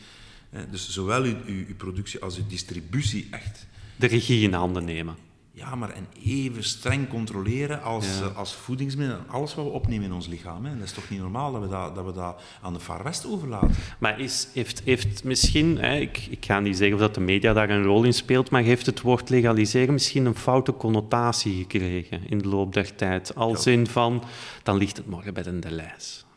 dus 0.72 0.90
zowel 0.90 1.24
uw, 1.24 1.36
uw, 1.46 1.66
uw 1.68 1.76
productie 1.76 2.22
als 2.22 2.38
uw 2.38 2.48
distributie 2.48 3.28
echt... 3.32 3.68
De 3.96 4.08
regie 4.08 4.42
in 4.42 4.54
handen 4.54 4.86
nemen. 4.86 5.16
Ja, 5.58 5.76
maar 5.76 5.90
en 5.90 6.08
even 6.24 6.64
streng 6.64 7.08
controleren 7.08 7.82
als, 7.82 8.22
eh, 8.22 8.38
als 8.38 8.54
voedingsmiddel. 8.54 9.18
Alles 9.28 9.56
wat 9.56 9.66
we 9.66 9.72
opnemen 9.72 10.06
in 10.06 10.14
ons 10.14 10.28
lichaam. 10.28 10.66
Hè. 10.66 10.78
Dat 10.78 10.84
is 10.84 10.92
toch 10.92 11.10
niet 11.10 11.20
normaal 11.20 11.52
dat 11.52 11.62
we 11.62 11.68
dat, 11.68 11.96
dat, 11.96 12.06
we 12.06 12.12
dat 12.12 12.42
aan 12.62 12.74
de 12.74 12.80
Far 12.80 13.04
West 13.04 13.28
overlaten. 13.28 13.72
Maar 14.00 14.20
is, 14.20 14.48
heeft, 14.54 14.82
heeft 14.84 15.24
misschien, 15.24 15.78
hè, 15.78 15.96
ik, 15.96 16.28
ik 16.30 16.46
ga 16.46 16.60
niet 16.60 16.78
zeggen 16.78 16.96
of 16.96 17.02
dat 17.02 17.14
de 17.14 17.22
media 17.22 17.54
daar 17.54 17.70
een 17.70 17.84
rol 17.84 18.04
in 18.04 18.14
speelt, 18.14 18.50
maar 18.50 18.62
heeft 18.62 18.86
het 18.86 19.02
woord 19.02 19.30
legaliseren 19.30 19.94
misschien 19.94 20.26
een 20.26 20.36
foute 20.36 20.74
connotatie 20.74 21.56
gekregen 21.56 22.30
in 22.30 22.38
de 22.38 22.48
loop 22.48 22.74
der 22.74 22.96
tijd? 22.96 23.36
Als 23.36 23.68
in 23.68 23.88
van, 23.88 24.24
dan 24.64 24.78
ligt 24.78 24.98
het 24.98 25.08
morgen 25.08 25.34
bij 25.34 25.44
de 25.44 25.60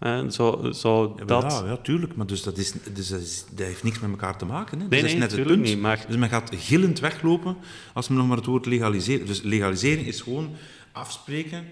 Deleuze. 0.01 0.33
Zo, 0.33 0.73
zo 0.73 1.15
ja, 1.19 1.25
dat... 1.25 1.43
ja, 1.43 1.65
ja, 1.65 1.77
tuurlijk, 1.77 2.17
maar 2.17 2.27
dus 2.27 2.43
dat, 2.43 2.59
is, 2.59 2.73
dus 2.93 3.09
dat, 3.09 3.21
is, 3.21 3.45
dat 3.51 3.67
heeft 3.67 3.83
niks 3.83 3.99
met 3.99 4.11
elkaar 4.11 4.39
te 4.39 4.45
maken. 4.45 4.81
Hè. 4.81 4.89
Nee, 4.89 5.01
dat 5.01 5.11
is 5.11 5.17
net 5.17 5.33
het 5.33 5.43
punt. 5.43 5.63
Niet, 5.63 5.81
maar... 5.81 6.05
Dus 6.07 6.17
men 6.17 6.29
gaat 6.29 6.51
gillend 6.55 7.01
weglopen 7.01 7.57
als 7.95 8.09
men 8.09 8.19
nog 8.19 8.27
maar 8.27 8.37
het 8.37 8.47
woord 8.47 8.67
legaliseren. 8.67 9.27
Dus 9.27 9.43
legalisering 9.43 10.07
is 10.07 10.21
gewoon 10.21 10.51
afspreken, 10.93 11.65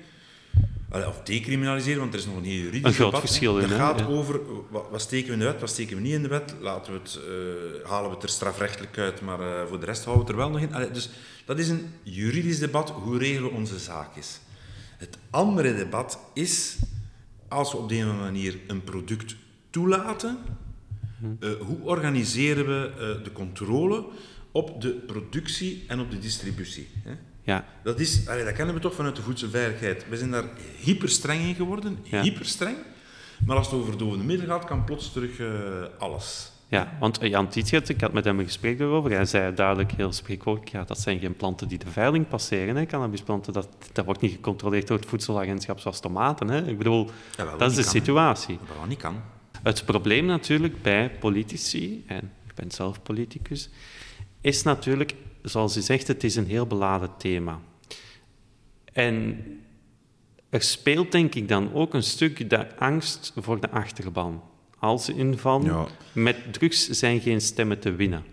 of 0.90 1.20
decriminaliseren, 1.24 2.00
want 2.00 2.12
er 2.12 2.18
is 2.18 2.26
nog 2.26 2.36
een 2.36 2.44
heel 2.44 2.56
juridisch 2.56 2.82
een 2.82 2.92
groot 2.92 3.06
debat. 3.06 3.26
verschil 3.26 3.56
Het 3.56 3.70
in. 3.70 3.76
gaat 3.76 3.98
ja. 3.98 4.06
over 4.06 4.40
wat, 4.70 4.86
wat, 4.90 5.00
steken 5.00 5.26
we 5.26 5.32
in 5.32 5.38
de 5.38 5.44
wet, 5.44 5.60
wat 5.60 5.70
steken 5.70 5.96
we 5.96 6.02
niet 6.02 6.12
in 6.12 6.22
de 6.22 6.28
wet. 6.28 6.54
Laten 6.60 6.92
we 6.92 6.98
het, 6.98 7.20
uh, 7.28 7.90
halen 7.90 8.08
we 8.08 8.14
het 8.14 8.24
er 8.24 8.28
strafrechtelijk 8.28 8.98
uit, 8.98 9.20
maar 9.20 9.40
uh, 9.40 9.66
voor 9.68 9.80
de 9.80 9.86
rest 9.86 10.04
houden 10.04 10.26
we 10.26 10.32
het 10.32 10.40
er 10.40 10.50
wel 10.50 10.60
nog 10.60 10.68
in. 10.68 10.74
Allee, 10.74 10.90
dus 10.90 11.10
dat 11.44 11.58
is 11.58 11.68
een 11.68 11.86
juridisch 12.02 12.58
debat, 12.58 12.90
hoe 12.90 13.18
regelen 13.18 13.52
onze 13.52 13.78
zaak 13.78 14.16
is. 14.16 14.40
Het 14.96 15.18
andere 15.30 15.74
debat 15.76 16.18
is 16.34 16.76
als 17.48 17.72
we 17.72 17.78
op 17.78 17.88
de 17.88 17.94
een 17.94 18.04
of 18.04 18.10
andere 18.10 18.30
manier 18.30 18.58
een 18.66 18.84
product 18.84 19.36
toelaten, 19.70 20.38
uh, 21.40 21.50
hoe 21.60 21.78
organiseren 21.82 22.66
we 22.66 22.90
uh, 22.90 23.24
de 23.24 23.32
controle 23.32 24.04
op 24.52 24.80
de 24.80 24.90
productie 24.90 25.84
en 25.88 26.00
op 26.00 26.10
de 26.10 26.18
distributie? 26.18 26.88
Hè? 27.04 27.12
Ja. 27.42 27.64
Dat, 27.82 28.00
is, 28.00 28.28
allee, 28.28 28.44
dat 28.44 28.54
kennen 28.54 28.74
we 28.74 28.80
toch 28.80 28.94
vanuit 28.94 29.16
de 29.16 29.22
voedselveiligheid. 29.22 30.08
We 30.08 30.16
zijn 30.16 30.30
daar 30.30 30.48
hyper 30.78 31.08
streng 31.08 31.40
in 31.40 31.54
geworden, 31.54 31.98
ja. 32.02 32.22
hyper 32.22 32.44
streng. 32.44 32.76
Maar 33.46 33.56
als 33.56 33.66
het 33.66 33.80
over 33.80 33.98
dovende 33.98 34.24
middelen 34.24 34.54
gaat, 34.54 34.64
kan 34.64 34.84
plots 34.84 35.12
terug 35.12 35.38
uh, 35.38 35.84
alles. 35.98 36.52
Ja, 36.70 36.96
want 37.00 37.18
Jan 37.20 37.48
Tietjert, 37.48 37.88
ik 37.88 38.00
had 38.00 38.12
met 38.12 38.24
hem 38.24 38.38
een 38.38 38.44
gesprek 38.44 38.80
erover. 38.80 39.10
Hij 39.10 39.24
zei 39.24 39.54
duidelijk 39.54 39.92
heel 39.92 40.12
spreekwoordelijk, 40.12 40.72
ja, 40.72 40.84
dat 40.84 40.98
zijn 40.98 41.18
geen 41.18 41.36
planten 41.36 41.68
die 41.68 41.78
de 41.78 41.90
veiling 41.90 42.28
passeren. 42.28 42.76
Hè. 42.76 42.86
Cannabisplanten, 42.86 43.52
dat, 43.52 43.68
dat 43.92 44.04
wordt 44.04 44.20
niet 44.20 44.32
gecontroleerd 44.32 44.86
door 44.86 44.96
het 44.98 45.08
voedselagentschap 45.08 45.80
zoals 45.80 46.00
tomaten. 46.00 46.48
Hè. 46.48 46.66
Ik 46.66 46.78
bedoel, 46.78 47.10
ja, 47.36 47.56
dat 47.56 47.70
is 47.70 47.76
de 47.76 47.82
kan, 47.82 47.90
situatie. 47.90 48.58
Wel 48.76 48.86
niet 48.86 48.98
kan. 48.98 49.20
Het 49.62 49.84
probleem 49.84 50.24
natuurlijk 50.24 50.82
bij 50.82 51.10
politici, 51.10 52.04
en 52.06 52.32
ik 52.46 52.54
ben 52.54 52.70
zelf 52.70 53.02
politicus, 53.02 53.70
is 54.40 54.62
natuurlijk, 54.62 55.14
zoals 55.42 55.76
u 55.76 55.80
zegt, 55.80 56.06
het 56.06 56.24
is 56.24 56.36
een 56.36 56.46
heel 56.46 56.66
beladen 56.66 57.10
thema. 57.18 57.60
En 58.92 59.44
er 60.48 60.62
speelt 60.62 61.12
denk 61.12 61.34
ik 61.34 61.48
dan 61.48 61.72
ook 61.72 61.94
een 61.94 62.02
stuk 62.02 62.50
de 62.50 62.78
angst 62.78 63.32
voor 63.36 63.60
de 63.60 63.70
achterban 63.70 64.42
als 64.78 65.08
in 65.08 65.38
van 65.38 65.62
ja. 65.64 65.86
met 66.12 66.36
drugs 66.52 66.88
zijn 66.88 67.20
geen 67.20 67.40
stemmen 67.40 67.78
te 67.78 67.92
winnen. 67.92 68.24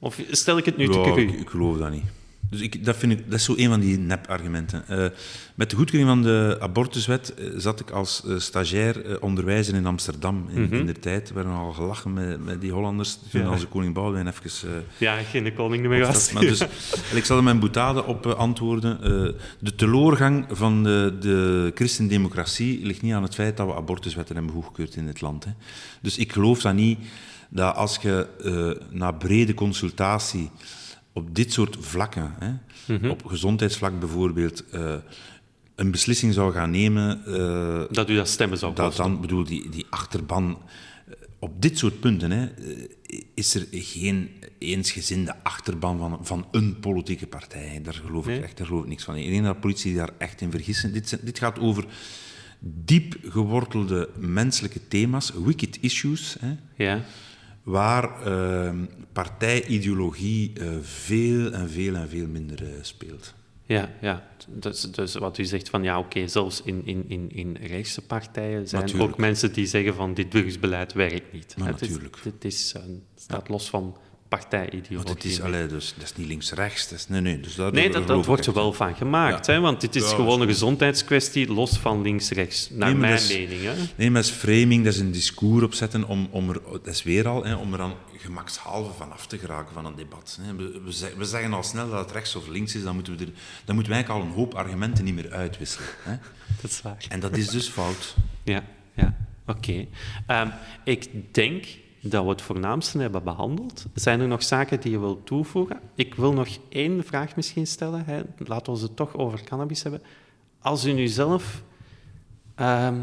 Of 0.00 0.20
stel 0.30 0.58
ik 0.58 0.64
het 0.64 0.76
nu 0.76 0.84
ja, 0.84 0.90
te 0.90 1.00
cru? 1.00 1.22
Ik, 1.22 1.40
ik, 1.40 1.48
geloof 1.48 1.78
dat 1.78 1.90
niet. 1.90 2.04
Dus 2.50 2.60
ik, 2.60 2.84
dat, 2.84 2.96
vind 2.96 3.12
ik, 3.12 3.30
dat 3.30 3.38
is 3.38 3.44
zo 3.44 3.54
een 3.56 3.68
van 3.68 3.80
die 3.80 3.98
nep-argumenten. 3.98 4.84
Uh, 4.90 5.06
met 5.54 5.70
de 5.70 5.76
goedkeuring 5.76 6.10
van 6.10 6.22
de 6.22 6.56
abortuswet 6.60 7.34
uh, 7.38 7.50
zat 7.56 7.80
ik 7.80 7.90
als 7.90 8.22
uh, 8.26 8.38
stagiair 8.38 9.22
onderwijzer 9.22 9.74
in 9.74 9.86
Amsterdam 9.86 10.48
in, 10.54 10.72
in 10.72 10.86
de 10.86 10.92
tijd. 10.92 11.28
We 11.28 11.34
werden 11.34 11.52
al 11.52 11.72
gelachen 11.72 12.12
met, 12.12 12.44
met 12.44 12.60
die 12.60 12.72
Hollanders 12.72 13.18
toen 13.30 13.40
Ja. 13.42 13.50
onze 13.50 13.66
koning 13.66 13.94
Boudewijn 13.94 14.26
even... 14.26 14.84
Ja, 14.98 15.16
geen 15.16 15.54
koning 15.54 15.86
meer 15.86 16.06
was. 16.06 16.32
maar 16.32 16.42
dus, 16.42 16.60
en 17.10 17.16
ik 17.16 17.24
zal 17.24 17.36
er 17.36 17.42
mijn 17.42 17.58
boetade 17.58 18.04
op 18.04 18.26
antwoorden. 18.26 19.00
De 19.60 19.74
teleurgang 19.74 20.46
van 20.50 20.84
de, 20.84 21.16
de 21.20 21.70
christendemocratie 21.74 22.86
ligt 22.86 23.02
niet 23.02 23.12
aan 23.12 23.22
het 23.22 23.34
feit 23.34 23.56
dat 23.56 23.66
we 23.66 23.74
abortuswetten 23.74 24.36
hebben 24.36 24.54
goedgekeurd 24.54 24.96
in 24.96 25.06
dit 25.06 25.20
land. 25.20 25.44
Hè. 25.44 25.50
Dus 26.00 26.18
ik 26.18 26.32
geloof 26.32 26.60
dat 26.60 26.74
niet 26.74 26.98
dat 27.48 27.74
als 27.74 27.98
je 28.02 28.26
na 28.90 29.12
brede 29.12 29.54
consultatie 29.54 30.50
op 31.18 31.34
dit 31.34 31.52
soort 31.52 31.76
vlakken, 31.80 32.34
hè, 32.38 32.52
Mhm. 32.94 33.08
op 33.10 33.24
gezondheidsvlak 33.26 33.98
bijvoorbeeld, 34.00 34.64
een 35.74 35.90
beslissing 35.90 36.34
zou 36.34 36.52
gaan 36.52 36.70
nemen... 36.70 37.22
dat 37.90 38.10
u 38.10 38.14
dat 38.14 38.28
stemmen 38.28 38.58
zou 38.58 38.74
dat 38.74 38.86
kosten. 38.86 39.04
dan, 39.04 39.20
bedoel, 39.20 39.44
die, 39.44 39.68
die 39.68 39.86
achterban 39.90 40.58
op 41.38 41.62
dit 41.62 41.78
soort 41.78 42.00
punten 42.00 42.30
hè, 42.30 42.48
is 43.34 43.54
er 43.54 43.66
geen 43.70 44.30
eensgezinde 44.58 45.34
achterban 45.42 45.98
van, 45.98 46.18
van 46.22 46.46
een 46.50 46.78
politieke 46.80 47.26
partij. 47.26 47.80
Daar 47.82 47.94
geloof 47.94 48.26
Nee? 48.26 48.36
ik 48.38 48.44
echt 48.44 48.56
daar 48.56 48.66
geloof 48.66 48.82
ik 48.82 48.88
niks 48.88 49.04
van. 49.04 49.16
Ik 49.16 49.30
denk 49.30 49.44
dat 49.44 49.54
de 49.54 49.60
politie 49.60 49.94
daar 49.94 50.10
echt 50.18 50.40
in 50.40 50.50
vergissen. 50.50 50.92
Dit, 50.92 51.18
dit 51.22 51.38
gaat 51.38 51.58
over 51.58 51.84
diep 52.60 53.16
gewortelde 53.22 54.08
menselijke 54.16 54.80
thema's, 54.88 55.32
wicked 55.44 55.78
issues, 55.80 56.36
hè, 56.40 56.56
Ja. 56.84 57.04
Waar 57.68 58.22
eh, 58.22 58.72
partijideologie 59.12 60.52
eh, 60.54 60.68
veel 60.82 61.52
en 61.52 61.70
veel 61.70 61.94
en 61.94 62.08
veel 62.08 62.26
minder 62.26 62.62
eh, 62.62 62.70
speelt. 62.80 63.34
Ja, 63.64 63.90
ja. 64.00 64.28
Dus, 64.48 64.80
dus 64.80 65.14
wat 65.14 65.38
u 65.38 65.44
zegt 65.44 65.68
van 65.68 65.82
ja, 65.82 65.98
oké, 65.98 66.28
zelfs 66.28 66.62
in, 66.62 66.82
in, 66.84 67.04
in, 67.08 67.30
in 67.30 67.56
rechtse 67.60 68.02
partijen 68.02 68.68
zijn 68.68 68.82
Natuurlijk. 68.82 69.10
ook 69.10 69.18
mensen 69.18 69.52
die 69.52 69.66
zeggen 69.66 69.94
van 69.94 70.14
dit 70.14 70.30
drugsbeleid 70.30 70.92
werkt 70.92 71.32
niet. 71.32 71.54
Maar 71.58 71.68
het 71.68 71.80
is, 71.80 71.88
natuurlijk. 71.88 72.16
het 72.22 72.44
is, 72.44 72.72
eh, 72.76 72.82
staat 73.14 73.48
los 73.48 73.70
van 73.70 73.96
partijideologie. 74.28 74.96
Want 74.96 75.08
het 75.08 75.24
is, 75.24 75.40
allee, 75.40 75.66
dus, 75.66 75.94
dat 75.96 76.04
is 76.04 76.16
niet 76.16 76.26
links-rechts. 76.26 77.08
Nee, 77.08 77.20
nee, 77.20 77.40
dus 77.40 77.54
daar, 77.54 77.72
Nee, 77.72 77.90
daar 77.90 78.06
dat, 78.06 78.26
wordt 78.26 78.46
er 78.46 78.52
wel 78.52 78.72
van 78.72 78.94
gemaakt, 78.96 79.46
Ja. 79.46 79.52
hè, 79.52 79.60
want 79.60 79.80
dit 79.80 79.96
is 79.96 80.02
Ja, 80.10 80.14
gewoon 80.16 80.40
een 80.40 80.46
gezondheidskwestie 80.46 81.52
los 81.52 81.78
van 81.78 82.02
links-rechts, 82.02 82.70
naar 82.70 82.88
Nee, 82.88 82.98
mijn 82.98 83.14
is- 83.14 83.28
mening. 83.28 83.62
Hè. 83.62 83.72
Nee, 83.96 84.10
maar 84.10 84.22
dat 84.22 84.30
is 84.30 84.36
framing, 84.36 84.84
dat 84.84 84.92
is 84.94 85.00
een 85.00 85.12
discours 85.12 85.64
opzetten 85.64 86.04
om, 86.04 86.28
om 86.30 86.48
er, 86.50 86.60
dat 86.72 86.86
is 86.86 87.02
weer 87.02 87.28
al, 87.28 87.44
hè, 87.44 87.54
om 87.54 87.72
er 87.72 87.78
dan 87.78 87.94
gemakshalve 88.16 88.92
van 88.92 89.12
af 89.12 89.26
te 89.26 89.38
geraken 89.38 89.74
van 89.74 89.84
een 89.86 89.96
debat. 89.96 90.38
Hè. 90.42 90.54
We, 90.56 90.80
we, 90.84 90.92
zeg- 90.92 91.14
we 91.16 91.24
zeggen 91.24 91.52
al 91.52 91.62
snel 91.62 91.90
dat 91.90 91.98
het 92.00 92.10
rechts 92.10 92.36
of 92.36 92.48
links 92.48 92.74
is, 92.74 92.82
dan 92.82 92.94
moeten 92.94 93.16
we, 93.16 93.24
er, 93.24 93.30
dan 93.64 93.74
moeten 93.74 93.92
eigenlijk 93.92 94.24
al 94.24 94.28
een 94.30 94.34
hoop 94.36 94.54
argumenten 94.54 95.04
niet 95.04 95.14
meer 95.14 95.30
uitwisselen. 95.32 95.88
Hè. 96.02 96.16
Dat 96.62 96.70
is 96.70 96.82
waar. 96.82 97.04
En 97.08 97.20
dat 97.20 97.36
is 97.36 97.48
dus 97.48 97.68
fout. 97.68 98.14
Ja, 98.44 98.64
ja. 98.94 99.16
oké. 99.46 99.86
Ehm, 100.26 100.48
ik 100.84 101.08
denk 101.34 101.64
dat 102.08 102.24
we 102.24 102.30
het 102.30 102.42
voornaamste 102.42 102.98
hebben 102.98 103.24
behandeld. 103.24 103.86
Zijn 103.94 104.20
er 104.20 104.28
nog 104.28 104.42
zaken 104.42 104.80
die 104.80 104.90
je 104.90 104.98
wilt 104.98 105.26
toevoegen? 105.26 105.80
Ik 105.94 106.14
wil 106.14 106.32
nog 106.32 106.48
één 106.68 107.04
vraag 107.04 107.36
misschien 107.36 107.66
stellen. 107.66 108.04
Hè. 108.04 108.22
Laten 108.38 108.72
we 108.72 108.80
het 108.80 108.96
toch 108.96 109.16
over 109.16 109.42
cannabis 109.44 109.82
hebben. 109.82 110.02
Als 110.60 110.84
u 110.84 110.92
nu 110.92 111.06
zelf, 111.06 111.62
ehm, 112.54 112.96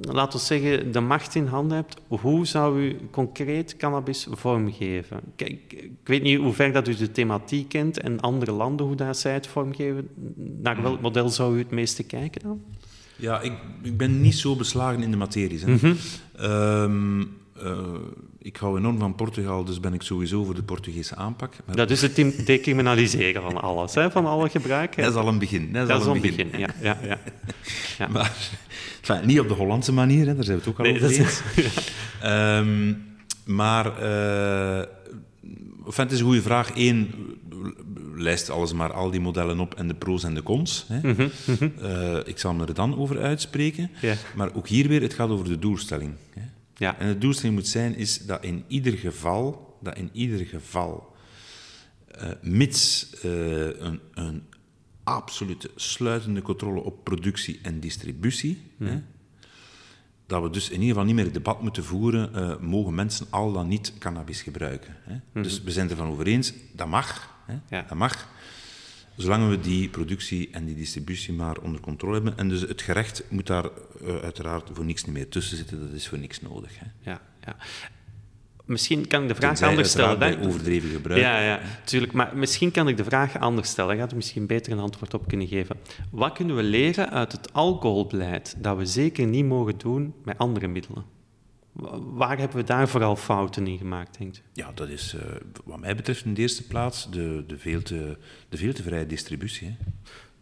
laten 0.00 0.38
we 0.38 0.44
zeggen, 0.44 0.92
de 0.92 1.00
macht 1.00 1.34
in 1.34 1.46
handen 1.46 1.76
hebt, 1.76 1.96
hoe 2.08 2.46
zou 2.46 2.80
u 2.80 2.98
concreet 3.10 3.76
cannabis 3.76 4.26
vormgeven? 4.30 5.20
Kijk, 5.36 5.72
ik 5.72 5.90
weet 6.04 6.22
niet 6.22 6.38
hoe 6.38 6.52
ver 6.52 6.72
dat 6.72 6.88
u 6.88 6.94
de 6.94 7.10
thematiek 7.10 7.68
kent 7.68 8.00
en 8.00 8.20
andere 8.20 8.52
landen, 8.52 8.86
hoe 8.86 8.96
dat 8.96 9.18
zij 9.18 9.32
het 9.32 9.46
vormgeven. 9.46 10.08
Naar 10.62 10.82
welk 10.82 11.00
model 11.00 11.28
zou 11.28 11.56
u 11.56 11.58
het 11.58 11.70
meeste 11.70 12.02
kijken 12.02 12.42
dan? 12.42 12.60
Ja, 13.16 13.40
ik, 13.40 13.52
ik 13.82 13.96
ben 13.96 14.20
niet 14.20 14.34
zo 14.34 14.56
beslagen 14.56 15.02
in 15.02 15.10
de 15.10 15.16
materie. 15.16 15.60
Hè. 15.60 15.70
Mhm. 15.70 15.94
Ehm, 16.36 17.24
eh, 17.62 17.78
ik 18.38 18.56
hou 18.56 18.78
enorm 18.78 18.98
van 18.98 19.14
Portugal, 19.14 19.64
dus 19.64 19.80
ben 19.80 19.94
ik 19.94 20.02
sowieso 20.02 20.44
voor 20.44 20.54
de 20.54 20.62
Portugese 20.62 21.14
aanpak. 21.14 21.54
Maar 21.64 21.76
Dat 21.76 21.90
is 21.90 22.02
het 22.02 22.14
decriminaliseren 22.46 23.42
van 23.42 23.60
alles, 23.60 23.94
hè, 23.94 24.10
van 24.10 24.26
alle 24.26 24.48
gebruik. 24.48 24.96
hè. 24.96 25.02
dat 25.02 25.12
is 25.12 25.18
al 25.18 25.28
een 25.28 25.38
begin. 25.38 25.72
Dat 25.72 25.82
is 25.82 25.88
Dat 25.88 26.06
al 26.06 26.14
een 26.14 26.20
begin. 26.20 26.50
begin, 26.50 26.60
ja. 26.60 26.68
ja, 26.82 26.98
ja. 27.02 27.18
ja. 27.98 28.08
Maar 28.08 28.32
enfin, 29.00 29.26
niet 29.26 29.40
op 29.40 29.48
de 29.48 29.54
Hollandse 29.54 29.92
manier, 29.92 30.26
hè, 30.26 30.34
daar 30.34 30.44
zijn 30.44 30.58
we 30.58 30.62
het 30.64 30.72
ook 30.72 30.78
al 30.78 30.84
Nee, 30.84 30.94
over 30.94 31.06
eens. 31.18 31.42
is, 31.56 31.74
Ehm, 32.20 32.92
maar 33.44 34.02
uh, 34.02 34.78
enfin, 35.86 36.04
het 36.04 36.12
is 36.12 36.18
een 36.18 36.24
goede 36.24 36.42
vraag. 36.42 36.70
Eén, 36.74 37.10
lijst 38.14 38.50
alles 38.50 38.72
maar 38.72 38.92
al 38.92 39.10
die 39.10 39.20
modellen 39.20 39.60
op 39.60 39.74
en 39.74 39.88
de 39.88 39.94
pro's 39.94 40.24
en 40.24 40.34
de 40.34 40.42
cons. 40.42 40.84
Hè. 40.88 40.98
Mhm, 41.12 41.28
mhm. 41.46 41.68
Eh, 41.82 42.16
ik 42.24 42.38
zal 42.38 42.54
me 42.54 42.66
er 42.66 42.74
dan 42.74 42.98
over 42.98 43.22
uitspreken. 43.22 43.90
Maar 44.34 44.54
ook 44.54 44.68
hier 44.68 44.88
weer, 44.88 45.02
het 45.02 45.14
gaat 45.14 45.28
over 45.28 45.44
de 45.48 45.58
doelstelling. 45.58 46.12
Hè. 46.34 46.40
Ja. 46.76 46.98
En 46.98 47.08
de 47.08 47.18
doelstelling 47.18 47.54
moet 47.54 47.68
zijn 47.68 47.94
is 47.94 48.18
dat 48.18 48.44
in 48.44 48.64
ieder 48.66 48.92
geval, 48.92 49.76
dat 49.80 49.96
in 49.96 50.10
ieder 50.12 50.46
geval, 50.46 51.14
eh, 52.06 52.30
mits 52.42 53.10
eh, 53.20 53.80
een, 53.80 54.00
een 54.14 54.42
absolute 55.02 55.70
sluitende 55.74 56.42
controle 56.42 56.80
op 56.80 57.04
productie 57.04 57.58
en 57.62 57.80
distributie, 57.80 58.62
hè, 58.78 59.02
dat 60.26 60.42
we 60.42 60.50
dus 60.50 60.66
in 60.68 60.74
ieder 60.74 60.88
geval 60.88 61.04
niet 61.04 61.14
meer 61.14 61.24
het 61.24 61.34
debat 61.34 61.62
moeten 61.62 61.84
voeren, 61.84 62.34
eh, 62.34 62.58
mogen 62.58 62.94
mensen 62.94 63.26
al 63.30 63.52
dan 63.52 63.68
niet 63.68 63.92
cannabis 63.98 64.42
gebruiken. 64.42 64.96
Hè? 65.02 65.14
Mhm. 65.32 65.42
Dus 65.42 65.62
we 65.62 65.70
zijn 65.70 65.90
ervan 65.90 66.08
over 66.08 66.26
eens, 66.26 66.52
dat 66.72 66.86
mag. 66.86 67.34
Hè? 67.46 67.58
Ja. 67.68 67.82
Dat 67.88 67.98
mag. 67.98 68.28
Zolang 69.16 69.48
we 69.48 69.60
die 69.60 69.88
productie 69.88 70.48
en 70.52 70.64
die 70.64 70.74
distributie 70.74 71.32
maar 71.32 71.58
onder 71.58 71.80
controle 71.80 72.14
hebben. 72.14 72.38
En 72.38 72.48
dus 72.48 72.60
het 72.60 72.82
gerecht 72.82 73.24
moet 73.28 73.46
daar 73.46 73.64
eh, 73.64 74.16
uiteraard 74.22 74.70
voor 74.72 74.84
niks 74.84 75.04
meer 75.04 75.28
tussen 75.28 75.56
zitten, 75.56 75.80
dat 75.80 75.92
is 75.92 76.08
voor 76.08 76.18
niks 76.18 76.40
nodig. 76.40 76.78
Hè? 76.78 77.10
Ja, 77.10 77.20
ja. 77.46 77.56
Misschien 78.64 79.06
kan 79.06 79.22
ik 79.22 79.28
de 79.28 79.34
vraag 79.34 79.48
Tenzij 79.48 79.68
anders 79.68 79.90
stellen. 79.90 80.18
bij 80.18 80.40
overdreven 80.40 80.90
gebruik. 80.90 81.20
Ja, 81.20 81.40
ja, 81.40 81.60
tuurlijk. 81.84 82.12
Maar 82.12 82.36
misschien 82.36 82.70
kan 82.70 82.88
ik 82.88 82.96
de 82.96 83.04
vraag 83.04 83.38
anders 83.38 83.68
stellen. 83.68 83.94
Je 83.94 84.00
gaat 84.00 84.10
er 84.10 84.16
misschien 84.16 84.46
beter 84.46 84.72
een 84.72 84.78
antwoord 84.78 85.14
op 85.14 85.28
kunnen 85.28 85.46
geven. 85.46 85.76
Wat 86.10 86.32
kunnen 86.32 86.56
we 86.56 86.62
leren 86.62 87.10
uit 87.10 87.32
het 87.32 87.52
alcoholbeleid 87.52 88.56
dat 88.58 88.76
we 88.76 88.86
zeker 88.86 89.26
niet 89.26 89.44
mogen 89.44 89.78
doen 89.78 90.14
met 90.24 90.38
andere 90.38 90.66
middelen? 90.66 91.15
Wa- 91.76 91.98
Waar 92.00 92.38
hebben 92.38 92.56
we 92.56 92.64
daar 92.64 92.88
vooral 92.88 93.16
fouten 93.16 93.66
in 93.66 93.78
gemaakt, 93.78 94.18
denkt 94.18 94.36
u? 94.36 94.40
Ja, 94.52 94.70
dat 94.74 94.88
is 94.88 95.14
eh, 95.14 95.20
wat 95.64 95.80
mij 95.80 95.96
betreft 95.96 96.24
in 96.24 96.34
de 96.34 96.40
eerste 96.40 96.62
plaats 96.66 97.10
de, 97.10 97.44
de, 97.46 97.58
veel, 97.58 97.82
te, 97.82 98.16
de 98.48 98.56
veel 98.56 98.72
te 98.72 98.82
vrije 98.82 99.06
distributie. 99.06 99.66
Hè. 99.68 99.74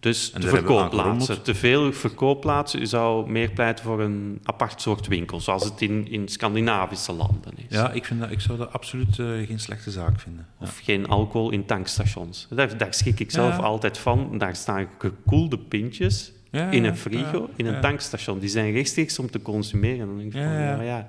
Dus 0.01 0.33
En 0.33 0.41
de 0.41 0.49
verkoopplaatsen. 0.49 1.43
Te 1.43 1.55
veel 1.55 1.93
verkoopplaatsen. 1.93 2.81
U 2.81 2.87
zou 2.87 3.31
meer 3.31 3.51
pleiten 3.51 3.85
voor 3.85 4.01
een 4.01 4.41
apart 4.43 4.81
soort 4.81 5.07
winkel, 5.07 5.41
zoals 5.41 5.65
het 5.65 5.83
in, 5.83 6.09
in 6.11 6.29
Scandinavische 6.29 7.13
landen 7.13 7.53
is. 7.57 7.65
Ja, 7.69 7.91
ik, 7.91 8.05
vind 8.05 8.21
dat, 8.21 8.31
ik 8.31 8.41
zou 8.41 8.59
dat 8.59 8.73
absoluut 8.73 9.19
eh, 9.19 9.27
geen 9.27 9.61
slechte 9.61 9.91
zaak 9.91 10.21
vinden. 10.21 10.47
Ja. 10.61 10.67
Of 10.67 10.81
geen 10.83 11.07
alcohol 11.09 11.51
in 11.51 11.65
tankstations. 11.67 12.47
Daar, 12.51 12.79
daar 12.79 12.95
schrik 12.95 13.21
ik 13.21 13.31
zelf 13.31 13.57
Ja. 13.57 13.63
altijd 13.63 13.99
van. 13.99 14.39
Daar 14.39 14.57
staan 14.57 14.89
gekoelde 14.99 15.59
pintjes 15.59 16.33
Ja, 16.55 16.71
in 16.71 16.85
een 16.85 16.97
frigo, 16.97 17.39
ja, 17.39 17.53
in 17.57 17.67
een 17.67 17.73
ja. 17.75 17.81
tankstation. 17.81 18.39
Die 18.39 18.49
zijn 18.49 18.73
rechtstreeks 18.73 19.19
om 19.19 19.31
te 19.31 19.43
consumeren. 19.43 20.07
Dan 20.07 20.17
denk 20.19 20.35
ik 20.35 20.41
Ja, 20.41 20.45
van, 20.45 20.53
ja. 20.53 20.77
ja, 20.77 20.83
ja. 20.83 21.07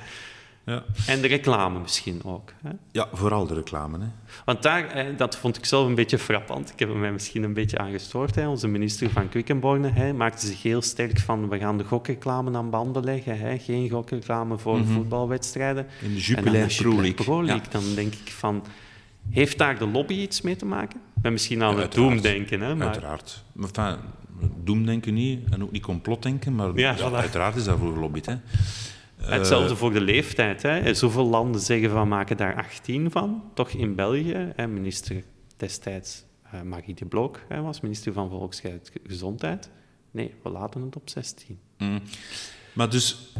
Ja. 0.66 0.84
En 1.08 1.22
de 1.22 1.28
reclame 1.28 1.80
misschien 1.80 2.22
ook. 2.24 2.52
Hè? 2.64 2.70
ja, 2.91 3.08
vooral 3.14 3.48
de 3.48 3.54
reclame. 3.54 3.98
Hè. 4.00 4.06
Want 4.46 4.64
daar, 4.64 5.06
dat 5.18 5.38
vond 5.38 5.58
ik 5.58 5.66
zelf 5.66 5.88
een 5.88 5.96
beetje 5.96 6.18
frappant. 6.20 6.70
Ik 6.72 6.80
heb 6.80 6.89
er 6.89 6.96
mij 6.96 7.12
misschien 7.12 7.43
een 7.43 7.54
beetje 7.54 7.78
aan 7.78 7.91
gestoord. 7.91 8.36
Hè. 8.36 8.48
Onze 8.48 8.68
minister 8.68 9.10
van 9.10 9.30
Quickenborne 9.30 9.89
hè, 9.89 10.14
maakte 10.14 10.46
zich 10.48 10.62
heel 10.62 10.82
sterk 10.82 11.20
van 11.20 11.50
we 11.50 11.58
gaan 11.58 11.78
de 11.78 11.84
gokreclame 11.84 12.58
aan 12.58 12.70
banden 12.70 13.04
leggen. 13.04 13.39
Hè. 13.39 13.58
Geen 13.60 13.89
gokreclame 13.89 14.58
voor 14.58 14.78
Mhm. 14.80 14.93
voetbalwedstrijden. 14.93 15.86
In 16.02 16.08
de 16.10 16.16
En 16.16 16.22
Jupiler 16.22 16.76
Pro 16.78 16.91
League. 16.96 17.14
Pro 17.14 17.39
Ja. 17.39 17.46
League, 17.46 17.70
Dan 17.72 17.84
denk 17.96 18.14
ik 18.14 18.32
van, 18.32 18.64
heeft 19.30 19.58
daar 19.58 19.78
de 19.80 19.88
lobby 19.88 20.14
iets 20.14 20.41
mee 20.41 20.56
te 20.56 20.66
maken? 20.66 21.00
Ik 21.16 21.22
ben 21.22 21.32
misschien 21.32 21.64
aan 21.64 21.76
Ja, 21.76 21.82
het 21.82 21.93
doemdenken. 21.93 22.62
Hè, 22.62 22.76
maar 22.76 22.88
Uiteraard. 22.88 23.43
Maar 23.54 23.98
doemdenken 24.64 25.14
niet 25.14 25.40
en 25.50 25.64
ook 25.64 25.72
niet 25.72 25.82
complotdenken, 25.82 26.56
maar 26.56 26.78
Ja, 26.78 26.96
ja, 26.98 27.10
voilà. 27.10 27.14
uiteraard 27.14 27.56
is 27.56 27.64
daarvoor 27.64 27.94
gelobbyd. 27.94 28.26
Hè. 28.26 28.36
Hetzelfde 29.18 29.76
voor 29.76 29.94
de 29.94 30.02
leeftijd. 30.02 30.62
Hè. 30.62 30.94
Zoveel 30.94 31.26
landen 31.26 31.62
zeggen 31.62 31.90
van 31.90 32.08
maken 32.08 32.38
daar 32.38 32.56
18 32.56 33.12
van. 33.12 33.44
Toch 33.54 33.70
in 33.70 33.96
België, 33.96 34.52
hè, 34.56 34.68
minister 34.68 35.24
destijds 35.58 36.24
eh, 36.52 36.62
Marie 36.62 36.94
de 36.96 37.06
Blok 37.06 37.40
hè, 37.48 37.62
was 37.62 37.82
minister 37.82 38.14
van 38.14 38.30
Volksgezondheid. 38.30 39.70
Nee, 40.12 40.34
we 40.44 40.50
laten 40.50 40.82
het 40.82 40.96
op 40.96 41.10
16. 41.10 41.60
Mm. 41.78 42.02
Maar 42.74 42.90
dus, 42.90 43.34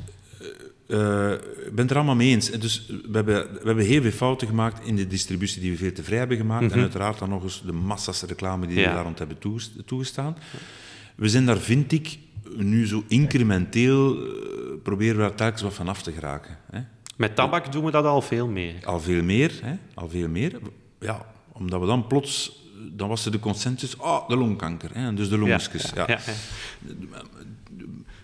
eh, 0.88 1.28
eh, 1.28 1.32
ik 1.66 1.72
ben 1.76 1.78
het 1.82 1.90
er 1.92 1.96
allemaal 1.96 2.16
mee 2.16 2.30
eens. 2.30 2.50
Dus 2.52 2.86
we 2.88 3.10
hebben, 3.12 3.52
we 3.54 3.62
hebben 3.66 3.86
heel 3.86 4.02
veel 4.02 4.12
fouten 4.12 4.48
gemaakt 4.48 4.86
in 4.86 4.96
de 4.96 5.08
distributie 5.08 5.62
die 5.62 5.72
we 5.72 5.78
veel 5.78 5.92
te 5.92 6.04
vrij 6.04 6.18
hebben 6.18 6.38
gemaakt. 6.38 6.72
En 6.72 6.80
uiteraard 6.80 7.20
dan 7.20 7.30
nog 7.30 7.44
eens 7.44 7.64
de 7.66 7.72
massa's 7.72 8.22
reclame 8.22 8.66
die 8.68 8.76
Mhm. 8.76 8.84
Ja. 8.84 8.90
we 8.90 8.96
daar 8.96 9.04
rond 9.04 9.18
hebben 9.20 9.38
toeges- 9.38 9.72
toegestaan. 9.86 10.38
We 11.16 11.30
zijn 11.30 11.46
daar, 11.46 11.58
vind 11.58 11.92
ik, 11.92 12.18
nu 12.56 12.88
zo 12.88 13.04
incrementeel, 13.08 14.16
eh, 14.16 14.24
proberen 14.84 15.16
we 15.16 15.22
daar 15.22 15.36
telkens 15.36 15.62
wat 15.62 15.74
van 15.74 15.88
af 15.88 16.02
te 16.02 16.12
geraken. 16.12 16.58
Hè. 16.72 16.80
Met 17.16 17.36
tabak 17.36 17.72
doen 17.72 17.86
we 17.86 17.92
dat 17.92 18.06
al 18.06 18.22
veel 18.22 18.48
meer. 18.48 18.74
Al 18.86 19.00
veel 19.00 19.24
meer, 19.24 19.60
hè? 19.62 19.76
al 19.94 20.10
veel 20.10 20.28
meer. 20.28 20.60
Ja, 21.00 21.26
omdat 21.52 21.80
we 21.80 21.86
dan 21.86 22.08
plots, 22.08 22.64
dan 22.92 23.08
was 23.08 23.26
er 23.26 23.32
de 23.32 23.40
consensus, 23.40 24.00
ah, 24.00 24.30
de 24.30 24.38
longkanker, 24.38 24.90
hè? 24.94 25.08
en 25.08 25.16
dus 25.16 25.30
de 25.30 25.38
longesjes. 25.38 25.92
Ja, 25.96 26.04
ja, 26.08 26.20
ja. 26.26 26.34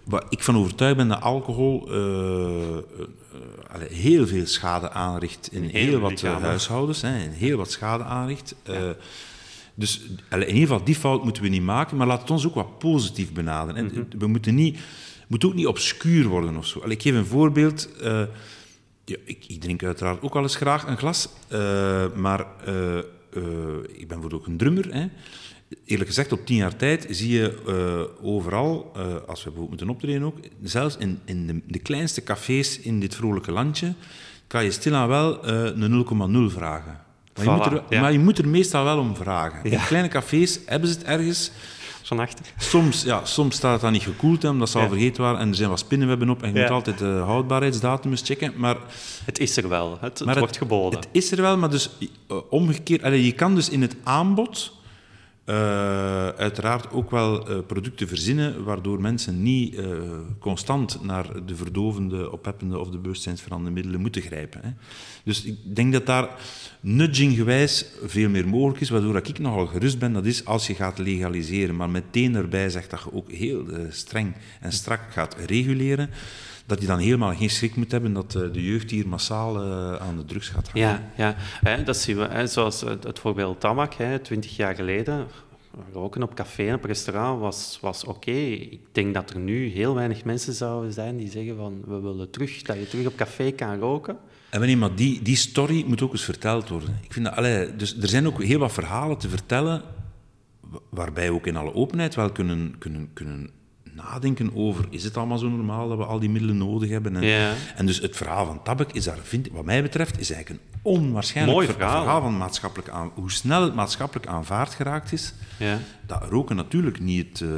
Waar 0.04 0.24
ik 0.30 0.44
van 0.44 0.58
overtuigd 0.58 0.98
ben 0.98 1.08
dat 1.08 1.22
alcohol 1.22 1.88
eh, 1.92 2.78
eh, 2.78 2.84
heel 3.90 4.28
veel 4.28 4.46
schade 4.46 4.90
aanricht 4.90 5.50
in 5.52 5.64
heel 5.64 6.00
wat 6.00 6.22
huishoudens, 6.22 7.02
hè, 7.02 7.12
heel 7.18 7.58
wat 7.58 7.72
schade 7.72 8.04
aanricht. 8.04 8.56
Dus 9.76 10.02
in 10.30 10.40
ieder 10.40 10.56
geval, 10.56 10.84
die 10.84 10.96
fout 10.96 11.24
moeten 11.24 11.44
we 11.44 11.50
niet 11.50 11.62
maken, 11.62 11.98
maar 11.98 12.08
laat 12.08 12.22
het 12.22 12.32
ons 12.32 12.48
ook 12.48 12.56
wat 12.56 12.80
positief 12.80 13.34
benaderen. 13.34 13.86
Mhm. 13.86 13.96
En 13.96 14.20
We 14.20 14.28
moeten 14.28 14.56
niet, 14.56 14.80
moet 15.28 15.46
ook 15.46 15.54
niet 15.54 15.68
obscuur 15.68 16.28
worden 16.28 16.58
of 16.58 16.66
zo. 16.66 16.80
Allee, 16.80 16.96
ik 16.96 17.02
geef 17.02 17.16
een 17.16 17.26
voorbeeld. 17.26 17.90
eh, 18.02 18.24
ja, 19.06 19.16
ik, 19.26 19.46
ik 19.48 19.62
drink 19.62 19.84
uiteraard 19.84 20.22
ook 20.22 20.34
wel 20.34 20.44
eens 20.44 20.56
graag 20.56 20.88
een 20.88 20.98
glas, 20.98 21.30
eh, 21.48 22.06
maar 22.16 22.46
eh, 22.66 22.98
ik 23.88 24.08
ben 24.08 24.08
bijvoorbeeld 24.08 24.34
ook 24.34 24.48
een 24.48 24.58
drummer. 24.58 24.94
Hè. 24.94 25.08
Eerlijk 25.86 26.10
gezegd, 26.10 26.32
op 26.32 26.46
tien 26.46 26.58
jaar 26.58 26.76
tijd 26.76 27.08
zie 27.10 27.32
je 27.32 28.16
overal, 28.22 28.92
als 29.28 29.44
we 29.44 29.50
bijvoorbeeld 29.50 29.70
moeten 29.70 29.90
optreden 29.90 30.24
ook, 30.24 30.38
zelfs 30.64 30.98
in, 30.98 31.20
in 31.26 31.48
de, 31.48 31.62
de 31.68 31.80
kleinste 31.80 32.24
cafés 32.24 32.80
in 32.80 33.00
dit 33.00 33.16
vrolijke 33.16 33.52
landje, 33.52 33.94
kan 34.48 34.64
je 34.64 34.72
stilaan 34.72 35.08
wel 35.08 35.48
een 35.48 36.06
0,0 36.50 36.54
vragen. 36.54 37.00
Maar, 37.36 37.46
je 37.46 37.52
moet 37.52 37.66
er, 37.66 37.84
ja. 37.90 38.02
maar 38.02 38.12
je 38.12 38.20
moet 38.20 38.38
er 38.38 38.48
meestal 38.48 38.84
wel 38.84 38.98
om 38.98 39.16
vragen. 39.16 39.64
In 39.64 39.80
kleine 39.86 40.08
cafés 40.08 40.60
hebben 40.66 40.90
ze 40.90 40.98
het 40.98 41.04
ergens. 41.04 41.52
Achter. 42.18 42.46
Soms, 42.58 43.04
ja, 43.04 43.26
soms 43.26 43.56
staat 43.56 43.72
het 43.72 43.82
dan 43.82 43.92
niet 43.92 44.04
gekoeld, 44.04 44.44
omdat 44.44 44.70
ze 44.70 44.80
al 44.80 44.88
vergeten 44.88 45.24
waren 45.24 45.40
en 45.40 45.50
er 45.50 45.56
zijn 45.56 45.70
wat 45.70 45.80
spinnenwebben 45.80 46.30
op 46.30 46.44
en 46.44 46.54
je 46.54 46.60
moet 46.60 46.70
altijd 46.70 46.98
de 46.98 47.22
houdbaarheidsdatum 47.26 48.12
eens 48.12 48.22
checken. 48.22 48.54
Maar 48.56 48.78
Het 49.26 49.40
is 49.40 49.58
er 49.58 49.70
wel. 49.70 49.98
Het, 50.02 50.20
wordt 50.20 50.58
geboden. 50.58 51.00
Het 51.00 51.10
is 51.12 51.32
er 51.32 51.42
wel, 51.42 51.58
maar 51.58 51.70
dus 51.70 51.90
eh, 52.28 52.38
omgekeerd. 52.50 53.04
allee, 53.04 53.26
je 53.26 53.32
kan 53.32 53.56
dus 53.56 53.70
in 53.70 53.82
het 53.82 53.96
aanbod 54.04 54.74
eh, 55.46 56.28
uiteraard 56.28 56.92
ook 56.92 57.12
wel 57.12 57.48
eh, 57.48 57.58
producten 57.68 58.08
verzinnen 58.08 58.64
waardoor 58.64 59.02
mensen 59.02 59.44
niet 59.44 59.76
eh, 59.76 59.86
constant 60.40 61.04
naar 61.04 61.46
de 61.46 61.56
verdovende, 61.56 62.32
opheppende 62.32 62.80
of 62.80 62.90
de 62.90 62.98
bewustzijnsveranderende 62.98 63.80
middelen 63.80 64.02
moeten 64.02 64.22
grijpen. 64.22 64.62
Hè. 64.64 64.70
Dus 65.24 65.44
ik 65.44 65.76
denk 65.76 65.94
dat 65.94 66.06
daar 66.06 66.30
nudginggewijs 66.80 67.86
veel 68.06 68.30
meer 68.30 68.48
mogelijk 68.48 68.82
is, 68.82 68.90
waardoor 68.90 69.18
ik 69.18 69.40
nogal 69.40 69.68
gerust 69.68 70.00
ben. 70.00 70.14
Dat 70.14 70.26
is 70.26 70.46
als 70.46 70.68
je 70.68 70.76
gaat 70.76 70.98
legaliseren, 70.98 71.76
maar 71.76 71.90
meteen 71.90 72.36
erbij 72.36 72.70
zegt 72.70 72.90
dat 72.90 73.02
je 73.04 73.14
ook 73.14 73.32
heel 73.32 73.66
streng 73.90 74.34
en 74.60 74.72
strak 74.72 75.02
gaat 75.10 75.36
reguleren, 75.46 76.10
dat 76.72 76.82
je 76.82 76.88
dan 76.88 77.00
helemaal 77.00 77.36
geen 77.36 77.50
schrik 77.50 77.76
moet 77.76 77.92
hebben 77.92 78.14
dat 78.14 78.36
eh, 78.36 78.42
de 78.54 78.64
jeugd 78.64 78.92
hier 78.92 79.08
massaal 79.08 79.62
eh, 79.62 79.96
aan 79.96 80.18
de 80.18 80.26
drugs 80.26 80.48
gaat 80.50 80.70
hangen. 80.72 80.88
Ja, 80.88 81.12
ja. 81.18 81.36
Hè, 81.62 81.84
dat 81.84 81.98
zien 81.98 82.18
we. 82.18 82.24
Hè, 82.30 82.48
zoals 82.48 82.82
het, 82.82 83.04
het 83.04 83.20
voorbeeld 83.20 83.60
tabak, 83.60 83.94
20 84.24 84.56
jaar 84.56 84.76
geleden. 84.76 85.28
Roken 85.94 86.24
op 86.24 86.34
café 86.36 86.68
en 86.68 86.76
op 86.76 86.84
restaurant 86.84 87.40
was, 87.40 87.78
was 87.82 88.04
oké. 88.04 88.32
Ik 88.32 88.80
denk 88.92 89.14
dat 89.14 89.30
er 89.30 89.40
nu 89.40 89.68
heel 89.68 89.96
weinig 89.96 90.24
mensen 90.24 90.54
zouden 90.54 90.94
zijn 90.94 91.18
die 91.18 91.30
zeggen 91.30 91.56
van 91.58 91.82
we 91.88 92.00
willen 92.00 92.30
terug, 92.30 92.62
dat 92.62 92.78
je 92.78 92.88
terug 92.88 93.06
op 93.08 93.16
café 93.16 93.52
kan 93.52 93.80
roken. 93.80 94.18
En 94.50 94.60
wanneer, 94.60 94.78
maar 94.78 94.96
die, 94.96 95.22
die 95.22 95.36
story 95.36 95.84
moet 95.88 96.02
ook 96.02 96.12
eens 96.12 96.24
verteld 96.24 96.70
worden. 96.70 96.98
Ik 97.04 97.14
vind 97.14 97.26
dat, 97.26 97.36
allee, 97.36 97.76
dus 97.76 97.98
er 97.98 98.08
zijn 98.08 98.28
ook 98.28 98.44
heel 98.44 98.60
wat 98.60 98.72
verhalen 98.72 99.18
te 99.18 99.30
vertellen, 99.30 99.82
wa- 100.60 100.80
waarbij 100.90 101.28
we 101.28 101.34
ook 101.36 101.48
in 101.48 101.56
alle 101.56 101.74
openheid 101.74 102.16
wel 102.16 102.32
kunnen, 102.32 102.76
kunnen, 102.78 103.10
kunnen 103.14 103.50
nadenken 104.04 104.52
over, 104.56 104.86
is 104.90 105.04
het 105.04 105.18
allemaal 105.18 105.38
zo 105.38 105.50
normaal 105.50 105.90
dat 105.90 105.98
we 105.98 106.04
al 106.06 106.20
die 106.20 106.30
middelen 106.30 106.58
nodig 106.58 106.90
hebben? 106.90 107.16
En, 107.16 107.24
Ja. 107.24 107.54
en 107.76 107.86
dus 107.86 108.00
het 108.02 108.16
verhaal 108.18 108.46
van 108.46 108.64
tabak 108.64 108.92
is 108.92 109.04
daar, 109.04 109.18
vind, 109.24 109.48
wat 109.52 109.66
mij 109.66 109.82
betreft, 109.82 110.20
is 110.20 110.32
eigenlijk 110.32 110.64
een 110.64 110.80
onwaarschijnlijk 110.82 111.58
Mooi 111.58 111.68
ver- 111.72 111.76
verhaal. 111.90 112.22
van 112.22 112.38
maatschappelijk 112.38 112.90
aan, 112.90 113.12
hoe 113.14 113.32
snel 113.32 113.62
het 113.64 113.76
maatschappelijk 113.76 114.28
aanvaard 114.28 114.74
geraakt 114.74 115.12
is. 115.12 115.34
Ja. 115.60 115.80
Dat 116.06 116.24
roken 116.30 116.56
natuurlijk 116.56 117.00
niet, 117.00 117.42
eh, 117.42 117.50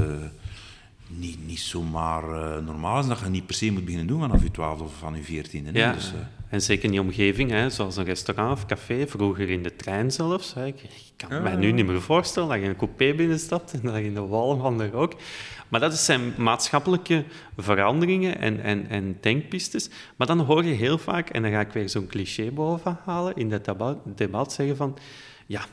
niet, 1.08 1.38
niet 1.48 1.60
zomaar 1.60 2.24
eh, 2.24 2.66
normaal 2.66 3.00
is, 3.00 3.08
dat 3.08 3.20
je 3.20 3.30
niet 3.30 3.46
per 3.46 3.56
se 3.56 3.72
moet 3.72 3.84
beginnen 3.84 4.08
doen 4.08 4.20
vanaf 4.20 4.44
je 4.44 4.52
12 4.52 4.82
of 4.82 4.92
van 5.00 5.16
je 5.16 5.24
14. 5.24 5.66
Hè? 5.66 5.72
Ja. 5.80 5.94
Dus, 5.94 6.08
eh, 6.14 6.20
En 6.50 6.62
zeker 6.62 6.84
in 6.86 6.92
die 6.92 7.02
omgeving, 7.02 7.50
hè, 7.52 7.70
zoals 7.70 7.98
een 7.98 8.04
restaurant 8.04 8.52
of 8.52 8.66
café, 8.66 9.08
vroeger 9.08 9.50
in 9.50 9.64
de 9.64 9.76
trein 9.76 10.12
zelfs. 10.12 10.54
Hè. 10.54 10.66
Ik, 10.66 10.76
kan 11.16 11.30
Ja, 11.38 11.40
mij 11.40 11.52
ja. 11.52 11.58
nu 11.58 11.72
niet 11.72 11.86
meer 11.86 12.02
voorstellen 12.02 12.50
dat 12.50 12.60
je 12.60 12.66
een 12.68 12.76
coupé 12.76 13.14
binnenstapt 13.14 13.74
en 13.74 13.80
dat 13.84 13.96
je 13.96 14.04
in 14.06 14.14
de 14.14 14.22
walm 14.28 14.60
van 14.62 14.78
de 14.78 14.90
rook. 14.90 15.14
Maar 15.74 15.82
dat 15.82 15.94
zijn 15.94 16.34
maatschappelijke 16.38 17.24
veranderingen 17.58 18.40
en, 18.40 18.64
en, 18.64 18.90
en 18.90 19.18
denkpistes. 19.22 19.90
Maar 20.16 20.28
dan 20.28 20.40
hoor 20.40 20.64
je 20.64 20.74
heel 20.74 20.98
vaak, 20.98 21.30
en 21.30 21.42
dan 21.42 21.52
ga 21.52 21.60
ik 21.60 21.72
weer 21.72 21.90
zo'n 21.90 22.08
cliché 22.08 22.52
boven 22.52 23.00
halen, 23.06 23.36
in 23.36 23.50
dat 23.50 23.66
debat, 24.16 24.54
zeggen 24.54 24.76
van... 24.76 24.98
Ja, 25.46 25.66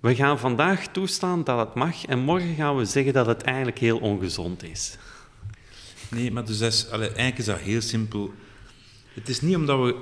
we 0.00 0.14
gaan 0.14 0.38
vandaag 0.38 0.86
toestaan 0.86 1.44
dat 1.44 1.58
het 1.58 1.74
mag 1.74 2.06
en 2.06 2.18
morgen 2.18 2.54
gaan 2.54 2.76
we 2.76 2.84
zeggen 2.84 3.12
dat 3.12 3.26
het 3.26 3.42
eigenlijk 3.42 3.78
heel 3.78 3.98
ongezond 3.98 4.62
is. 4.62 4.96
Nee, 6.10 6.30
maar 6.30 6.44
dus 6.44 6.58
dat 6.58 6.90
eigenlijk 6.90 7.38
is 7.38 7.44
dat 7.44 7.58
heel 7.58 7.80
simpel. 7.80 8.32
Het 9.14 9.28
is 9.28 9.40
niet 9.40 9.56
omdat 9.56 9.78
we 9.78 10.00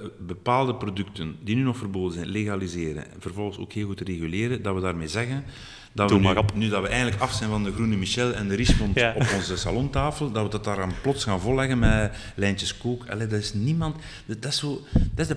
eh, 0.00 0.08
bepaalde 0.26 0.74
producten 0.74 1.36
die 1.42 1.56
nu 1.56 1.62
nog 1.62 1.76
verboden 1.76 2.12
zijn, 2.12 2.28
legaliseren 2.28 3.10
en 3.10 3.20
vervolgens 3.20 3.58
ook 3.58 3.72
heel 3.72 3.86
goed 3.86 4.00
reguleren, 4.00 4.62
dat 4.62 4.74
we 4.74 4.80
daarmee 4.80 5.08
zeggen 5.08 5.44
dat 5.92 6.08
Doe 6.08 6.16
we 6.18 6.22
nu, 6.22 6.28
maar 6.32 6.38
op. 6.42 6.54
nu 6.54 6.68
dat 6.68 6.82
we 6.82 6.88
eigenlijk 6.88 7.20
af 7.22 7.32
zijn 7.32 7.50
van 7.50 7.64
de 7.64 7.72
groene 7.72 7.96
Michel 7.96 8.34
en 8.34 8.48
de 8.48 8.54
Richmond 8.54 8.94
Ja. 8.98 9.12
op 9.16 9.26
onze 9.34 9.56
salontafel, 9.56 10.30
dat 10.32 10.42
we 10.44 10.50
dat 10.50 10.64
daar 10.64 10.82
aan 10.82 10.92
plots 11.02 11.24
gaan 11.24 11.40
volleggen 11.40 11.78
met 11.78 12.12
lijntjes 12.34 12.76
kook. 12.78 13.08
Allee, 13.08 13.26
dat 13.26 13.38
is 13.40 13.54
niemand... 13.54 13.96
Dat, 14.26 14.44
is 14.44 14.58
zo... 14.58 14.80
Dat 15.14 15.28
is 15.30 15.36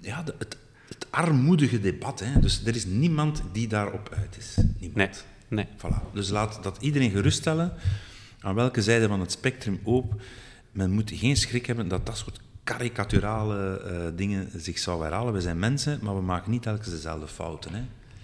ja, 0.00 0.22
de- 0.22 0.34
het, 0.38 0.56
het 0.88 1.06
armoedige 1.10 1.80
debat. 1.80 2.20
Hè. 2.24 2.40
Dus 2.40 2.62
er 2.64 2.74
is 2.76 2.84
niemand 2.84 3.42
die 3.52 3.66
daarop 3.68 4.14
uit 4.18 4.36
is. 4.38 4.54
Niemand. 4.78 5.24
Nee, 5.48 5.64
nee. 5.64 5.66
Voilà. 5.76 6.12
Dus 6.14 6.28
laat 6.28 6.58
dat 6.62 6.76
iedereen 6.80 7.10
geruststellen 7.10 7.72
aan 8.40 8.54
welke 8.54 8.82
zijde 8.82 9.08
van 9.08 9.20
het 9.20 9.32
spectrum 9.32 9.80
ook. 9.84 10.12
Men 10.72 10.90
moet 10.90 11.10
geen 11.14 11.36
schrik 11.36 11.66
hebben 11.66 11.88
dat 11.88 12.06
dat 12.06 12.16
soort 12.16 12.40
karikaturale 12.64 13.80
eh, 13.80 13.96
dingen 14.16 14.50
zich 14.56 14.78
zou 14.78 15.02
herhalen. 15.02 15.32
We 15.32 15.40
zijn 15.40 15.58
mensen, 15.58 15.98
maar 16.02 16.14
we 16.14 16.20
maken 16.22 16.50
niet 16.50 16.62
telkens 16.62 16.90
dezelfde 16.90 17.28
fouten. 17.28 17.74
Hè. 17.74 17.80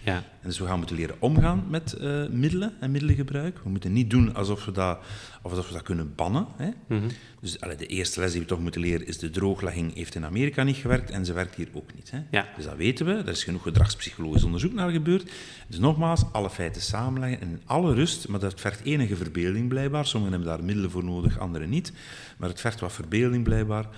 Ja. 0.06 0.16
En 0.16 0.48
dus 0.48 0.58
we 0.58 0.66
gaan 0.66 0.78
moeten 0.78 0.96
leren 0.96 1.16
omgaan 1.18 1.64
met 1.68 1.92
eh, 1.92 2.26
middelen 2.28 2.72
en 2.80 2.90
middelengebruik. 2.90 3.58
We 3.62 3.68
moeten 3.68 3.92
niet 3.92 4.10
doen 4.10 4.34
alsof 4.34 4.64
we 4.64 4.72
dat, 4.72 4.98
alsof 5.42 5.66
we 5.66 5.72
dat 5.72 5.82
kunnen 5.82 6.14
bannen. 6.14 6.46
Hè. 6.56 6.70
Mhm. 6.88 7.08
Dus 7.40 7.60
allee, 7.60 7.76
de 7.76 7.86
eerste 7.86 8.20
les 8.20 8.32
die 8.32 8.40
we 8.40 8.46
toch 8.46 8.60
moeten 8.60 8.80
leren 8.80 9.06
is 9.06 9.18
de 9.18 9.30
drooglegging 9.30 9.94
heeft 9.94 10.14
in 10.14 10.24
Amerika 10.24 10.62
niet 10.62 10.76
gewerkt 10.76 11.10
en 11.10 11.24
ze 11.24 11.32
werkt 11.32 11.54
hier 11.54 11.68
ook 11.72 11.94
niet. 11.94 12.10
Hè. 12.10 12.18
Ja. 12.30 12.48
Dus 12.56 12.64
dat 12.64 12.76
weten 12.76 13.06
we, 13.06 13.12
er 13.12 13.28
is 13.28 13.44
genoeg 13.44 13.62
gedragspsychologisch 13.62 14.44
onderzoek 14.44 14.72
naar 14.72 14.90
gebeurd. 14.90 15.30
Dus 15.66 15.78
nogmaals, 15.78 16.24
alle 16.32 16.50
feiten 16.50 16.82
samenleggen 16.82 17.40
en 17.40 17.48
in 17.48 17.60
alle 17.64 17.94
rust, 17.94 18.28
maar 18.28 18.40
dat 18.40 18.60
vergt 18.60 18.84
enige 18.84 19.16
verbeelding 19.16 19.68
blijkbaar. 19.68 20.06
Sommigen 20.06 20.34
hebben 20.34 20.56
daar 20.56 20.66
middelen 20.66 20.90
voor 20.90 21.04
nodig, 21.04 21.38
anderen 21.38 21.68
niet. 21.68 21.92
Maar 22.36 22.48
het 22.48 22.60
vergt 22.60 22.80
wat 22.80 22.92
verbeelding 22.92 23.44
blijkbaar 23.44 23.88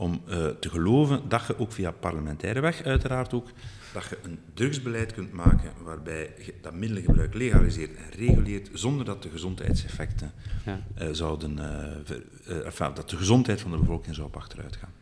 om 0.00 0.22
eh, 0.28 0.46
te 0.46 0.70
geloven 0.70 1.20
dat 1.28 1.46
je 1.46 1.58
ook 1.58 1.72
via 1.72 1.90
parlementaire 1.90 2.60
weg 2.60 2.82
uiteraard 2.82 3.32
ook 3.34 3.48
dat 3.92 4.04
je 4.08 4.18
een 4.22 4.38
drugsbeleid 4.54 5.12
kunt 5.12 5.32
maken 5.32 5.72
waarbij 5.82 6.32
je 6.44 6.54
dat 6.62 6.74
middelengebruik 6.74 7.34
legaliseert 7.34 7.96
en 7.96 8.10
reguleert 8.18 8.68
zonder 8.72 9.04
dat 9.04 9.22
de 9.22 9.28
gezondheidseffecten 9.30 10.32
Ja. 10.66 10.80
eh, 10.94 11.08
zouden, 11.12 11.58
ver- 12.04 12.64
enfin, 12.64 12.94
dat 12.94 13.10
de 13.10 13.16
gezondheid 13.16 13.60
van 13.60 13.70
de 13.70 13.76
bevolking 13.78 14.14
zou 14.14 14.26
op 14.26 14.36
achteruit 14.36 14.76
gaan. 14.76 14.92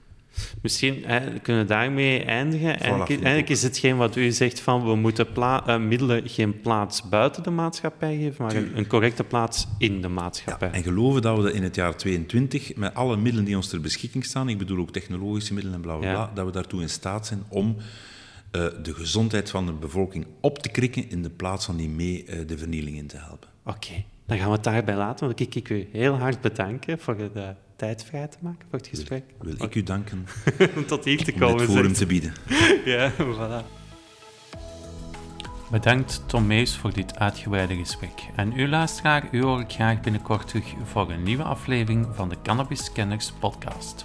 Misschien 0.62 1.03
hè, 1.07 1.39
kunnen 1.41 1.62
we 1.62 1.68
daarmee 1.68 2.24
eindigen. 2.24 2.68
Eigenlijk, 2.68 3.03
ik 3.03 3.09
eigenlijk 3.09 3.45
ook. 3.45 3.49
is 3.49 3.62
hetgeen 3.62 3.97
wat 3.97 4.16
u 4.16 4.30
zegt 4.30 4.61
van 4.61 4.84
we 4.84 4.95
moeten 4.97 5.32
pla- 5.32 5.66
eh, 5.66 5.78
middelen 5.80 6.28
geen 6.28 6.61
plaats 6.61 7.09
buiten 7.09 7.43
de 7.43 7.51
maatschappij 7.51 8.16
geven, 8.16 8.45
maar 8.45 8.55
een, 8.57 8.70
een 8.78 8.86
correcte 8.86 9.24
plaats 9.24 9.66
in 9.78 10.01
de 10.03 10.09
maatschappij. 10.09 10.70
En 10.70 10.82
geloven 10.82 11.22
dat 11.22 11.36
we 11.36 11.43
dat 11.43 11.53
in 11.53 11.62
het 11.62 11.74
jaar 11.74 11.97
22, 11.97 12.76
met 12.76 12.95
alle 12.95 13.16
middelen 13.16 13.45
die 13.45 13.57
ons 13.57 13.68
ter 13.68 13.80
beschikking 13.80 14.24
staan, 14.24 14.49
ik 14.49 14.59
bedoel 14.59 14.78
ook 14.78 14.91
technologische 14.93 15.53
middelen 15.55 15.76
en 15.76 15.82
bla 15.82 15.97
bla 15.97 16.09
Ja. 16.09 16.14
bla, 16.14 16.30
dat 16.34 16.47
we 16.47 16.53
daartoe 16.53 16.80
in 16.80 16.89
staat 16.91 17.26
zijn 17.26 17.43
om 17.49 17.76
eh, 18.51 18.66
de 18.82 18.95
gezondheid 18.95 19.51
van 19.51 19.66
de 19.66 19.72
bevolking 19.72 20.26
op 20.41 20.59
te 20.59 20.68
krikken 20.68 21.11
in 21.11 21.22
de 21.22 21.30
plaats 21.30 21.64
van 21.64 21.76
die 21.76 21.89
mee 21.89 22.24
eh, 22.24 22.47
de 22.47 22.59
vernieling 22.59 22.97
in 22.97 23.07
te 23.07 23.16
helpen. 23.16 23.49
Oké, 23.64 24.05
dan 24.26 24.39
gaan 24.39 24.47
we 24.47 24.53
het 24.53 24.64
daarbij 24.64 24.97
laten. 24.97 25.26
Want 25.26 25.41
ik, 25.55 25.68
wil 25.68 25.84
heel 25.93 26.14
hard 26.18 26.41
bedanken 26.41 26.99
voor 26.99 27.16
de 27.16 27.55
tijd 27.78 28.04
vrij 28.04 28.26
te 28.26 28.36
maken 28.40 28.66
voor 28.70 28.78
het 28.78 28.88
gesprek. 28.88 29.24
Wil 29.40 29.54
ik 29.64 29.74
u 29.74 29.82
danken 29.82 30.26
Om 30.76 30.86
tot 30.86 31.04
hier 31.04 31.24
te 31.24 31.32
om 31.32 31.38
komen. 31.38 31.56
dit 31.58 31.66
forum 31.66 31.82
zegt- 31.84 31.98
te 31.98 32.06
bieden. 32.06 32.32
Ja, 32.94 33.12
voilà. 33.12 33.64
Bedankt 35.70 36.22
Tom 36.26 36.46
Mees 36.46 36.76
voor 36.76 36.92
dit 36.92 37.18
uitgebreide 37.18 37.76
gesprek. 37.76 38.12
En 38.36 38.58
u 38.58 38.68
luisteraar, 38.68 39.28
u 39.30 39.42
hoor 39.42 39.60
ik 39.60 39.70
graag 39.72 40.00
binnenkort 40.00 40.48
terug 40.48 40.64
voor 40.84 41.10
een 41.10 41.22
nieuwe 41.22 41.42
aflevering 41.42 42.06
van 42.14 42.28
de 42.28 42.36
Cannabis 42.42 42.84
Scanners 42.84 43.32
podcast. 43.32 44.04